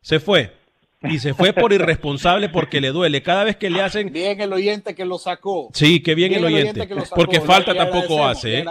Se 0.00 0.20
fue. 0.20 0.52
Y 1.02 1.18
se 1.20 1.32
fue 1.32 1.52
por 1.52 1.72
irresponsable 1.72 2.48
porque 2.48 2.80
le 2.80 2.88
duele. 2.88 3.22
Cada 3.22 3.44
vez 3.44 3.56
que 3.56 3.70
le 3.70 3.80
hacen. 3.82 4.12
Bien 4.12 4.40
el 4.40 4.52
oyente 4.52 4.94
que 4.94 5.04
lo 5.04 5.18
sacó. 5.18 5.70
Sí, 5.72 6.02
que 6.02 6.14
bien, 6.14 6.32
el 6.34 6.44
oyente. 6.44 6.88
porque 7.14 7.40
falta 7.40 7.74
tampoco 7.74 8.26
hace. 8.26 8.60
¿eh? 8.60 8.64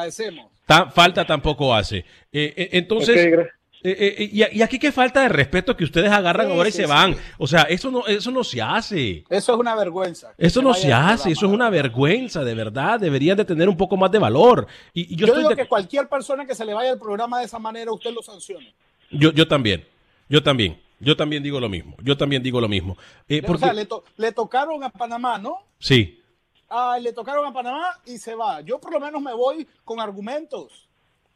falta 0.93 1.25
tampoco 1.25 1.73
hace. 1.73 1.99
Eh, 2.31 2.53
eh, 2.57 2.69
entonces. 2.73 3.33
y, 3.81 4.61
aquí 4.61 4.77
qué 4.77 4.91
falta 4.91 5.21
de 5.21 5.29
respeto 5.29 5.77
que 5.77 5.85
ustedes 5.85 6.11
agarran 6.11 6.51
ahora 6.51 6.67
y 6.67 6.73
se 6.73 6.85
van. 6.85 7.15
O 7.37 7.47
sea, 7.47 7.61
eso 7.61 7.89
no, 7.89 8.05
eso 8.05 8.29
no 8.29 8.43
se 8.43 8.61
hace. 8.61 9.23
Eso 9.29 9.53
es 9.53 9.59
una 9.59 9.73
vergüenza. 9.75 10.33
Eso 10.37 10.61
no 10.61 10.73
se 10.73 10.91
hace, 10.91 11.31
eso 11.31 11.45
es 11.45 11.51
una 11.51 11.69
vergüenza, 11.69 12.43
de 12.43 12.53
verdad. 12.53 12.99
Deberían 12.99 13.37
de 13.37 13.45
tener 13.45 13.69
un 13.69 13.77
poco 13.77 13.95
más 13.95 14.11
de 14.11 14.19
valor. 14.19 14.67
Y, 14.93 15.15
yo, 15.15 15.33
digo 15.33 15.55
que 15.55 15.65
cualquier 15.65 16.09
persona 16.09 16.45
que 16.45 16.55
se 16.55 16.65
le 16.65 16.73
vaya 16.73 16.91
al 16.91 16.99
programa 16.99 17.39
de 17.39 17.45
esa 17.45 17.57
manera, 17.57 17.89
usted 17.93 18.11
lo 18.11 18.21
sancione. 18.21 18.73
Yo, 19.11 19.31
yo 19.31 19.47
también, 19.47 19.85
yo 20.27 20.43
también. 20.43 20.77
Yo 20.99 21.15
también 21.15 21.43
digo 21.43 21.59
lo 21.59 21.69
mismo. 21.69 21.95
Yo 22.01 22.17
también 22.17 22.41
digo 22.41 22.59
lo 22.59 22.67
mismo. 22.67 22.97
Eh, 23.27 23.41
o 23.47 23.57
sea, 23.57 23.73
le, 23.73 24.31
tocaron 24.31 24.83
a 24.83 24.89
Panamá, 24.89 25.37
¿no? 25.37 25.57
Sí. 25.79 26.21
Ah, 26.69 26.97
le 27.01 27.13
tocaron 27.13 27.45
a 27.45 27.53
Panamá 27.53 27.87
y 28.05 28.17
se 28.17 28.35
va. 28.35 28.61
Yo 28.61 28.79
por 28.79 28.91
lo 28.91 28.99
menos 28.99 29.21
me 29.21 29.33
voy 29.33 29.67
con 29.83 29.99
argumentos. 29.99 30.87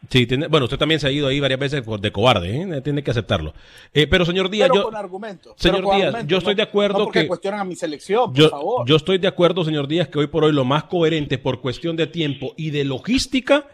Sí, 0.10 0.26
tiene, 0.26 0.48
bueno, 0.48 0.64
usted 0.64 0.80
también 0.80 1.00
se 1.00 1.08
ha 1.08 1.12
ido 1.12 1.28
ahí 1.28 1.40
varias 1.40 1.60
veces 1.60 1.84
de 1.86 2.12
cobarde, 2.12 2.62
¿eh? 2.62 2.82
tiene 2.82 3.04
que 3.04 3.12
aceptarlo. 3.12 3.54
Eh, 3.94 4.08
pero 4.08 4.26
señor 4.26 4.50
Díaz, 4.50 4.70
pero 4.70 4.82
yo, 4.82 4.86
con 4.86 4.96
argumentos. 4.96 5.54
Señor 5.58 5.96
Díaz, 5.96 6.26
yo 6.26 6.40
estoy 6.40 6.56
de 6.56 6.64
acuerdo 6.64 6.98
no 6.98 7.04
porque 7.06 7.22
que 7.22 7.28
cuestionan 7.28 7.60
a 7.60 7.64
mi 7.64 7.76
selección, 7.76 8.34
por 8.34 8.36
yo, 8.36 8.50
favor. 8.50 8.88
Yo 8.88 8.96
estoy 8.96 9.20
de 9.20 9.28
acuerdo, 9.28 9.64
señor 9.64 9.88
Díaz, 9.88 10.08
que 10.08 10.18
hoy 10.18 10.26
por 10.26 10.44
hoy 10.44 10.54
lo 10.54 10.66
más 10.66 10.86
coherente 10.86 11.38
por 11.38 11.62
cuestión 11.62 11.96
de 11.98 12.08
tiempo 12.08 12.54
y 12.58 12.72
de 12.72 12.84
logística 12.84 13.68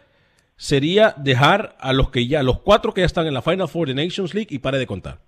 sería 0.58 1.16
dejar 1.18 1.78
a 1.80 1.94
los 1.94 2.10
que 2.10 2.28
ya, 2.28 2.44
los 2.44 2.60
cuatro 2.60 2.94
que 2.94 3.02
ya 3.02 3.06
están 3.06 3.26
en 3.28 3.34
la 3.34 3.42
Final 3.42 3.70
Four 3.70 3.88
de 3.88 3.94
Nations 3.94 4.34
League 4.34 4.50
y 4.50 4.60
pare 4.60 4.80
de 4.80 4.88
contar. 4.88 5.20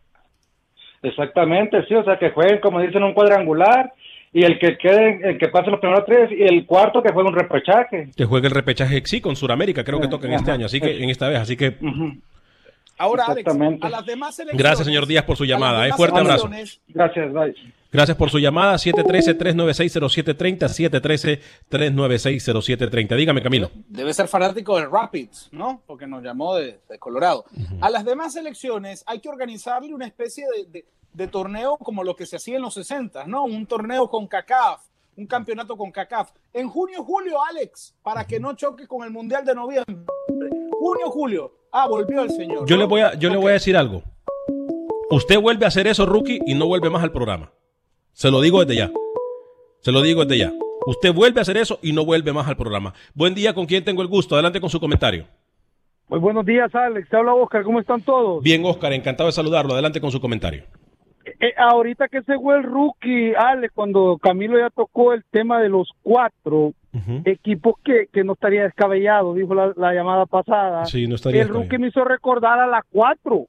Exactamente, 1.01 1.85
sí, 1.87 1.95
o 1.95 2.03
sea, 2.03 2.17
que 2.17 2.31
jueguen, 2.31 2.59
como 2.59 2.81
dicen, 2.81 3.03
un 3.03 3.13
cuadrangular 3.13 3.93
y 4.33 4.43
el 4.43 4.59
que 4.59 4.77
quede, 4.77 5.21
el 5.23 5.37
que 5.37 5.47
pase 5.47 5.71
los 5.71 5.79
primeros 5.79 6.05
tres 6.05 6.29
y 6.31 6.43
el 6.43 6.65
cuarto 6.65 7.01
que 7.01 7.11
juegue 7.11 7.29
un 7.29 7.35
repechaje. 7.35 8.09
Que 8.15 8.25
juegue 8.25 8.47
el 8.47 8.53
repechaje, 8.53 9.01
sí, 9.05 9.21
con 9.21 9.35
Sudamérica, 9.35 9.83
creo 9.83 9.99
que 9.99 10.07
toca 10.07 10.27
en 10.27 10.33
este 10.33 10.51
año, 10.51 10.65
así 10.65 10.79
que 10.79 11.03
en 11.03 11.09
esta 11.09 11.29
vez, 11.29 11.39
así 11.39 11.55
que... 11.55 11.75
Ahora, 12.97 13.23
Alex, 13.27 13.47
a 13.47 13.89
las 13.89 14.05
demás 14.05 14.37
elecciones... 14.39 14.61
Gracias, 14.61 14.85
señor 14.85 15.07
Díaz, 15.07 15.23
por 15.23 15.37
su 15.37 15.45
llamada. 15.45 15.87
Eh, 15.87 15.93
fuerte 15.93 16.19
abrazo. 16.19 16.49
Gracias, 16.89 17.33
bye. 17.33 17.55
Gracias 17.91 18.17
por 18.17 18.29
su 18.29 18.37
llamada, 18.37 18.75
713-396-0730, 18.75 21.41
713-396-0730. 21.71 23.15
Dígame, 23.15 23.41
Camilo. 23.41 23.71
Debe 23.87 24.13
ser 24.13 24.27
fanático 24.27 24.77
de 24.77 24.85
Rapids, 24.85 25.49
¿no? 25.51 25.81
Porque 25.87 26.05
nos 26.05 26.21
llamó 26.21 26.53
de, 26.55 26.81
de 26.87 26.99
Colorado. 26.99 27.45
A 27.81 27.89
las 27.89 28.05
demás 28.05 28.35
elecciones 28.35 29.03
hay 29.07 29.19
que 29.19 29.29
organizarle 29.29 29.95
una 29.95 30.05
especie 30.05 30.45
de, 30.55 30.65
de, 30.65 30.85
de, 31.13 31.27
torneo 31.27 31.77
como 31.77 32.03
lo 32.03 32.15
que 32.15 32.27
se 32.27 32.35
hacía 32.35 32.57
en 32.57 32.61
los 32.61 32.75
60, 32.75 33.25
¿no? 33.25 33.45
Un 33.45 33.65
torneo 33.65 34.07
con 34.07 34.27
CACAF, 34.27 34.83
un 35.15 35.25
campeonato 35.25 35.75
con 35.75 35.91
CACAF. 35.91 36.29
En 36.53 36.69
junio, 36.69 37.03
julio, 37.03 37.39
Alex, 37.49 37.95
para 38.03 38.27
que 38.27 38.39
no 38.39 38.53
choque 38.53 38.85
con 38.85 39.03
el 39.03 39.09
Mundial 39.09 39.43
de 39.43 39.55
noviembre. 39.55 39.95
Junio, 40.71 41.09
julio. 41.09 41.55
Ah, 41.71 41.87
volvió 41.87 42.21
el 42.21 42.29
señor. 42.29 42.67
Yo, 42.67 42.75
¿no? 42.75 42.83
le, 42.83 42.87
voy 42.87 43.01
a, 43.01 43.13
yo 43.13 43.29
okay. 43.29 43.31
le 43.31 43.37
voy 43.37 43.49
a 43.49 43.53
decir 43.53 43.75
algo. 43.75 44.03
Usted 45.09 45.41
vuelve 45.41 45.65
a 45.65 45.69
hacer 45.69 45.87
eso, 45.87 46.05
rookie, 46.05 46.39
y 46.45 46.53
no 46.53 46.67
vuelve 46.67 46.91
más 46.91 47.01
al 47.01 47.11
programa. 47.11 47.51
Se 48.19 48.29
lo 48.29 48.41
digo 48.41 48.59
desde 48.65 48.81
ya. 48.81 48.91
Se 49.79 49.93
lo 49.93 50.01
digo 50.01 50.25
desde 50.25 50.39
ya. 50.39 50.51
Usted 50.85 51.13
vuelve 51.13 51.39
a 51.39 51.43
hacer 51.43 51.55
eso 51.55 51.79
y 51.81 51.93
no 51.93 52.03
vuelve 52.03 52.33
más 52.33 52.49
al 52.49 52.57
programa. 52.57 52.93
Buen 53.13 53.33
día, 53.33 53.53
¿con 53.53 53.65
quién 53.65 53.85
tengo 53.85 54.01
el 54.01 54.09
gusto? 54.09 54.35
Adelante 54.35 54.59
con 54.59 54.69
su 54.69 54.77
comentario. 54.77 55.25
Muy 56.09 56.19
buenos 56.19 56.45
días, 56.45 56.75
Alex. 56.75 57.07
Te 57.07 57.15
habla 57.15 57.33
Oscar. 57.33 57.63
¿Cómo 57.63 57.79
están 57.79 58.01
todos? 58.01 58.43
Bien, 58.43 58.65
Oscar. 58.65 58.91
Encantado 58.91 59.27
de 59.27 59.31
saludarlo. 59.31 59.71
Adelante 59.71 60.01
con 60.01 60.11
su 60.11 60.19
comentario. 60.19 60.63
Eh, 61.39 61.53
ahorita 61.57 62.09
que 62.09 62.21
se 62.23 62.37
fue 62.37 62.57
el 62.57 62.63
rookie, 62.63 63.35
Alex, 63.35 63.71
cuando 63.73 64.17
Camilo 64.21 64.59
ya 64.59 64.69
tocó 64.69 65.13
el 65.13 65.23
tema 65.31 65.61
de 65.61 65.69
los 65.69 65.89
cuatro 66.03 66.57
uh 66.57 66.73
-huh. 66.91 67.21
equipos 67.23 67.75
que, 67.85 68.07
que 68.11 68.25
no 68.25 68.33
estaría 68.33 68.63
descabellado, 68.63 69.33
dijo 69.33 69.55
la, 69.55 69.71
la 69.77 69.93
llamada 69.93 70.25
pasada. 70.25 70.85
Sí, 70.87 71.07
no 71.07 71.15
estaría 71.15 71.43
El 71.43 71.47
rookie 71.47 71.77
me 71.77 71.87
hizo 71.87 72.03
recordar 72.03 72.59
a 72.59 72.67
la 72.67 72.83
cuatro. 72.91 73.45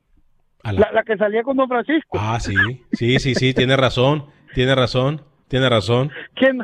La... 0.62 0.72
La, 0.74 0.92
la... 0.92 1.02
que 1.02 1.16
salía 1.16 1.42
con 1.42 1.56
Don 1.56 1.66
Francisco. 1.66 2.18
Ah, 2.20 2.38
sí, 2.38 2.54
sí, 2.92 3.18
sí, 3.18 3.34
sí, 3.34 3.52
tiene 3.52 3.76
razón. 3.76 4.26
Tiene 4.54 4.74
razón, 4.74 5.22
tiene 5.48 5.68
razón. 5.68 6.10
Que, 6.34 6.56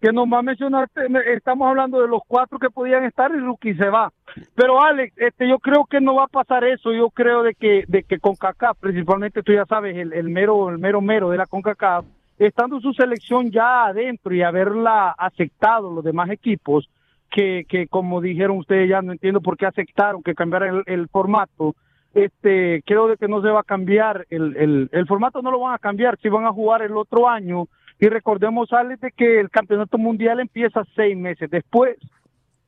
que 0.00 0.12
nomás 0.12 0.44
mencionarte, 0.44 1.02
estamos 1.34 1.68
hablando 1.68 2.00
de 2.00 2.08
los 2.08 2.22
cuatro 2.26 2.58
que 2.58 2.70
podían 2.70 3.04
estar 3.04 3.30
y 3.34 3.38
Rookie 3.38 3.74
se 3.74 3.88
va. 3.88 4.12
Pero 4.54 4.82
Alex, 4.82 5.14
este, 5.16 5.48
yo 5.48 5.58
creo 5.58 5.84
que 5.84 6.00
no 6.00 6.16
va 6.16 6.24
a 6.24 6.28
pasar 6.28 6.64
eso. 6.64 6.92
Yo 6.92 7.10
creo 7.10 7.42
de 7.42 7.54
que, 7.54 7.84
de 7.88 8.02
que 8.02 8.18
CONCACAF, 8.18 8.78
principalmente 8.78 9.42
tú 9.42 9.52
ya 9.52 9.64
sabes, 9.66 9.96
el, 9.96 10.28
mero, 10.28 10.70
el 10.70 10.78
mero 10.78 11.00
mero 11.00 11.30
de 11.30 11.38
la 11.38 11.46
CONCACAF, 11.46 12.04
estando 12.38 12.80
su 12.80 12.92
selección 12.92 13.50
ya 13.50 13.84
adentro 13.86 14.34
y 14.34 14.42
haberla 14.42 15.14
aceptado 15.16 15.92
los 15.92 16.04
demás 16.04 16.30
equipos, 16.30 16.88
que, 17.30 17.64
que 17.68 17.86
como 17.86 18.20
dijeron 18.20 18.58
ustedes 18.58 18.88
ya 18.90 19.00
no 19.00 19.12
entiendo 19.12 19.40
por 19.40 19.56
qué 19.56 19.66
aceptaron 19.66 20.22
que 20.22 20.34
cambiara 20.34 20.68
el, 20.68 20.82
el 20.86 21.08
formato, 21.08 21.74
este 22.14 22.82
creo 22.84 23.08
de 23.08 23.16
que 23.16 23.28
no 23.28 23.40
se 23.42 23.48
va 23.48 23.60
a 23.60 23.64
cambiar 23.64 24.26
el, 24.30 24.88
el, 24.92 25.06
formato 25.06 25.42
no 25.42 25.50
lo 25.50 25.60
van 25.60 25.74
a 25.74 25.78
cambiar 25.78 26.18
si 26.20 26.28
van 26.28 26.44
a 26.44 26.52
jugar 26.52 26.82
el 26.82 26.96
otro 26.96 27.28
año 27.28 27.68
y 27.98 28.08
recordemos 28.08 28.72
Alex 28.72 29.00
de 29.00 29.12
que 29.12 29.40
el 29.40 29.50
campeonato 29.50 29.98
mundial 29.98 30.40
empieza 30.40 30.84
seis 30.94 31.16
meses 31.16 31.50
después 31.50 31.96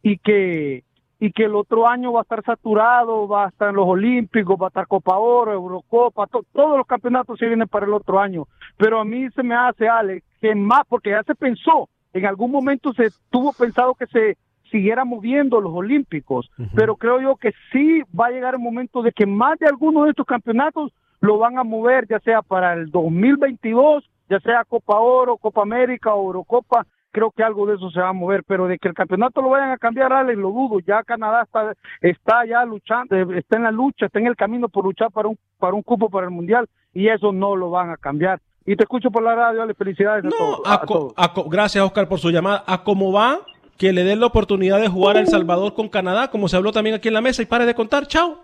y 0.02 0.18
que 0.18 0.84
y 1.20 1.32
que 1.32 1.44
el 1.44 1.54
otro 1.54 1.86
año 1.86 2.12
va 2.12 2.20
a 2.20 2.22
estar 2.22 2.42
saturado 2.42 3.28
va 3.28 3.46
a 3.46 3.48
estar 3.48 3.70
en 3.70 3.76
los 3.76 3.86
olímpicos 3.86 4.56
va 4.60 4.66
a 4.66 4.68
estar 4.68 4.86
Copa 4.86 5.18
Oro 5.18 5.52
Eurocopa 5.52 6.26
to, 6.26 6.42
todos 6.52 6.78
los 6.78 6.86
campeonatos 6.86 7.38
se 7.38 7.46
vienen 7.46 7.68
para 7.68 7.86
el 7.86 7.92
otro 7.92 8.18
año. 8.20 8.46
Pero 8.76 9.00
a 9.00 9.04
mí 9.04 9.28
se 9.30 9.42
me 9.42 9.54
hace 9.54 9.88
Alex 9.88 10.24
que 10.40 10.54
más 10.54 10.82
porque 10.88 11.10
ya 11.10 11.22
se 11.22 11.34
pensó 11.34 11.88
en 12.14 12.26
algún 12.26 12.50
momento 12.50 12.92
se 12.92 13.08
tuvo 13.28 13.52
pensado 13.52 13.94
que 13.94 14.06
se 14.06 14.36
siguiera 14.74 15.04
moviendo 15.04 15.60
los 15.60 15.72
olímpicos, 15.72 16.50
uh 16.58 16.62
-huh. 16.62 16.70
pero 16.74 16.96
creo 16.96 17.20
yo 17.20 17.36
que 17.36 17.52
sí 17.70 18.02
va 18.18 18.26
a 18.26 18.30
llegar 18.30 18.54
el 18.54 18.60
momento 18.60 19.02
de 19.02 19.12
que 19.12 19.24
más 19.24 19.56
de 19.60 19.66
algunos 19.66 20.04
de 20.04 20.10
estos 20.10 20.26
campeonatos 20.26 20.92
lo 21.20 21.38
van 21.38 21.58
a 21.58 21.62
mover, 21.62 22.08
ya 22.08 22.18
sea 22.18 22.42
para 22.42 22.72
el 22.74 22.90
2022, 22.90 24.04
ya 24.28 24.40
sea 24.40 24.64
Copa 24.64 24.98
Oro, 24.98 25.36
Copa 25.36 25.62
América 25.62 26.10
Eurocopa, 26.10 26.84
creo 27.12 27.30
que 27.30 27.44
algo 27.44 27.66
de 27.66 27.76
eso 27.76 27.88
se 27.90 28.00
va 28.00 28.08
a 28.08 28.12
mover, 28.12 28.42
pero 28.42 28.66
de 28.66 28.78
que 28.78 28.88
el 28.88 28.94
campeonato 28.94 29.40
lo 29.40 29.50
vayan 29.50 29.70
a 29.70 29.78
cambiar, 29.78 30.12
Alex, 30.12 30.36
lo 30.36 30.50
dudo, 30.50 30.80
ya 30.80 31.04
Canadá 31.04 31.42
está, 31.42 31.72
está 32.00 32.44
ya 32.44 32.64
luchando, 32.64 33.14
está 33.34 33.56
en 33.56 33.62
la 33.62 33.70
lucha, 33.70 34.06
está 34.06 34.18
en 34.18 34.26
el 34.26 34.34
camino 34.34 34.68
por 34.68 34.84
luchar 34.84 35.12
para 35.12 35.28
un, 35.28 35.38
para 35.60 35.74
un 35.74 35.82
cupo 35.82 36.10
para 36.10 36.26
el 36.26 36.32
Mundial, 36.32 36.68
y 36.92 37.06
eso 37.06 37.32
no 37.32 37.54
lo 37.54 37.70
van 37.70 37.90
a 37.90 37.96
cambiar. 37.96 38.40
Y 38.66 38.74
te 38.74 38.82
escucho 38.82 39.10
por 39.10 39.22
la 39.22 39.34
radio, 39.36 39.62
Ale, 39.62 39.74
felicidades 39.74 40.24
no, 40.24 40.30
a 40.30 40.38
todos. 40.38 40.60
A, 40.66 40.74
a 40.74 40.86
todos. 40.86 41.14
A, 41.16 41.32
gracias, 41.48 41.84
Oscar, 41.84 42.08
por 42.08 42.18
su 42.18 42.30
llamada. 42.30 42.64
¿A 42.66 42.82
cómo 42.82 43.12
va? 43.12 43.38
Que 43.76 43.92
le 43.92 44.04
den 44.04 44.20
la 44.20 44.26
oportunidad 44.26 44.80
de 44.80 44.88
jugar 44.88 45.16
a 45.16 45.20
El 45.20 45.28
Salvador 45.28 45.74
con 45.74 45.88
Canadá, 45.88 46.30
como 46.30 46.48
se 46.48 46.56
habló 46.56 46.72
también 46.72 46.96
aquí 46.96 47.08
en 47.08 47.14
la 47.14 47.20
mesa, 47.20 47.42
y 47.42 47.46
pare 47.46 47.66
de 47.66 47.74
contar, 47.74 48.06
chao. 48.06 48.42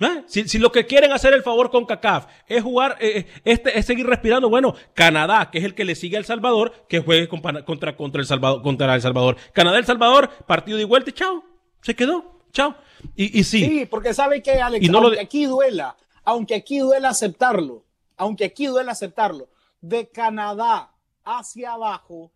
¿Eh? 0.00 0.24
Si, 0.26 0.48
si, 0.48 0.58
lo 0.58 0.72
que 0.72 0.86
quieren 0.86 1.12
hacer 1.12 1.32
el 1.32 1.42
favor 1.42 1.70
con 1.70 1.86
CACAF 1.86 2.26
es 2.48 2.62
jugar, 2.62 2.96
eh, 3.00 3.26
este, 3.44 3.78
es 3.78 3.86
seguir 3.86 4.06
respirando, 4.06 4.48
bueno, 4.48 4.74
Canadá, 4.94 5.50
que 5.50 5.58
es 5.58 5.64
el 5.64 5.74
que 5.74 5.84
le 5.84 5.94
sigue 5.94 6.16
a 6.16 6.18
El 6.18 6.24
Salvador, 6.24 6.72
que 6.88 6.98
juegue 6.98 7.28
con, 7.28 7.40
contra, 7.40 7.96
contra, 7.96 8.20
el 8.20 8.26
Salvador, 8.26 8.62
contra 8.62 8.94
El 8.94 9.02
Salvador. 9.02 9.36
Canadá, 9.52 9.78
El 9.78 9.84
Salvador, 9.84 10.30
partido 10.46 10.78
de 10.78 10.84
vuelta 10.84 11.10
y 11.10 11.12
chao. 11.12 11.44
Se 11.82 11.94
quedó, 11.94 12.40
chao. 12.52 12.74
Y, 13.14 13.38
y 13.38 13.44
sí. 13.44 13.64
Sí, 13.64 13.86
porque 13.86 14.12
sabe 14.12 14.42
que, 14.42 14.52
Alex, 14.60 14.84
y 14.84 14.88
no 14.88 14.98
aunque 14.98 15.16
lo... 15.16 15.22
aquí 15.22 15.44
duela, 15.44 15.96
aunque 16.24 16.54
aquí 16.56 16.78
duela 16.78 17.10
aceptarlo, 17.10 17.84
aunque 18.16 18.44
aquí 18.44 18.66
duela 18.66 18.92
aceptarlo, 18.92 19.50
de 19.80 20.08
Canadá 20.08 20.90
hacia 21.24 21.74
abajo, 21.74 22.32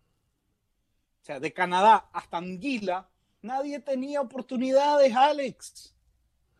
sea, 1.27 1.39
de 1.39 1.53
Canadá 1.53 2.09
hasta 2.13 2.37
Anguila, 2.37 3.09
nadie 3.41 3.79
tenía 3.79 4.21
oportunidades, 4.21 5.13
Alex. 5.13 5.93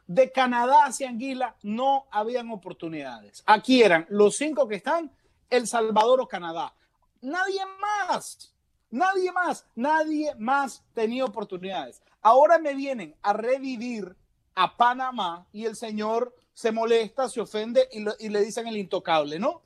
De 0.05 0.31
Canadá 0.31 0.85
hacia 0.85 1.09
Anguila 1.09 1.55
no 1.63 2.05
habían 2.11 2.51
oportunidades. 2.51 3.43
Aquí 3.45 3.81
eran 3.81 4.05
los 4.09 4.35
cinco 4.35 4.67
que 4.67 4.75
están, 4.75 5.11
El 5.49 5.67
Salvador 5.67 6.21
o 6.21 6.27
Canadá. 6.27 6.73
Nadie 7.21 7.61
más, 7.79 8.53
nadie 8.89 9.31
más, 9.31 9.65
nadie 9.75 10.35
más 10.35 10.83
tenía 10.93 11.25
oportunidades. 11.25 12.01
Ahora 12.21 12.57
me 12.57 12.73
vienen 12.73 13.15
a 13.21 13.33
revivir 13.33 14.15
a 14.55 14.75
Panamá 14.75 15.47
y 15.51 15.65
el 15.65 15.75
señor 15.75 16.35
se 16.53 16.71
molesta, 16.71 17.29
se 17.29 17.39
ofende 17.39 17.87
y, 17.91 18.01
lo, 18.01 18.13
y 18.19 18.29
le 18.29 18.41
dicen 18.41 18.67
el 18.67 18.77
intocable, 18.77 19.39
¿no? 19.39 19.61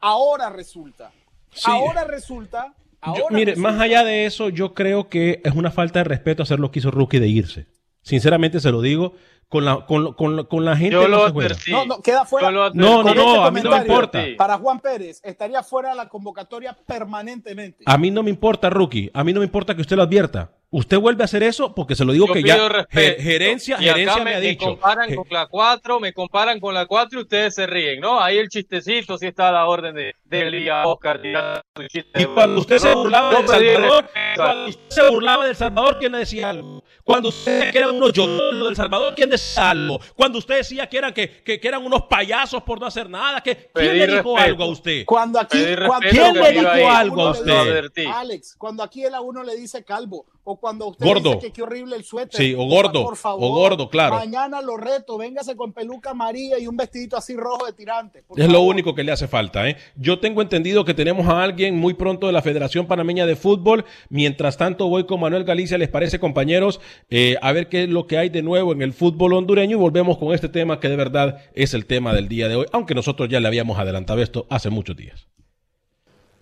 Ahora 0.00 0.50
resulta, 0.50 1.12
sí. 1.50 1.70
ahora 1.70 2.04
resulta 2.04 2.74
yo, 3.06 3.26
mire, 3.30 3.56
más 3.56 3.80
allá 3.80 4.04
de 4.04 4.26
eso, 4.26 4.48
yo 4.48 4.74
creo 4.74 5.08
que 5.08 5.40
es 5.44 5.54
una 5.54 5.70
falta 5.70 6.00
de 6.00 6.04
respeto 6.04 6.42
hacer 6.42 6.58
lo 6.58 6.70
que 6.70 6.80
hizo 6.80 6.90
Rookie 6.90 7.20
de 7.20 7.28
irse. 7.28 7.66
Sinceramente 8.02 8.60
se 8.60 8.72
lo 8.72 8.80
digo, 8.80 9.14
con 9.48 9.64
la, 9.64 9.86
con, 9.86 10.12
con, 10.12 10.44
con 10.44 10.64
la 10.64 10.76
gente 10.76 10.94
yo 10.94 11.08
no 11.08 11.28
lo 11.28 11.54
se. 11.54 11.70
No, 11.70 11.86
no, 11.86 12.02
queda 12.02 12.24
fuera. 12.24 12.50
No, 12.50 12.70
no, 12.72 13.02
no, 13.02 13.14
no 13.14 13.44
a 13.44 13.50
mí 13.50 13.60
no 13.62 13.70
me 13.70 13.78
importa. 13.78 14.22
Para 14.36 14.58
Juan 14.58 14.80
Pérez, 14.80 15.20
estaría 15.24 15.62
fuera 15.62 15.90
de 15.90 15.96
la 15.96 16.08
convocatoria 16.08 16.76
permanentemente. 16.86 17.84
A 17.86 17.96
mí 17.96 18.10
no 18.10 18.22
me 18.22 18.30
importa, 18.30 18.68
Rookie. 18.68 19.10
A 19.14 19.24
mí 19.24 19.32
no 19.32 19.40
me 19.40 19.46
importa 19.46 19.74
que 19.74 19.80
usted 19.80 19.96
lo 19.96 20.02
advierta. 20.02 20.52
Usted 20.70 20.98
vuelve 20.98 21.22
a 21.22 21.24
hacer 21.24 21.42
eso 21.42 21.74
porque 21.74 21.94
se 21.94 22.04
lo 22.04 22.12
digo 22.12 22.26
Yo 22.26 22.32
que 22.34 22.42
ya 22.42 22.68
respeto. 22.68 23.22
gerencia, 23.22 23.76
Y 23.80 23.84
gerencia 23.84 24.12
acá 24.16 24.24
me, 24.24 24.34
ha 24.34 24.38
me 24.38 24.46
dicho. 24.48 24.66
comparan 24.66 25.08
Ge- 25.08 25.16
con 25.16 25.26
la 25.30 25.46
4, 25.46 26.00
me 26.00 26.12
comparan 26.12 26.60
con 26.60 26.74
la 26.74 26.84
4 26.84 27.18
y 27.18 27.22
ustedes 27.22 27.54
se 27.54 27.66
ríen, 27.66 28.00
¿no? 28.00 28.20
Ahí 28.20 28.36
el 28.36 28.48
chistecito 28.48 29.16
sí 29.16 29.28
está 29.28 29.48
a 29.48 29.52
la 29.52 29.66
orden 29.66 29.94
de, 29.94 30.14
de 30.24 30.50
Liga 30.50 30.86
Oscar. 30.86 31.20
Y 31.24 32.24
cuando 32.26 32.60
usted 32.60 32.78
se 32.78 32.94
burlaba 32.94 33.32
no 33.32 33.38
del 33.38 33.48
Salvador, 33.48 34.10
cuando 34.36 34.66
usted 34.68 34.82
se 34.88 35.08
burlaba 35.10 35.46
del 35.46 35.56
Salvador, 35.56 35.96
¿quién 35.98 36.12
le 36.12 36.18
decía 36.18 36.50
algo? 36.50 36.84
Cuando 37.02 37.30
usted 37.30 37.52
decía 37.58 37.72
que 37.72 37.78
eran 37.78 37.94
unos 37.96 38.12
yolos 38.12 38.64
del 38.66 38.76
Salvador, 38.76 39.14
¿quién 39.14 39.30
decía 39.30 39.70
algo? 39.70 40.00
Cuando 40.14 40.38
usted 40.38 40.56
decía 40.58 40.86
que 40.86 40.98
eran, 40.98 41.14
que, 41.14 41.42
que, 41.42 41.58
que 41.58 41.68
eran 41.68 41.84
unos 41.86 42.02
payasos 42.02 42.62
por 42.62 42.78
no 42.78 42.84
hacer 42.86 43.08
nada, 43.08 43.40
que, 43.40 43.56
¿quién 43.56 43.70
Pedí 43.72 43.98
le 44.00 44.06
dijo 44.06 44.36
respeto. 44.36 44.36
algo 44.36 44.64
a 44.64 44.66
usted? 44.68 45.04
Cuando 45.06 45.40
aquí, 45.40 45.64
cuando, 45.86 46.08
¿Quién 46.10 46.34
le 46.34 46.40
me 46.42 46.50
dijo 46.52 46.90
algo 46.90 47.22
a 47.22 47.30
usted? 47.30 47.84
Alex, 48.12 48.54
cuando 48.58 48.82
aquí 48.82 49.04
él 49.04 49.14
a 49.14 49.22
uno 49.22 49.42
le 49.42 49.56
dice 49.56 49.82
calvo, 49.82 50.26
o 50.44 50.57
cuando 50.58 50.88
usted 50.88 51.04
Gordo. 51.06 51.34
dice 51.34 51.46
que 51.46 51.52
qué 51.52 51.62
horrible 51.62 51.96
el 51.96 52.04
suéter. 52.04 52.40
Sí, 52.40 52.54
o 52.54 52.64
gordo, 52.66 53.04
por 53.04 53.16
favor, 53.16 53.44
o 53.44 53.54
gordo, 53.54 53.90
claro. 53.90 54.16
Mañana 54.16 54.60
lo 54.60 54.76
reto, 54.76 55.18
véngase 55.18 55.56
con 55.56 55.72
peluca 55.72 56.10
amarilla 56.10 56.58
y 56.58 56.66
un 56.66 56.76
vestidito 56.76 57.16
así 57.16 57.36
rojo 57.36 57.66
de 57.66 57.72
tirante. 57.72 58.24
Es 58.36 58.50
lo 58.50 58.60
único 58.62 58.94
que 58.94 59.04
le 59.04 59.12
hace 59.12 59.28
falta. 59.28 59.68
¿eh? 59.68 59.76
Yo 59.96 60.18
tengo 60.20 60.42
entendido 60.42 60.84
que 60.84 60.94
tenemos 60.94 61.26
a 61.26 61.42
alguien 61.42 61.76
muy 61.76 61.94
pronto 61.94 62.26
de 62.26 62.32
la 62.32 62.42
Federación 62.42 62.86
Panameña 62.86 63.26
de 63.26 63.36
Fútbol. 63.36 63.84
Mientras 64.08 64.56
tanto, 64.56 64.88
voy 64.88 65.04
con 65.04 65.20
Manuel 65.20 65.44
Galicia. 65.44 65.78
¿Les 65.78 65.88
parece, 65.88 66.18
compañeros? 66.18 66.80
Eh, 67.10 67.36
a 67.42 67.52
ver 67.52 67.68
qué 67.68 67.84
es 67.84 67.88
lo 67.88 68.06
que 68.06 68.18
hay 68.18 68.28
de 68.28 68.42
nuevo 68.42 68.72
en 68.72 68.82
el 68.82 68.92
fútbol 68.92 69.32
hondureño 69.34 69.76
y 69.76 69.80
volvemos 69.80 70.18
con 70.18 70.34
este 70.34 70.48
tema 70.48 70.80
que 70.80 70.88
de 70.88 70.96
verdad 70.96 71.42
es 71.54 71.74
el 71.74 71.86
tema 71.86 72.12
del 72.12 72.28
día 72.28 72.48
de 72.48 72.56
hoy, 72.56 72.66
aunque 72.72 72.94
nosotros 72.94 73.28
ya 73.28 73.40
le 73.40 73.48
habíamos 73.48 73.78
adelantado 73.78 74.20
esto 74.20 74.46
hace 74.50 74.70
muchos 74.70 74.96
días. 74.96 75.28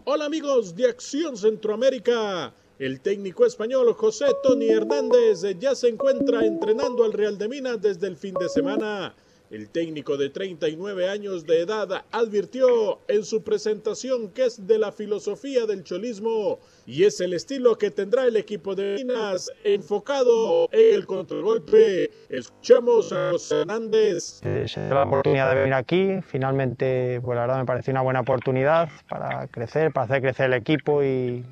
Hola 0.05 0.27
amigos 0.27 0.75
de 0.77 0.89
Acción 0.89 1.37
Centroamérica. 1.37 2.55
El 2.79 3.01
técnico 3.01 3.47
español 3.47 3.95
José 3.95 4.27
Tony 4.43 4.69
Hernández 4.69 5.41
ya 5.59 5.75
se 5.75 5.89
encuentra 5.89 6.45
entrenando 6.45 7.05
al 7.05 7.15
Real 7.15 7.39
de 7.39 7.49
Minas 7.49 7.81
desde 7.81 8.07
el 8.07 8.19
fin 8.19 8.35
de 8.35 8.51
semana. 8.51 9.15
El 9.51 9.71
técnico 9.71 10.19
de 10.19 10.29
39 10.29 11.09
años 11.09 11.47
de 11.47 11.63
edad 11.63 12.05
advirtió 12.11 12.99
en 13.09 13.25
su 13.25 13.43
presentación 13.43 14.29
que 14.29 14.45
es 14.45 14.67
de 14.67 14.79
la 14.79 14.93
filosofía 14.93 15.65
del 15.65 15.85
cholismo 15.85 16.59
y 16.85 17.05
es 17.05 17.19
el 17.21 17.33
estilo 17.33 17.79
que 17.79 17.91
tendrá 17.91 18.27
el 18.27 18.37
equipo 18.37 18.75
de 18.75 18.97
Minas 18.97 19.51
enfocado 19.65 20.69
en 20.71 20.97
el 20.97 21.07
contragolpe. 21.07 22.11
Escuchamos 22.29 23.11
a 23.11 23.31
José 23.31 23.61
Hernández. 23.63 24.43
Se 24.43 24.89
la 24.91 25.05
oportunidad 25.05 25.49
de 25.49 25.61
venir 25.61 25.75
aquí, 25.75 26.21
finalmente, 26.27 27.23
pues 27.23 27.37
la 27.37 27.43
verdad 27.43 27.59
me 27.59 27.65
pareció 27.65 27.93
una 27.93 28.03
buena 28.03 28.21
oportunidad 28.21 28.91
para 29.09 29.47
crecer, 29.47 29.93
para 29.95 30.05
hacer 30.05 30.21
crecer 30.21 30.47
el 30.47 30.55
equipo 30.55 31.03
y, 31.03 31.43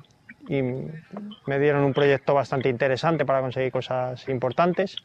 y 0.47 0.61
me 0.61 1.59
dieron 1.59 1.83
un 1.83 1.93
proyecto 1.93 2.33
bastante 2.33 2.69
interesante 2.69 3.25
para 3.25 3.41
conseguir 3.41 3.71
cosas 3.71 4.27
importantes. 4.29 4.97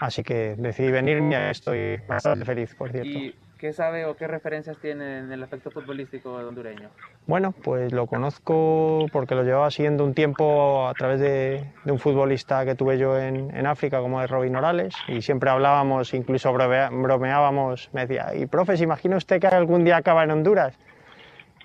Así 0.00 0.22
que 0.22 0.54
decidí 0.58 0.90
venir 0.90 1.22
y 1.22 1.34
estoy 1.34 1.98
bastante 2.08 2.44
feliz, 2.44 2.74
por 2.74 2.90
cierto. 2.90 3.08
¿Y 3.08 3.34
qué 3.58 3.72
sabe 3.72 4.04
o 4.04 4.16
qué 4.16 4.26
referencias 4.26 4.76
tiene 4.78 5.20
en 5.20 5.32
el 5.32 5.42
aspecto 5.42 5.70
futbolístico 5.70 6.34
hondureño? 6.34 6.90
Bueno, 7.26 7.52
pues 7.52 7.92
lo 7.92 8.06
conozco 8.06 9.06
porque 9.12 9.34
lo 9.34 9.44
llevaba 9.44 9.70
siguiendo 9.70 10.04
un 10.04 10.12
tiempo 10.12 10.88
a 10.88 10.94
través 10.94 11.20
de, 11.20 11.64
de 11.84 11.92
un 11.92 11.98
futbolista 11.98 12.64
que 12.64 12.74
tuve 12.74 12.98
yo 12.98 13.18
en, 13.18 13.56
en, 13.56 13.66
África, 13.66 14.00
como 14.00 14.20
es 14.22 14.28
Robin 14.28 14.52
Morales, 14.52 14.94
y 15.08 15.22
siempre 15.22 15.48
hablábamos, 15.50 16.12
incluso 16.12 16.52
bromea, 16.52 16.90
bromeábamos, 16.90 17.88
me 17.92 18.06
decía, 18.06 18.34
y 18.34 18.46
profe, 18.46 18.76
¿se 18.76 18.84
imagina 18.84 19.16
usted 19.16 19.40
que 19.40 19.46
algún 19.46 19.84
día 19.84 19.96
acaba 19.96 20.24
en 20.24 20.32
Honduras? 20.32 20.76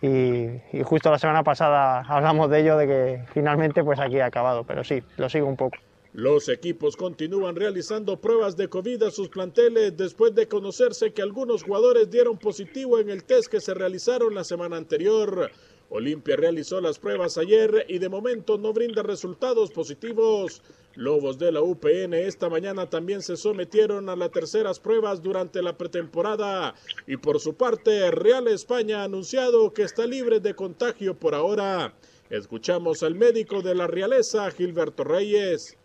Y, 0.01 0.81
justo 0.83 1.11
la 1.11 1.19
semana 1.19 1.43
pasada 1.43 2.01
hablamos 2.01 2.49
de 2.49 2.61
ello, 2.61 2.77
de 2.77 2.87
que 2.87 3.23
finalmente 3.33 3.83
pues 3.83 3.99
aquí 3.99 4.19
ha 4.19 4.27
acabado, 4.27 4.63
pero 4.63 4.83
sí, 4.83 5.03
lo 5.17 5.29
sigo 5.29 5.47
un 5.47 5.57
poco. 5.57 5.77
Los 6.13 6.49
equipos 6.49 6.95
continúan 6.95 7.55
realizando 7.55 8.19
pruebas 8.19 8.57
de 8.57 8.67
COVID 8.67 9.03
a 9.03 9.11
sus 9.11 9.29
planteles 9.29 9.95
después 9.95 10.33
de 10.33 10.47
conocerse 10.47 11.13
que 11.13 11.21
algunos 11.21 11.63
jugadores 11.63 12.09
dieron 12.09 12.37
positivo 12.37 12.97
en 12.97 13.09
el 13.09 13.23
test 13.23 13.51
que 13.51 13.61
se 13.61 13.75
realizaron 13.75 14.33
la 14.33 14.43
semana 14.43 14.77
anterior. 14.77 15.51
Olimpia 15.89 16.35
realizó 16.35 16.81
las 16.81 16.97
pruebas 16.97 17.37
ayer 17.37 17.85
y 17.87 17.99
de 17.99 18.09
momento 18.09 18.57
no 18.57 18.73
brinda 18.73 19.03
resultados 19.03 19.71
positivos. 19.71 20.63
Lobos 20.99 21.39
de 21.39 21.53
la 21.53 21.61
UPN 21.61 22.13
esta 22.13 22.49
mañana 22.49 22.89
también 22.89 23.21
se 23.21 23.37
sometieron 23.37 24.09
a 24.09 24.17
las 24.17 24.31
terceras 24.31 24.81
pruebas 24.81 25.23
durante 25.23 25.61
la 25.61 25.77
pretemporada 25.77 26.75
y 27.07 27.15
por 27.15 27.39
su 27.39 27.55
parte 27.55 28.11
Real 28.11 28.49
España 28.49 28.99
ha 28.99 29.03
anunciado 29.05 29.71
que 29.71 29.83
está 29.83 30.05
libre 30.05 30.41
de 30.41 30.55
contagio 30.55 31.17
por 31.17 31.35
ahora. 31.35 31.93
Escuchamos 32.29 33.01
al 33.01 33.15
médico 33.15 33.61
de 33.61 33.75
la 33.75 33.87
realeza, 33.87 34.51
Gilberto 34.51 35.05
Reyes. 35.05 35.77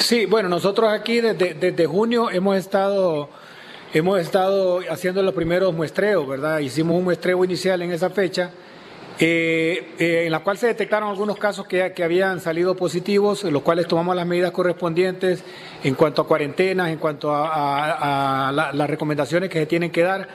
Sí, 0.00 0.26
bueno, 0.26 0.48
nosotros 0.48 0.90
aquí 0.90 1.20
desde, 1.20 1.54
desde, 1.54 1.86
junio 1.86 2.28
hemos 2.28 2.56
estado, 2.56 3.28
hemos 3.92 4.18
estado 4.18 4.80
haciendo 4.90 5.22
los 5.22 5.32
primeros 5.32 5.72
muestreos, 5.72 6.26
¿verdad? 6.26 6.58
Hicimos 6.58 6.96
un 6.96 7.04
muestreo 7.04 7.44
inicial 7.44 7.80
en 7.82 7.92
esa 7.92 8.10
fecha, 8.10 8.50
eh, 9.24 9.94
eh, 10.00 10.24
en 10.26 10.32
la 10.32 10.40
cual 10.40 10.58
se 10.58 10.66
detectaron 10.66 11.08
algunos 11.08 11.36
casos 11.36 11.64
que, 11.68 11.94
habían 12.02 12.40
salido 12.40 12.74
positivos, 12.74 13.44
en 13.44 13.52
los 13.52 13.62
cuales 13.62 13.86
tomamos 13.86 14.16
las 14.16 14.26
medidas 14.26 14.50
correspondientes 14.50 15.44
en 15.84 15.94
cuanto 15.94 16.22
a 16.22 16.26
cuarentenas, 16.26 16.88
en 16.88 16.98
cuanto 16.98 17.30
a, 17.30 17.46
a, 17.46 18.48
a 18.48 18.52
la, 18.52 18.72
las 18.72 18.90
recomendaciones 18.90 19.48
que 19.48 19.60
se 19.60 19.66
tienen 19.66 19.92
que 19.92 20.02
dar. 20.02 20.26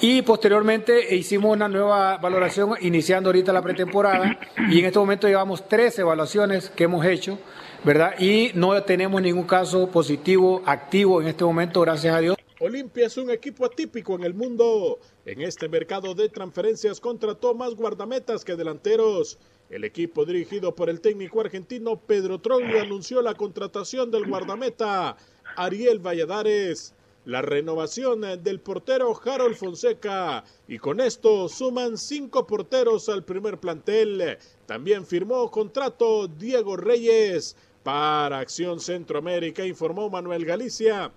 Y 0.00 0.22
posteriormente 0.22 1.12
hicimos 1.12 1.52
una 1.52 1.66
nueva 1.66 2.18
valoración 2.18 2.74
iniciando 2.80 3.30
ahorita 3.30 3.52
la 3.52 3.62
pretemporada 3.62 4.38
y 4.70 4.78
en 4.78 4.84
este 4.86 4.98
momento 5.00 5.26
llevamos 5.26 5.68
tres 5.68 5.98
evaluaciones 5.98 6.70
que 6.70 6.84
hemos 6.84 7.04
hecho, 7.04 7.36
¿verdad? 7.82 8.14
Y 8.20 8.52
no 8.54 8.80
tenemos 8.84 9.20
ningún 9.20 9.44
caso 9.44 9.88
positivo 9.88 10.62
activo 10.66 11.20
en 11.20 11.26
este 11.26 11.44
momento, 11.44 11.80
gracias 11.80 12.14
a 12.14 12.20
Dios. 12.20 12.39
Olimpia 12.62 13.06
es 13.06 13.16
un 13.16 13.30
equipo 13.30 13.64
atípico 13.64 14.14
en 14.16 14.22
el 14.22 14.34
mundo. 14.34 14.98
En 15.24 15.40
este 15.40 15.66
mercado 15.66 16.14
de 16.14 16.28
transferencias 16.28 17.00
contrató 17.00 17.54
más 17.54 17.74
guardametas 17.74 18.44
que 18.44 18.54
delanteros. 18.54 19.38
El 19.70 19.82
equipo 19.84 20.26
dirigido 20.26 20.74
por 20.74 20.90
el 20.90 21.00
técnico 21.00 21.40
argentino 21.40 21.98
Pedro 21.98 22.38
Troglio 22.38 22.82
anunció 22.82 23.22
la 23.22 23.32
contratación 23.32 24.10
del 24.10 24.26
guardameta 24.26 25.16
Ariel 25.56 26.00
Valladares 26.00 26.94
la 27.24 27.42
renovación 27.42 28.22
del 28.42 28.60
portero 28.60 29.18
Harold 29.24 29.54
Fonseca 29.54 30.42
y 30.66 30.78
con 30.78 31.00
esto 31.00 31.48
suman 31.48 31.98
cinco 31.98 32.46
porteros 32.46 33.08
al 33.08 33.24
primer 33.24 33.58
plantel. 33.58 34.38
También 34.66 35.06
firmó 35.06 35.50
contrato 35.50 36.28
Diego 36.28 36.76
Reyes 36.76 37.56
para 37.82 38.38
Acción 38.38 38.80
Centroamérica, 38.80 39.64
informó 39.64 40.10
Manuel 40.10 40.44
Galicia. 40.44 41.12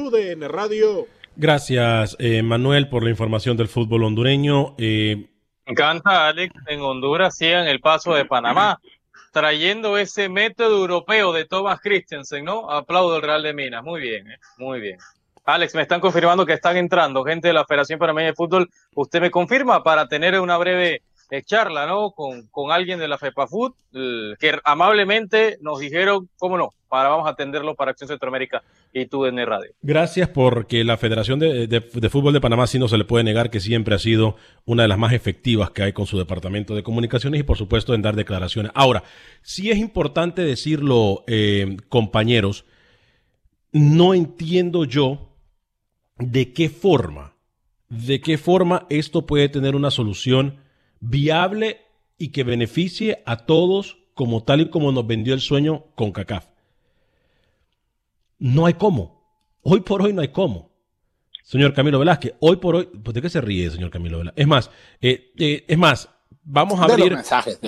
TUDN 0.00 0.48
Radio. 0.48 1.06
Gracias, 1.36 2.16
eh, 2.18 2.42
Manuel, 2.42 2.88
por 2.88 3.04
la 3.04 3.10
información 3.10 3.58
del 3.58 3.68
fútbol 3.68 4.04
hondureño. 4.04 4.74
Eh... 4.78 5.28
Me 5.66 5.72
encanta, 5.72 6.28
Alex, 6.28 6.54
en 6.68 6.80
Honduras 6.80 7.36
sigan 7.36 7.68
el 7.68 7.80
paso 7.80 8.14
de 8.14 8.24
Panamá, 8.24 8.80
trayendo 9.30 9.98
ese 9.98 10.30
método 10.30 10.78
europeo 10.78 11.34
de 11.34 11.44
Thomas 11.44 11.80
Christensen, 11.82 12.46
¿no? 12.46 12.70
Aplaudo 12.70 13.16
el 13.16 13.22
Real 13.22 13.42
de 13.42 13.52
Minas. 13.52 13.84
Muy 13.84 14.00
bien, 14.00 14.30
¿eh? 14.30 14.38
muy 14.56 14.80
bien. 14.80 14.96
Alex, 15.44 15.74
me 15.74 15.82
están 15.82 16.00
confirmando 16.00 16.46
que 16.46 16.54
están 16.54 16.78
entrando 16.78 17.22
gente 17.22 17.48
de 17.48 17.54
la 17.54 17.66
Federación 17.66 17.98
Panameña 17.98 18.28
de 18.28 18.34
Fútbol. 18.34 18.70
¿Usted 18.94 19.20
me 19.20 19.30
confirma 19.30 19.82
para 19.82 20.08
tener 20.08 20.40
una 20.40 20.56
breve 20.56 21.02
charla, 21.42 21.86
¿no? 21.86 22.10
Con, 22.12 22.48
con, 22.48 22.72
alguien 22.72 22.98
de 22.98 23.08
la 23.08 23.18
FEPAFUT, 23.18 23.74
que 23.92 24.58
amablemente 24.64 25.58
nos 25.60 25.78
dijeron, 25.78 26.28
cómo 26.38 26.58
no, 26.58 26.74
para 26.88 27.08
vamos 27.08 27.26
a 27.26 27.30
atenderlo 27.30 27.74
para 27.74 27.92
Acción 27.92 28.08
Centroamérica 28.08 28.62
y 28.92 29.02
el 29.02 29.46
radio. 29.46 29.70
Gracias 29.80 30.28
porque 30.28 30.82
la 30.84 30.96
Federación 30.96 31.38
de, 31.38 31.66
de, 31.66 31.80
de, 31.80 32.10
Fútbol 32.10 32.32
de 32.32 32.40
Panamá 32.40 32.66
sí 32.66 32.78
no 32.78 32.88
se 32.88 32.98
le 32.98 33.04
puede 33.04 33.24
negar 33.24 33.50
que 33.50 33.60
siempre 33.60 33.94
ha 33.94 33.98
sido 33.98 34.36
una 34.64 34.82
de 34.82 34.88
las 34.88 34.98
más 34.98 35.12
efectivas 35.12 35.70
que 35.70 35.84
hay 35.84 35.92
con 35.92 36.06
su 36.06 36.18
departamento 36.18 36.74
de 36.74 36.82
comunicaciones 36.82 37.40
y 37.40 37.44
por 37.44 37.56
supuesto 37.56 37.94
en 37.94 38.02
dar 38.02 38.16
declaraciones. 38.16 38.72
Ahora, 38.74 39.04
sí 39.42 39.70
es 39.70 39.78
importante 39.78 40.42
decirlo, 40.42 41.22
eh, 41.28 41.76
compañeros, 41.88 42.64
no 43.72 44.14
entiendo 44.14 44.84
yo 44.84 45.30
de 46.18 46.52
qué 46.52 46.68
forma, 46.68 47.34
de 47.88 48.20
qué 48.20 48.36
forma 48.36 48.86
esto 48.90 49.26
puede 49.26 49.48
tener 49.48 49.76
una 49.76 49.90
solución 49.90 50.59
viable 51.00 51.80
y 52.18 52.28
que 52.28 52.44
beneficie 52.44 53.22
a 53.26 53.38
todos 53.38 53.98
como 54.14 54.44
tal 54.44 54.60
y 54.60 54.70
como 54.70 54.92
nos 54.92 55.06
vendió 55.06 55.34
el 55.34 55.40
sueño 55.40 55.86
con 55.94 56.12
CACAF. 56.12 56.46
No 58.38 58.66
hay 58.66 58.74
cómo. 58.74 59.20
Hoy 59.62 59.80
por 59.80 60.02
hoy 60.02 60.12
no 60.12 60.20
hay 60.20 60.28
cómo. 60.28 60.70
Señor 61.42 61.74
Camilo 61.74 61.98
Velázquez, 61.98 62.34
hoy 62.40 62.56
por 62.56 62.76
hoy, 62.76 62.88
¿de 62.92 63.22
qué 63.22 63.28
se 63.28 63.40
ríe, 63.40 63.70
señor 63.70 63.90
Camilo 63.90 64.18
Velázquez? 64.18 64.42
Es 64.42 64.46
más, 64.46 64.70
eh, 65.00 65.32
eh, 65.38 65.64
es 65.66 65.78
más, 65.78 66.10
vamos 66.52 66.80
a 66.80 66.84
abrir, 66.84 67.16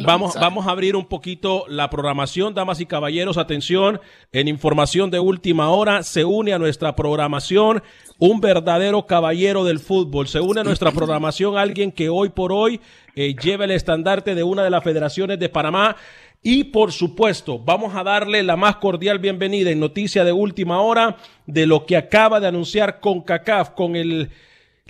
vamos, 0.03 0.35
vamos 0.35 0.66
a 0.66 0.70
abrir 0.70 0.97
un 0.97 1.07
poquito 1.07 1.64
la 1.68 1.89
programación, 1.89 2.53
damas 2.53 2.80
y 2.80 2.87
caballeros, 2.87 3.39
atención, 3.39 4.01
en 4.33 4.49
información 4.49 5.11
de 5.11 5.20
última 5.20 5.70
hora, 5.70 6.03
se 6.03 6.24
une 6.24 6.53
a 6.53 6.59
nuestra 6.59 6.97
programación 6.97 7.83
un 8.18 8.41
verdadero 8.41 9.07
caballero 9.07 9.64
del 9.64 9.78
fútbol, 9.78 10.26
se 10.26 10.41
une 10.41 10.61
a 10.61 10.64
nuestra 10.64 10.91
programación 10.91 11.57
alguien 11.57 11.93
que 11.93 12.09
hoy 12.09 12.30
por 12.30 12.53
hoy 12.53 12.80
eh, 13.14 13.35
lleva 13.41 13.64
el 13.64 13.70
estandarte 13.70 14.35
de 14.35 14.43
una 14.43 14.64
de 14.64 14.70
las 14.70 14.83
federaciones 14.83 15.39
de 15.39 15.49
Panamá. 15.49 15.97
Y 16.45 16.64
por 16.64 16.91
supuesto, 16.91 17.61
vamos 17.61 17.95
a 17.95 18.03
darle 18.03 18.43
la 18.43 18.57
más 18.57 18.76
cordial 18.76 19.20
bienvenida 19.20 19.70
en 19.70 19.78
noticia 19.78 20.24
de 20.24 20.33
última 20.33 20.80
hora 20.80 21.16
de 21.47 21.66
lo 21.66 21.87
que 21.87 21.97
acaba 21.97 22.41
de 22.41 22.49
anunciar 22.49 22.99
CONCACAF 22.99 23.70
con 23.70 23.95
el 23.95 24.30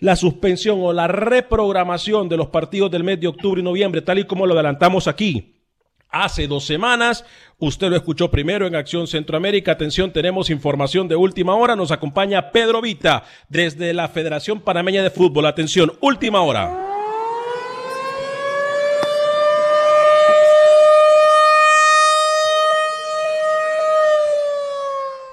la 0.02 0.16
suspensión 0.16 0.80
o 0.82 0.92
la 0.92 1.06
reprogramación 1.06 2.28
de 2.28 2.36
los 2.36 2.48
partidos 2.48 2.90
del 2.90 3.04
mes 3.04 3.20
de 3.20 3.28
octubre 3.28 3.60
y 3.60 3.64
noviembre, 3.64 4.02
tal 4.02 4.18
y 4.18 4.24
como 4.24 4.46
lo 4.46 4.54
adelantamos 4.54 5.06
aquí 5.06 5.60
hace 6.10 6.48
dos 6.48 6.64
semanas. 6.64 7.24
Usted 7.58 7.88
lo 7.88 7.96
escuchó 7.96 8.28
primero 8.28 8.66
en 8.66 8.74
Acción 8.74 9.06
Centroamérica. 9.06 9.72
Atención, 9.72 10.12
tenemos 10.12 10.50
información 10.50 11.06
de 11.06 11.14
última 11.14 11.54
hora. 11.54 11.76
Nos 11.76 11.92
acompaña 11.92 12.50
Pedro 12.50 12.82
Vita 12.82 13.22
desde 13.48 13.94
la 13.94 14.08
Federación 14.08 14.60
Panameña 14.60 15.04
de 15.04 15.10
Fútbol. 15.10 15.46
Atención, 15.46 15.92
última 16.00 16.42
hora. 16.42 16.91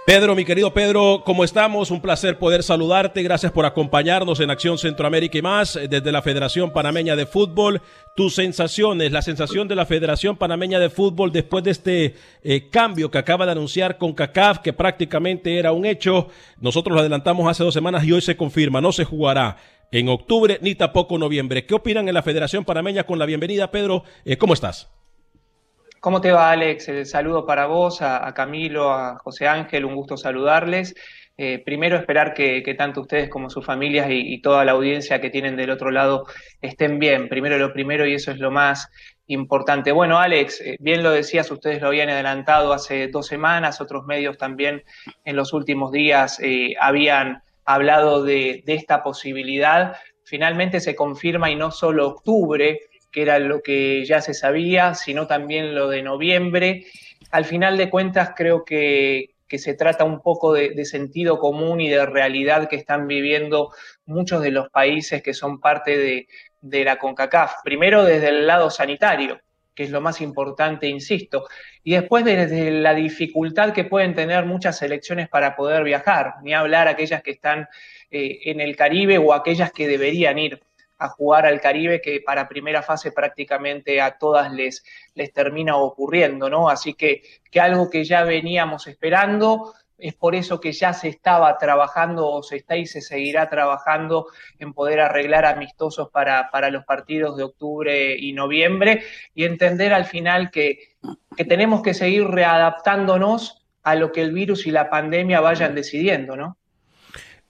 Pedro, 0.10 0.34
mi 0.34 0.44
querido 0.44 0.74
Pedro, 0.74 1.22
¿cómo 1.24 1.44
estamos? 1.44 1.92
Un 1.92 2.02
placer 2.02 2.40
poder 2.40 2.64
saludarte. 2.64 3.22
Gracias 3.22 3.52
por 3.52 3.68
acompañarnos 3.68 4.40
en 4.40 4.50
Acción 4.50 4.80
Centroamérica 4.80 5.38
y 5.38 5.44
más 5.44 5.80
desde 5.88 6.12
la 6.12 6.24
Federación 6.24 6.72
Panameña 6.72 7.16
de 7.16 7.28
Fútbol. 7.28 7.84
Tus 8.16 8.34
sensaciones, 8.34 9.12
la 9.12 9.22
sensación 9.22 9.68
de 9.68 9.76
la 9.76 9.86
Federación 9.86 10.36
Panameña 10.36 10.80
de 10.80 10.90
Fútbol 10.90 11.32
después 11.32 11.64
de 11.64 11.70
este 11.70 12.16
eh, 12.42 12.70
cambio 12.72 13.12
que 13.12 13.20
acaba 13.20 13.46
de 13.46 13.52
anunciar 13.52 14.00
con 14.00 14.14
CACAF, 14.14 14.62
que 14.62 14.74
prácticamente 14.74 15.60
era 15.60 15.74
un 15.74 15.86
hecho. 15.86 16.30
Nosotros 16.60 16.96
lo 16.96 17.02
adelantamos 17.02 17.48
hace 17.48 17.64
dos 17.64 17.76
semanas 17.76 18.04
y 18.04 18.12
hoy 18.12 18.22
se 18.22 18.36
confirma, 18.36 18.82
no 18.82 18.92
se 18.92 19.04
jugará 19.04 19.58
en 19.92 20.10
octubre 20.10 20.58
ni 20.64 20.74
tampoco 20.74 21.20
noviembre. 21.20 21.68
¿Qué 21.68 21.76
opinan 21.76 22.08
en 22.08 22.16
la 22.16 22.24
Federación 22.24 22.66
Panameña 22.66 23.04
con 23.04 23.20
la 23.20 23.28
bienvenida, 23.28 23.70
Pedro? 23.70 24.04
Eh, 24.26 24.38
¿Cómo 24.38 24.56
estás? 24.56 24.90
¿Cómo 26.00 26.22
te 26.22 26.32
va, 26.32 26.52
Alex? 26.52 26.88
El 26.88 27.06
saludo 27.06 27.46
para 27.46 27.66
vos, 27.66 28.02
a, 28.02 28.34
Camilo, 28.34 28.92
a 28.94 29.18
José 29.18 29.48
Ángel, 29.50 29.84
un 29.84 29.96
gusto 29.96 30.16
saludarles. 30.16 30.96
eh, 31.38 31.62
primero 31.64 31.98
esperar 31.98 32.34
que, 32.34 32.62
tanto 32.78 33.02
ustedes 33.02 33.30
como 33.30 33.50
sus 33.50 33.66
familias 33.66 34.08
y, 34.10 34.42
toda 34.42 34.64
la 34.64 34.74
audiencia 34.74 35.20
que 35.20 35.30
tienen 35.30 35.58
del 35.58 35.72
otro 35.72 35.92
lado 35.92 36.26
estén 36.62 37.00
bien. 37.00 37.28
Primero 37.28 37.58
lo 37.58 37.74
primero 37.74 38.06
y 38.06 38.14
eso 38.14 38.32
es 38.32 38.40
lo 38.40 38.50
más 38.50 38.90
importante. 39.28 39.92
Bueno, 39.92 40.20
Alex, 40.20 40.62
eh, 40.62 40.78
bien 40.80 41.04
lo 41.04 41.12
decías, 41.12 41.52
ustedes 41.52 41.82
lo 41.82 41.88
habían 41.90 42.10
adelantado 42.10 42.72
hace 42.72 43.10
dos 43.10 43.28
semanas, 43.28 43.82
otros 43.82 44.06
medios 44.06 44.38
también 44.38 44.84
en 45.26 45.36
los 45.36 45.52
últimos 45.54 45.92
días 45.92 46.40
eh, 46.42 46.76
habían 46.80 47.44
hablado 47.66 48.24
de, 48.24 48.64
de 48.66 48.74
esta 48.76 49.04
posibilidad. 49.04 49.98
Finalmente 50.24 50.80
se 50.80 50.96
confirma 50.96 51.50
y 51.52 51.56
no 51.56 51.72
solo 51.72 52.08
octubre, 52.08 52.80
que 53.12 53.22
era 53.22 53.40
lo 53.40 53.62
que 53.62 54.06
ya 54.06 54.22
se 54.22 54.34
sabía, 54.34 54.94
sino 54.94 55.28
también 55.28 55.76
lo 55.76 55.90
de 55.90 56.04
noviembre. 56.04 56.86
Al 57.32 57.46
final 57.46 57.78
de 57.78 57.90
cuentas, 57.90 58.32
creo 58.36 58.64
que, 58.66 59.36
se 59.48 59.74
trata 59.74 60.04
un 60.04 60.22
poco 60.22 60.54
de, 60.54 60.86
sentido 60.86 61.40
común 61.40 61.82
y 61.82 61.90
de 61.90 62.06
realidad 62.06 62.70
que 62.70 62.76
están 62.76 63.08
viviendo 63.08 63.72
muchos 64.06 64.42
de 64.42 64.52
los 64.52 64.70
países 64.70 65.24
que 65.24 65.34
son 65.34 65.60
parte 65.60 65.98
de, 65.98 66.28
de 66.62 66.84
la 66.84 67.00
CONCACAF. 67.00 67.54
Primero 67.64 68.04
desde 68.04 68.30
el 68.30 68.46
lado 68.46 68.70
sanitario, 68.70 69.40
que 69.74 69.84
es 69.84 69.92
lo 69.92 70.02
más 70.02 70.22
importante, 70.22 70.88
insisto, 70.88 71.48
y 71.84 71.94
después 71.94 72.26
desde 72.26 72.70
la 72.70 72.94
dificultad 72.94 73.72
que 73.72 73.86
pueden 73.86 74.14
tener 74.14 74.46
muchas 74.46 74.78
selecciones 74.78 75.30
para 75.30 75.56
poder 75.56 75.84
viajar, 75.84 76.34
ni 76.44 76.54
hablar 76.54 76.88
aquellas 76.88 77.24
que 77.24 77.32
están 77.32 77.70
eh, 78.12 78.40
en 78.44 78.60
el 78.60 78.76
Caribe 78.76 79.18
o 79.18 79.34
aquellas 79.34 79.72
que 79.72 79.88
deberían 79.88 80.38
ir 80.38 80.62
a 81.00 81.10
jugar 81.10 81.46
al 81.46 81.62
Caribe, 81.62 82.02
que 82.02 82.22
para 82.22 82.48
primera 82.48 82.84
fase 82.84 83.12
prácticamente 83.12 84.02
a 84.02 84.18
todas 84.18 84.52
les, 84.52 84.84
les 85.16 85.34
termina 85.34 85.78
ocurriendo, 85.78 86.50
¿no? 86.50 86.70
Así 86.70 86.94
que, 86.94 87.24
que 87.50 87.60
algo 87.60 87.90
que 87.90 88.04
ya 88.04 88.24
veníamos 88.24 88.86
esperando, 88.88 89.74
es 89.98 90.14
por 90.14 90.36
eso 90.36 90.60
que 90.60 90.72
ya 90.72 90.94
se 90.94 91.10
estaba 91.10 91.58
trabajando 91.58 92.28
o 92.28 92.44
se 92.44 92.58
está 92.58 92.78
y 92.78 92.86
se 92.86 93.02
seguirá 93.02 93.50
trabajando 93.50 94.28
en 94.58 94.74
poder 94.74 95.00
arreglar 95.02 95.46
amistosos 95.46 96.10
para, 96.10 96.50
para 96.52 96.70
los 96.70 96.86
partidos 96.86 97.36
de 97.38 97.44
octubre 97.44 98.16
y 98.18 98.34
noviembre 98.34 99.04
y 99.34 99.44
entender 99.44 99.94
al 99.94 100.06
final 100.06 100.52
que, 100.52 100.96
que 101.36 101.46
tenemos 101.46 101.82
que 101.82 101.94
seguir 101.94 102.26
readaptándonos 102.26 103.68
a 103.84 103.96
lo 103.96 104.12
que 104.12 104.22
el 104.22 104.32
virus 104.32 104.68
y 104.68 104.72
la 104.72 104.90
pandemia 104.90 105.42
vayan 105.42 105.76
decidiendo, 105.76 106.36
¿no? 106.36 106.59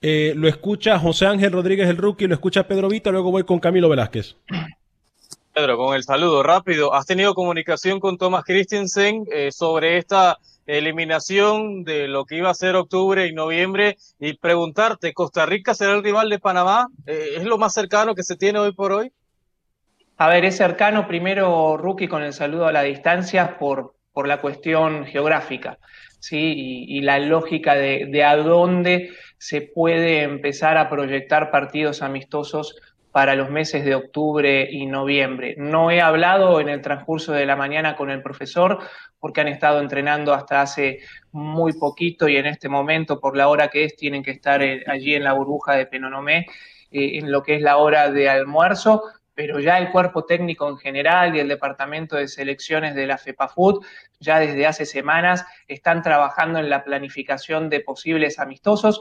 Eh, 0.02 0.34
lo 0.36 0.48
escucha 0.48 0.98
José 0.98 1.26
Ángel 1.26 1.52
Rodríguez 1.52 1.90
el 1.90 1.98
rookie, 1.98 2.28
lo 2.28 2.34
escucha 2.34 2.68
Pedro 2.68 2.88
Vita, 2.88 3.12
luego 3.12 3.32
voy 3.32 3.44
con 3.44 3.60
Camilo 3.60 3.90
Velázquez. 3.90 4.38
Pedro, 5.54 5.78
con 5.78 5.96
el 5.96 6.04
saludo 6.04 6.42
rápido. 6.42 6.94
¿Has 6.94 7.06
tenido 7.06 7.34
comunicación 7.34 8.00
con 8.00 8.18
Thomas 8.18 8.46
Christensen 8.46 9.26
eh, 9.34 9.52
sobre 9.52 9.98
esta 9.98 10.38
eliminación 10.66 11.84
de 11.84 12.08
lo 12.08 12.24
que 12.24 12.38
iba 12.38 12.50
a 12.50 12.54
ser 12.54 12.78
octubre 12.78 13.28
y 13.28 13.34
noviembre? 13.34 13.98
Y 14.20 14.34
preguntarte, 14.34 15.14
¿Costa 15.14 15.46
Rica 15.46 15.74
será 15.74 15.94
el 15.94 16.04
rival 16.04 16.30
de 16.30 16.40
Panamá? 16.40 16.88
Eh, 17.06 17.32
¿Es 17.36 17.44
lo 17.44 17.58
más 17.58 17.74
cercano 17.74 18.16
que 18.16 18.24
se 18.24 18.38
tiene 18.38 18.60
hoy 18.60 18.72
por 18.72 18.94
hoy? 18.94 19.12
A 20.16 20.30
ver, 20.30 20.46
es 20.46 20.56
cercano 20.56 21.08
primero, 21.08 21.76
Rookie, 21.76 22.08
con 22.08 22.24
el 22.24 22.32
saludo 22.32 22.66
a 22.68 22.72
la 22.72 22.84
distancia 22.84 23.58
por, 23.58 23.96
por 24.14 24.28
la 24.28 24.40
cuestión 24.40 25.06
geográfica, 25.06 25.78
¿sí? 26.20 26.86
Y, 26.88 27.02
la 27.02 27.20
lógica 27.20 27.76
de, 27.76 28.06
de 28.10 28.24
a 28.24 28.38
dónde 28.38 29.12
se 29.40 29.62
puede 29.62 30.22
empezar 30.22 30.78
a 30.78 30.90
proyectar 30.90 31.50
partidos 31.50 32.04
amistosos 32.04 32.76
para 33.12 33.36
los 33.36 33.50
meses 33.50 33.84
de 33.86 33.96
octubre 33.96 34.68
y 34.70 34.86
noviembre. 34.86 35.56
No 35.58 35.90
he 35.90 36.02
hablado 36.02 36.60
en 36.60 36.70
el 36.70 36.82
transcurso 36.82 37.32
de 37.32 37.46
la 37.46 37.56
mañana 37.56 37.96
con 37.96 38.12
el 38.12 38.22
profesor 38.22 38.80
porque 39.20 39.42
han 39.42 39.48
estado 39.48 39.80
entrenando 39.80 40.34
hasta 40.34 40.62
hace 40.62 41.00
muy 41.32 41.74
poquito 41.74 42.28
y 42.28 42.38
en 42.38 42.46
este 42.46 42.70
momento, 42.70 43.20
por 43.20 43.36
la 43.36 43.48
hora 43.48 43.70
que 43.70 43.86
es, 43.86 43.96
tienen 43.96 44.24
que 44.24 44.32
estar 44.32 44.62
eh, 44.62 44.84
allí 44.88 45.16
en 45.16 45.24
la 45.24 45.34
burbuja 45.34 45.74
de 45.74 45.88
Penonomé, 45.88 46.46
eh, 46.92 47.18
en 47.18 47.32
lo 47.32 47.42
que 47.42 47.56
es 47.56 47.62
la 47.62 47.78
hora 47.78 48.12
de 48.12 48.30
almuerzo, 48.30 49.04
pero 49.34 49.60
ya 49.60 49.78
el 49.78 49.90
cuerpo 49.92 50.26
técnico 50.26 50.68
en 50.68 50.78
general 50.78 51.34
y 51.34 51.40
el 51.40 51.48
departamento 51.48 52.18
de 52.18 52.28
selecciones 52.28 52.94
de 52.94 53.08
la 53.08 53.18
FEPAFUT 53.18 53.86
ya 54.20 54.38
desde 54.38 54.68
hace 54.68 54.86
semanas 54.86 55.46
están 55.68 56.02
trabajando 56.02 56.60
en 56.60 56.70
la 56.70 56.84
planificación 56.84 57.70
de 57.70 57.80
posibles 57.80 58.38
amistosos 58.38 59.00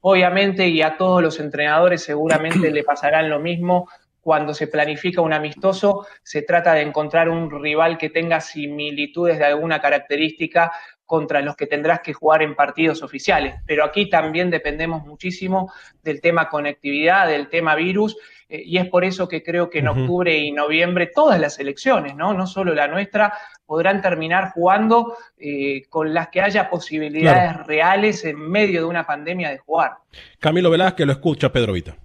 Obviamente, 0.00 0.68
y 0.68 0.82
a 0.82 0.96
todos 0.96 1.22
los 1.22 1.40
entrenadores 1.40 2.02
seguramente 2.02 2.70
le 2.70 2.84
pasarán 2.84 3.28
lo 3.28 3.38
mismo, 3.38 3.88
cuando 4.20 4.52
se 4.52 4.66
planifica 4.66 5.22
un 5.22 5.32
amistoso, 5.32 6.06
se 6.22 6.42
trata 6.42 6.74
de 6.74 6.82
encontrar 6.82 7.28
un 7.28 7.50
rival 7.62 7.96
que 7.96 8.10
tenga 8.10 8.40
similitudes 8.40 9.38
de 9.38 9.46
alguna 9.46 9.80
característica 9.80 10.72
contra 11.06 11.40
los 11.40 11.56
que 11.56 11.66
tendrás 11.66 12.00
que 12.00 12.12
jugar 12.12 12.42
en 12.42 12.54
partidos 12.54 13.02
oficiales. 13.02 13.56
Pero 13.66 13.84
aquí 13.84 14.08
también 14.08 14.50
dependemos 14.50 15.04
muchísimo 15.04 15.72
del 16.02 16.20
tema 16.20 16.48
conectividad, 16.48 17.26
del 17.26 17.48
tema 17.48 17.74
virus, 17.74 18.16
eh, 18.50 18.62
y 18.66 18.78
es 18.78 18.88
por 18.88 19.04
eso 19.04 19.28
que 19.28 19.42
creo 19.42 19.70
que 19.70 19.78
en 19.78 19.88
octubre 19.88 20.36
y 20.36 20.50
noviembre 20.50 21.06
todas 21.06 21.38
las 21.38 21.58
elecciones, 21.60 22.16
¿no? 22.16 22.34
no 22.34 22.46
solo 22.46 22.74
la 22.74 22.88
nuestra, 22.88 23.32
podrán 23.64 24.02
terminar 24.02 24.50
jugando 24.52 25.16
eh, 25.38 25.84
con 25.88 26.12
las 26.12 26.28
que 26.28 26.40
haya 26.40 26.68
posibilidades 26.68 27.64
reales 27.66 28.24
en 28.24 28.38
medio 28.38 28.80
de 28.80 28.86
una 28.86 29.06
pandemia 29.06 29.50
de 29.50 29.58
jugar. 29.58 29.92
Camilo 30.40 30.70
Velázquez 30.70 31.06
lo 31.06 31.12
escucha, 31.12 31.52
Pedro 31.52 31.72
Vita. 31.72 31.96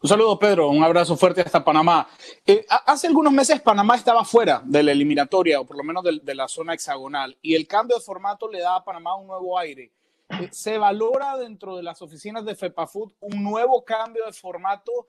Un 0.00 0.08
saludo, 0.08 0.38
Pedro. 0.38 0.68
Un 0.68 0.84
abrazo 0.84 1.16
fuerte 1.16 1.40
hasta 1.40 1.64
Panamá. 1.64 2.06
Eh, 2.46 2.64
hace 2.86 3.08
algunos 3.08 3.32
meses 3.32 3.60
Panamá 3.60 3.96
estaba 3.96 4.24
fuera 4.24 4.62
de 4.64 4.84
la 4.84 4.92
eliminatoria, 4.92 5.60
o 5.60 5.66
por 5.66 5.76
lo 5.76 5.82
menos 5.82 6.04
de, 6.04 6.34
la 6.36 6.46
zona 6.46 6.74
hexagonal, 6.74 7.36
y 7.42 7.56
el 7.56 7.66
cambio 7.66 7.96
de 7.96 8.02
formato 8.04 8.48
le 8.48 8.60
da 8.60 8.76
a 8.76 8.84
Panamá 8.84 9.16
un 9.16 9.26
nuevo 9.26 9.58
aire. 9.58 9.90
¿Se 10.52 10.78
valora 10.78 11.36
dentro 11.36 11.76
de 11.76 11.82
las 11.82 12.00
oficinas 12.00 12.44
de 12.44 12.54
FEPAFUT 12.54 13.14
un 13.18 13.42
nuevo 13.42 13.84
cambio 13.84 14.24
de 14.26 14.32
formato 14.32 15.08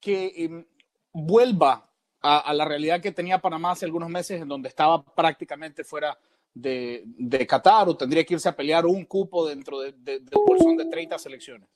que 0.00 0.32
em, 0.36 0.64
vuelva 1.12 1.90
a, 2.22 2.52
la 2.52 2.64
realidad 2.64 3.00
que 3.00 3.12
tenía 3.12 3.38
Panamá 3.38 3.72
hace 3.72 3.84
algunos 3.84 4.08
meses, 4.08 4.40
en 4.40 4.48
donde 4.48 4.68
estaba 4.68 5.02
prácticamente 5.02 5.84
fuera 5.84 6.16
de, 6.52 7.04
Qatar 7.48 7.88
o 7.88 7.96
tendría 7.96 8.24
que 8.24 8.34
irse 8.34 8.48
a 8.48 8.56
pelear 8.56 8.86
un 8.86 9.04
cupo 9.04 9.46
dentro 9.46 9.80
de, 9.80 9.92
de, 9.92 10.20
de 10.20 10.30
bolsón 10.34 10.76
de 10.76 10.86
30 10.86 11.18
selecciones? 11.18 11.68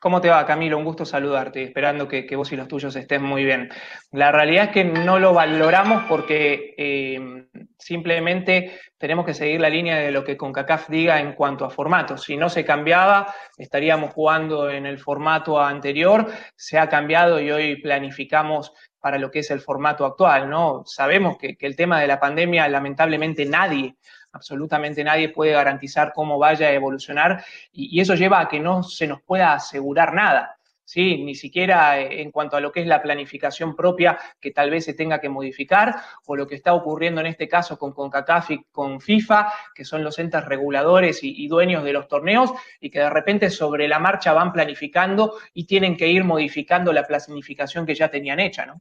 ¿Cómo 0.00 0.20
te 0.20 0.28
va, 0.28 0.46
Camilo? 0.46 0.78
Un 0.78 0.84
gusto 0.84 1.04
saludarte, 1.04 1.62
esperando 1.64 2.06
que, 2.06 2.24
vos 2.36 2.52
y 2.52 2.56
los 2.56 2.68
tuyos 2.68 2.94
estén 2.94 3.22
muy 3.22 3.44
bien. 3.44 3.68
La 4.12 4.30
realidad 4.30 4.66
es 4.66 4.70
que 4.70 4.84
no 4.84 5.18
lo 5.18 5.32
valoramos 5.32 6.04
porque 6.08 6.74
eh, 6.78 7.48
simplemente 7.78 8.78
tenemos 8.98 9.24
que 9.24 9.34
seguir 9.34 9.60
la 9.60 9.70
línea 9.70 9.96
de 9.96 10.10
lo 10.10 10.24
que 10.24 10.36
CONCACAF 10.36 10.88
diga 10.88 11.20
en 11.20 11.32
cuanto 11.32 11.64
a 11.64 11.70
formato. 11.70 12.16
Si 12.16 12.36
no 12.36 12.48
se 12.48 12.64
cambiaba, 12.64 13.32
estaríamos 13.56 14.12
jugando 14.12 14.70
en 14.70 14.86
el 14.86 14.98
formato 14.98 15.60
anterior, 15.60 16.26
se 16.56 16.78
ha 16.78 16.88
cambiado 16.88 17.40
y 17.40 17.50
hoy 17.50 17.76
planificamos 17.76 18.72
para 19.00 19.18
lo 19.18 19.30
que 19.30 19.38
es 19.38 19.50
el 19.50 19.60
formato 19.60 20.04
actual, 20.04 20.50
¿no? 20.50 20.82
Sabemos 20.84 21.38
que, 21.38 21.56
que 21.56 21.66
el 21.66 21.76
tema 21.76 22.00
de 22.00 22.08
la 22.08 22.18
pandemia, 22.18 22.68
lamentablemente 22.68 23.46
nadie 23.46 23.96
absolutamente 24.32 25.04
nadie 25.04 25.30
puede 25.30 25.52
garantizar 25.52 26.12
cómo 26.14 26.38
vaya 26.38 26.68
a 26.68 26.72
evolucionar 26.72 27.44
y, 27.72 28.00
eso 28.00 28.14
lleva 28.14 28.40
a 28.40 28.48
que 28.48 28.60
no 28.60 28.82
se 28.82 29.06
nos 29.06 29.22
pueda 29.22 29.52
asegurar 29.52 30.14
nada. 30.14 30.57
¿Sí? 30.88 31.22
ni 31.22 31.34
siquiera 31.34 32.00
en 32.00 32.30
cuanto 32.30 32.56
a 32.56 32.60
lo 32.60 32.72
que 32.72 32.80
es 32.80 32.86
la 32.86 33.02
planificación 33.02 33.76
propia 33.76 34.18
que 34.40 34.52
tal 34.52 34.70
vez 34.70 34.86
se 34.86 34.94
tenga 34.94 35.20
que 35.20 35.28
modificar, 35.28 35.94
o 36.24 36.34
lo 36.34 36.46
que 36.46 36.54
está 36.54 36.72
ocurriendo 36.72 37.20
en 37.20 37.26
este 37.26 37.46
caso 37.46 37.78
con 37.78 37.92
CONCACAF 37.92 38.52
y 38.52 38.64
con 38.72 38.98
FIFA, 38.98 39.52
que 39.74 39.84
son 39.84 40.02
los 40.02 40.18
entes 40.18 40.42
reguladores 40.46 41.22
y, 41.22 41.44
y, 41.44 41.46
dueños 41.46 41.84
de 41.84 41.92
los 41.92 42.08
torneos, 42.08 42.52
y 42.80 42.88
que 42.88 43.00
de 43.00 43.10
repente 43.10 43.50
sobre 43.50 43.86
la 43.86 43.98
marcha 43.98 44.32
van 44.32 44.50
planificando 44.50 45.34
y 45.52 45.66
tienen 45.66 45.94
que 45.94 46.08
ir 46.08 46.24
modificando 46.24 46.90
la 46.94 47.04
planificación 47.04 47.84
que 47.84 47.94
ya 47.94 48.08
tenían 48.08 48.40
hecha, 48.40 48.64
¿no? 48.64 48.80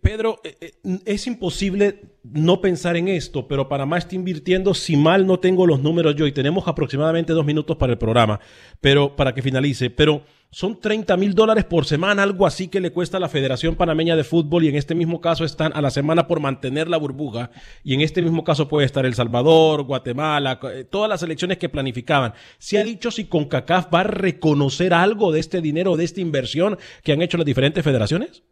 Pedro, 0.00 0.40
eh, 0.44 0.56
eh, 0.60 0.98
es 1.06 1.26
imposible 1.26 2.02
no 2.22 2.60
pensar 2.60 2.96
en 2.96 3.08
esto, 3.08 3.48
pero 3.48 3.68
Panamá 3.68 3.98
está 3.98 4.14
invirtiendo, 4.14 4.74
si 4.74 4.96
mal 4.96 5.26
no 5.26 5.40
tengo 5.40 5.66
los 5.66 5.80
números 5.80 6.14
yo, 6.14 6.24
y 6.28 6.32
tenemos 6.32 6.68
aproximadamente 6.68 7.32
dos 7.32 7.44
minutos 7.44 7.76
para 7.76 7.92
el 7.92 7.98
programa, 7.98 8.38
pero 8.80 9.16
para 9.16 9.34
que 9.34 9.42
finalice, 9.42 9.90
pero 9.90 10.22
son 10.50 10.78
30 10.78 11.16
mil 11.16 11.34
dólares 11.34 11.64
por 11.64 11.84
semana, 11.84 12.22
algo 12.22 12.46
así 12.46 12.68
que 12.68 12.78
le 12.78 12.92
cuesta 12.92 13.16
a 13.16 13.20
la 13.20 13.28
Federación 13.28 13.74
Panameña 13.74 14.14
de 14.14 14.22
Fútbol, 14.22 14.62
y 14.62 14.68
en 14.68 14.76
este 14.76 14.94
mismo 14.94 15.20
caso 15.20 15.44
están 15.44 15.72
a 15.74 15.82
la 15.82 15.90
semana 15.90 16.28
por 16.28 16.38
mantener 16.38 16.88
la 16.88 16.98
burbuja, 16.98 17.50
y 17.82 17.94
en 17.94 18.02
este 18.02 18.22
mismo 18.22 18.44
caso 18.44 18.68
puede 18.68 18.86
estar 18.86 19.04
El 19.04 19.14
Salvador, 19.14 19.82
Guatemala, 19.82 20.60
eh, 20.74 20.84
todas 20.84 21.08
las 21.08 21.24
elecciones 21.24 21.58
que 21.58 21.68
planificaban. 21.68 22.34
¿Se 22.58 22.78
ha 22.78 22.84
dicho 22.84 23.10
si 23.10 23.24
CONCACAF 23.24 23.92
va 23.92 24.00
a 24.00 24.04
reconocer 24.04 24.94
algo 24.94 25.32
de 25.32 25.40
este 25.40 25.60
dinero, 25.60 25.96
de 25.96 26.04
esta 26.04 26.20
inversión 26.20 26.78
que 27.02 27.10
han 27.10 27.22
hecho 27.22 27.36
las 27.36 27.46
diferentes 27.46 27.82
federaciones? 27.82 28.44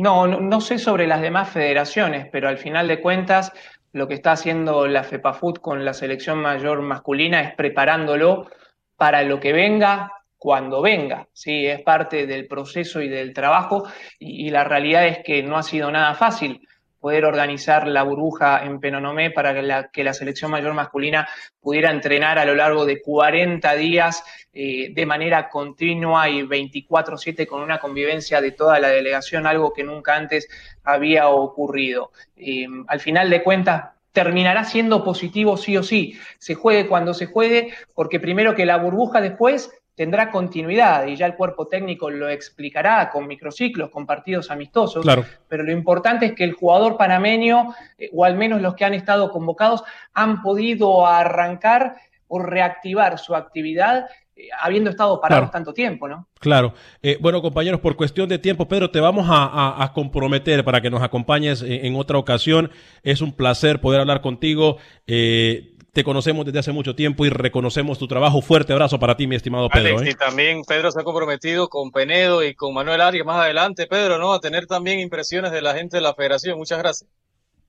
No, 0.00 0.26
no, 0.26 0.62
sé 0.62 0.78
sobre 0.78 1.06
las 1.06 1.20
demás 1.20 1.50
federaciones, 1.50 2.26
pero 2.32 2.48
al 2.48 2.56
final 2.56 2.88
de 2.88 3.02
cuentas 3.02 3.52
lo 3.92 4.08
que 4.08 4.14
está 4.14 4.32
haciendo 4.32 4.86
la 4.86 5.04
FEPAFUT 5.04 5.58
con 5.58 5.84
la 5.84 5.92
selección 5.92 6.38
mayor 6.38 6.80
masculina 6.80 7.42
es 7.42 7.54
preparándolo 7.54 8.48
para 8.96 9.22
lo 9.24 9.40
que 9.40 9.52
venga 9.52 10.10
cuando 10.38 10.80
venga. 10.80 11.28
¿sí? 11.34 11.66
Es 11.66 11.82
parte 11.82 12.26
del 12.26 12.46
proceso 12.46 13.02
y 13.02 13.10
del 13.10 13.34
trabajo 13.34 13.84
y, 14.18 14.48
la 14.48 14.64
realidad 14.64 15.06
es 15.06 15.18
que 15.22 15.42
no 15.42 15.58
ha 15.58 15.62
sido 15.62 15.90
nada 15.90 16.14
fácil. 16.14 16.66
Poder 17.00 17.24
organizar 17.24 17.88
la 17.88 18.02
burbuja 18.02 18.64
en 18.64 18.78
Penonomé 18.78 19.30
para 19.30 19.54
que 19.90 20.02
la, 20.04 20.14
selección 20.14 20.50
mayor 20.50 20.74
masculina 20.74 21.28
pudiera 21.60 21.90
entrenar 21.90 22.38
a 22.38 22.44
lo 22.44 22.54
largo 22.54 22.84
de 22.84 23.00
40 23.00 23.74
días 23.74 24.22
eh, 24.52 24.92
de 24.92 25.06
manera 25.06 25.48
continua 25.48 26.28
y 26.28 26.42
24/7 26.42 27.46
con 27.46 27.62
una 27.62 27.78
convivencia 27.78 28.40
de 28.40 28.52
toda 28.52 28.78
la 28.78 28.88
delegación, 28.88 29.46
algo 29.46 29.72
que 29.72 29.82
nunca 29.82 30.14
antes 30.14 30.48
había 30.84 31.28
ocurrido. 31.28 32.12
Eh, 32.36 32.66
al 32.86 33.00
final 33.00 33.30
de 33.30 33.42
cuentas, 33.42 33.90
terminará 34.12 34.64
siendo 34.64 35.04
positivo 35.04 35.56
sí 35.56 35.76
o 35.76 35.82
sí, 35.82 36.18
se 36.38 36.54
juegue 36.54 36.88
cuando 36.88 37.14
se 37.14 37.26
juegue, 37.26 37.72
porque 37.94 38.20
primero 38.20 38.54
que 38.54 38.66
la 38.66 38.76
burbuja 38.76 39.20
después 39.20 39.70
tendrá 40.00 40.30
continuidad 40.30 41.06
y 41.08 41.14
ya 41.14 41.26
el 41.26 41.34
cuerpo 41.34 41.68
técnico 41.68 42.08
lo 42.08 42.30
explicará 42.30 43.10
con 43.10 43.26
microciclos, 43.26 43.90
con 43.90 44.06
partidos 44.06 44.50
amistosos, 44.50 45.04
pero 45.46 45.62
lo 45.62 45.72
importante 45.72 46.24
es 46.24 46.32
que 46.32 46.44
el 46.44 46.54
jugador 46.54 46.96
panameño, 46.96 47.74
eh, 47.98 48.08
o 48.14 48.24
al 48.24 48.34
menos 48.34 48.62
los 48.62 48.74
que 48.74 48.86
han 48.86 48.94
estado 48.94 49.30
convocados, 49.30 49.84
han 50.14 50.40
podido 50.40 51.06
arrancar 51.06 51.96
o 52.28 52.38
reactivar 52.38 53.18
su 53.18 53.34
actividad 53.34 54.06
eh, 54.34 54.48
habiendo 54.58 54.88
estado 54.88 55.20
parados 55.20 55.50
tanto 55.50 55.74
tiempo, 55.74 56.08
¿no? 56.08 56.28
Claro. 56.38 56.72
Eh, 57.02 57.18
bueno, 57.20 57.42
compañeros, 57.42 57.80
por 57.80 57.94
cuestión 57.96 58.26
de 58.26 58.38
tiempo, 58.38 58.68
Pedro, 58.68 58.90
te 58.90 59.00
vamos 59.00 59.26
a, 59.28 59.92
comprometer 59.94 60.64
para 60.64 60.80
que 60.80 60.88
nos 60.88 61.02
acompañes 61.02 61.62
en, 61.62 61.94
otra 61.96 62.16
ocasión. 62.16 62.70
Es 63.02 63.20
un 63.20 63.32
placer 63.32 63.82
poder 63.82 64.00
hablar 64.00 64.22
contigo. 64.22 64.78
Eh, 65.06 65.69
te 65.92 66.04
conocemos 66.04 66.46
desde 66.46 66.60
hace 66.60 66.72
mucho 66.72 66.94
tiempo 66.94 67.24
y 67.26 67.30
reconocemos 67.30 67.98
tu 67.98 68.06
trabajo. 68.06 68.40
Fuerte 68.42 68.72
abrazo 68.72 68.98
para 68.98 69.16
ti, 69.16 69.26
mi 69.26 69.36
estimado 69.36 69.68
Pedro. 69.68 70.02
¿eh? 70.02 70.10
Y 70.10 70.14
también 70.14 70.62
Pedro 70.64 70.90
se 70.90 71.00
ha 71.00 71.04
comprometido 71.04 71.68
con 71.68 71.90
Penedo 71.90 72.44
y 72.44 72.54
con 72.54 72.74
Manuel 72.74 73.00
Arias 73.00 73.26
más 73.26 73.42
adelante, 73.42 73.86
Pedro, 73.86 74.18
¿no? 74.18 74.32
A 74.32 74.40
tener 74.40 74.66
también 74.66 75.00
impresiones 75.00 75.50
de 75.52 75.62
la 75.62 75.74
gente 75.74 75.96
de 75.96 76.02
la 76.02 76.14
federación. 76.14 76.58
Muchas 76.58 76.78
gracias. 76.78 77.10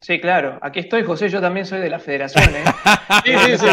Sí, 0.01 0.19
claro. 0.19 0.57
Aquí 0.63 0.79
estoy, 0.79 1.03
José. 1.03 1.29
Yo 1.29 1.41
también 1.41 1.65
soy 1.65 1.79
de 1.79 1.89
la 1.89 1.99
federación, 1.99 2.55
¿eh? 2.55 2.63
sí, 3.23 3.33
sí, 3.37 3.57
sí. 3.57 3.67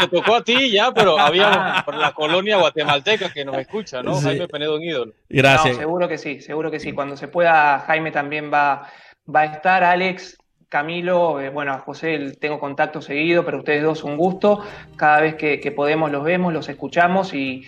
Te 0.00 0.08
tocó 0.08 0.34
a 0.36 0.42
ti 0.42 0.72
ya, 0.72 0.92
pero 0.92 1.18
había 1.18 1.82
por 1.84 1.94
la 1.94 2.12
colonia 2.12 2.56
guatemalteca 2.56 3.32
que 3.32 3.44
nos 3.44 3.56
escucha, 3.56 4.02
¿no? 4.02 4.20
Jaime 4.20 4.48
Penedo, 4.48 4.76
un 4.76 4.82
ídolo. 4.82 5.12
Gracias. 5.28 5.76
seguro 5.76 6.08
que 6.08 6.18
sí, 6.18 6.40
seguro 6.40 6.70
que 6.70 6.80
sí. 6.80 6.92
Cuando 6.92 7.16
se 7.16 7.28
pueda, 7.28 7.80
Jaime 7.80 8.10
también 8.10 8.52
va, 8.52 8.90
va 9.32 9.40
a 9.42 9.44
estar. 9.44 9.84
Alex, 9.84 10.36
Camilo, 10.76 11.40
eh, 11.40 11.48
bueno, 11.48 11.72
a 11.72 11.78
José 11.78 12.32
tengo 12.38 12.60
contacto 12.60 13.00
seguido, 13.00 13.46
pero 13.46 13.60
ustedes 13.60 13.82
dos 13.82 14.04
un 14.04 14.18
gusto. 14.18 14.60
Cada 14.94 15.22
vez 15.22 15.34
que, 15.36 15.72
podemos 15.74 16.10
los 16.12 16.22
vemos, 16.22 16.52
los 16.52 16.68
escuchamos 16.68 17.32
y, 17.32 17.64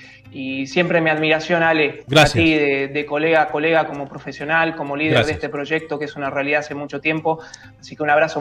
siempre 0.66 1.00
mi 1.00 1.08
admiración, 1.08 1.62
Ale, 1.62 2.04
Gracias. 2.06 2.34
a 2.34 2.36
ti 2.36 2.54
de, 2.54 3.06
colega 3.06 3.40
a 3.40 3.48
colega, 3.48 3.86
como 3.86 4.06
profesional, 4.06 4.76
como 4.76 4.94
líder 4.94 5.24
de 5.24 5.32
este 5.32 5.48
proyecto, 5.48 5.98
que 5.98 6.04
es 6.04 6.16
una 6.16 6.28
realidad 6.28 6.60
hace 6.60 6.74
mucho 6.74 7.00
tiempo. 7.00 7.38
Así 7.80 7.96
que 7.96 8.02
un 8.02 8.10
abrazo. 8.10 8.40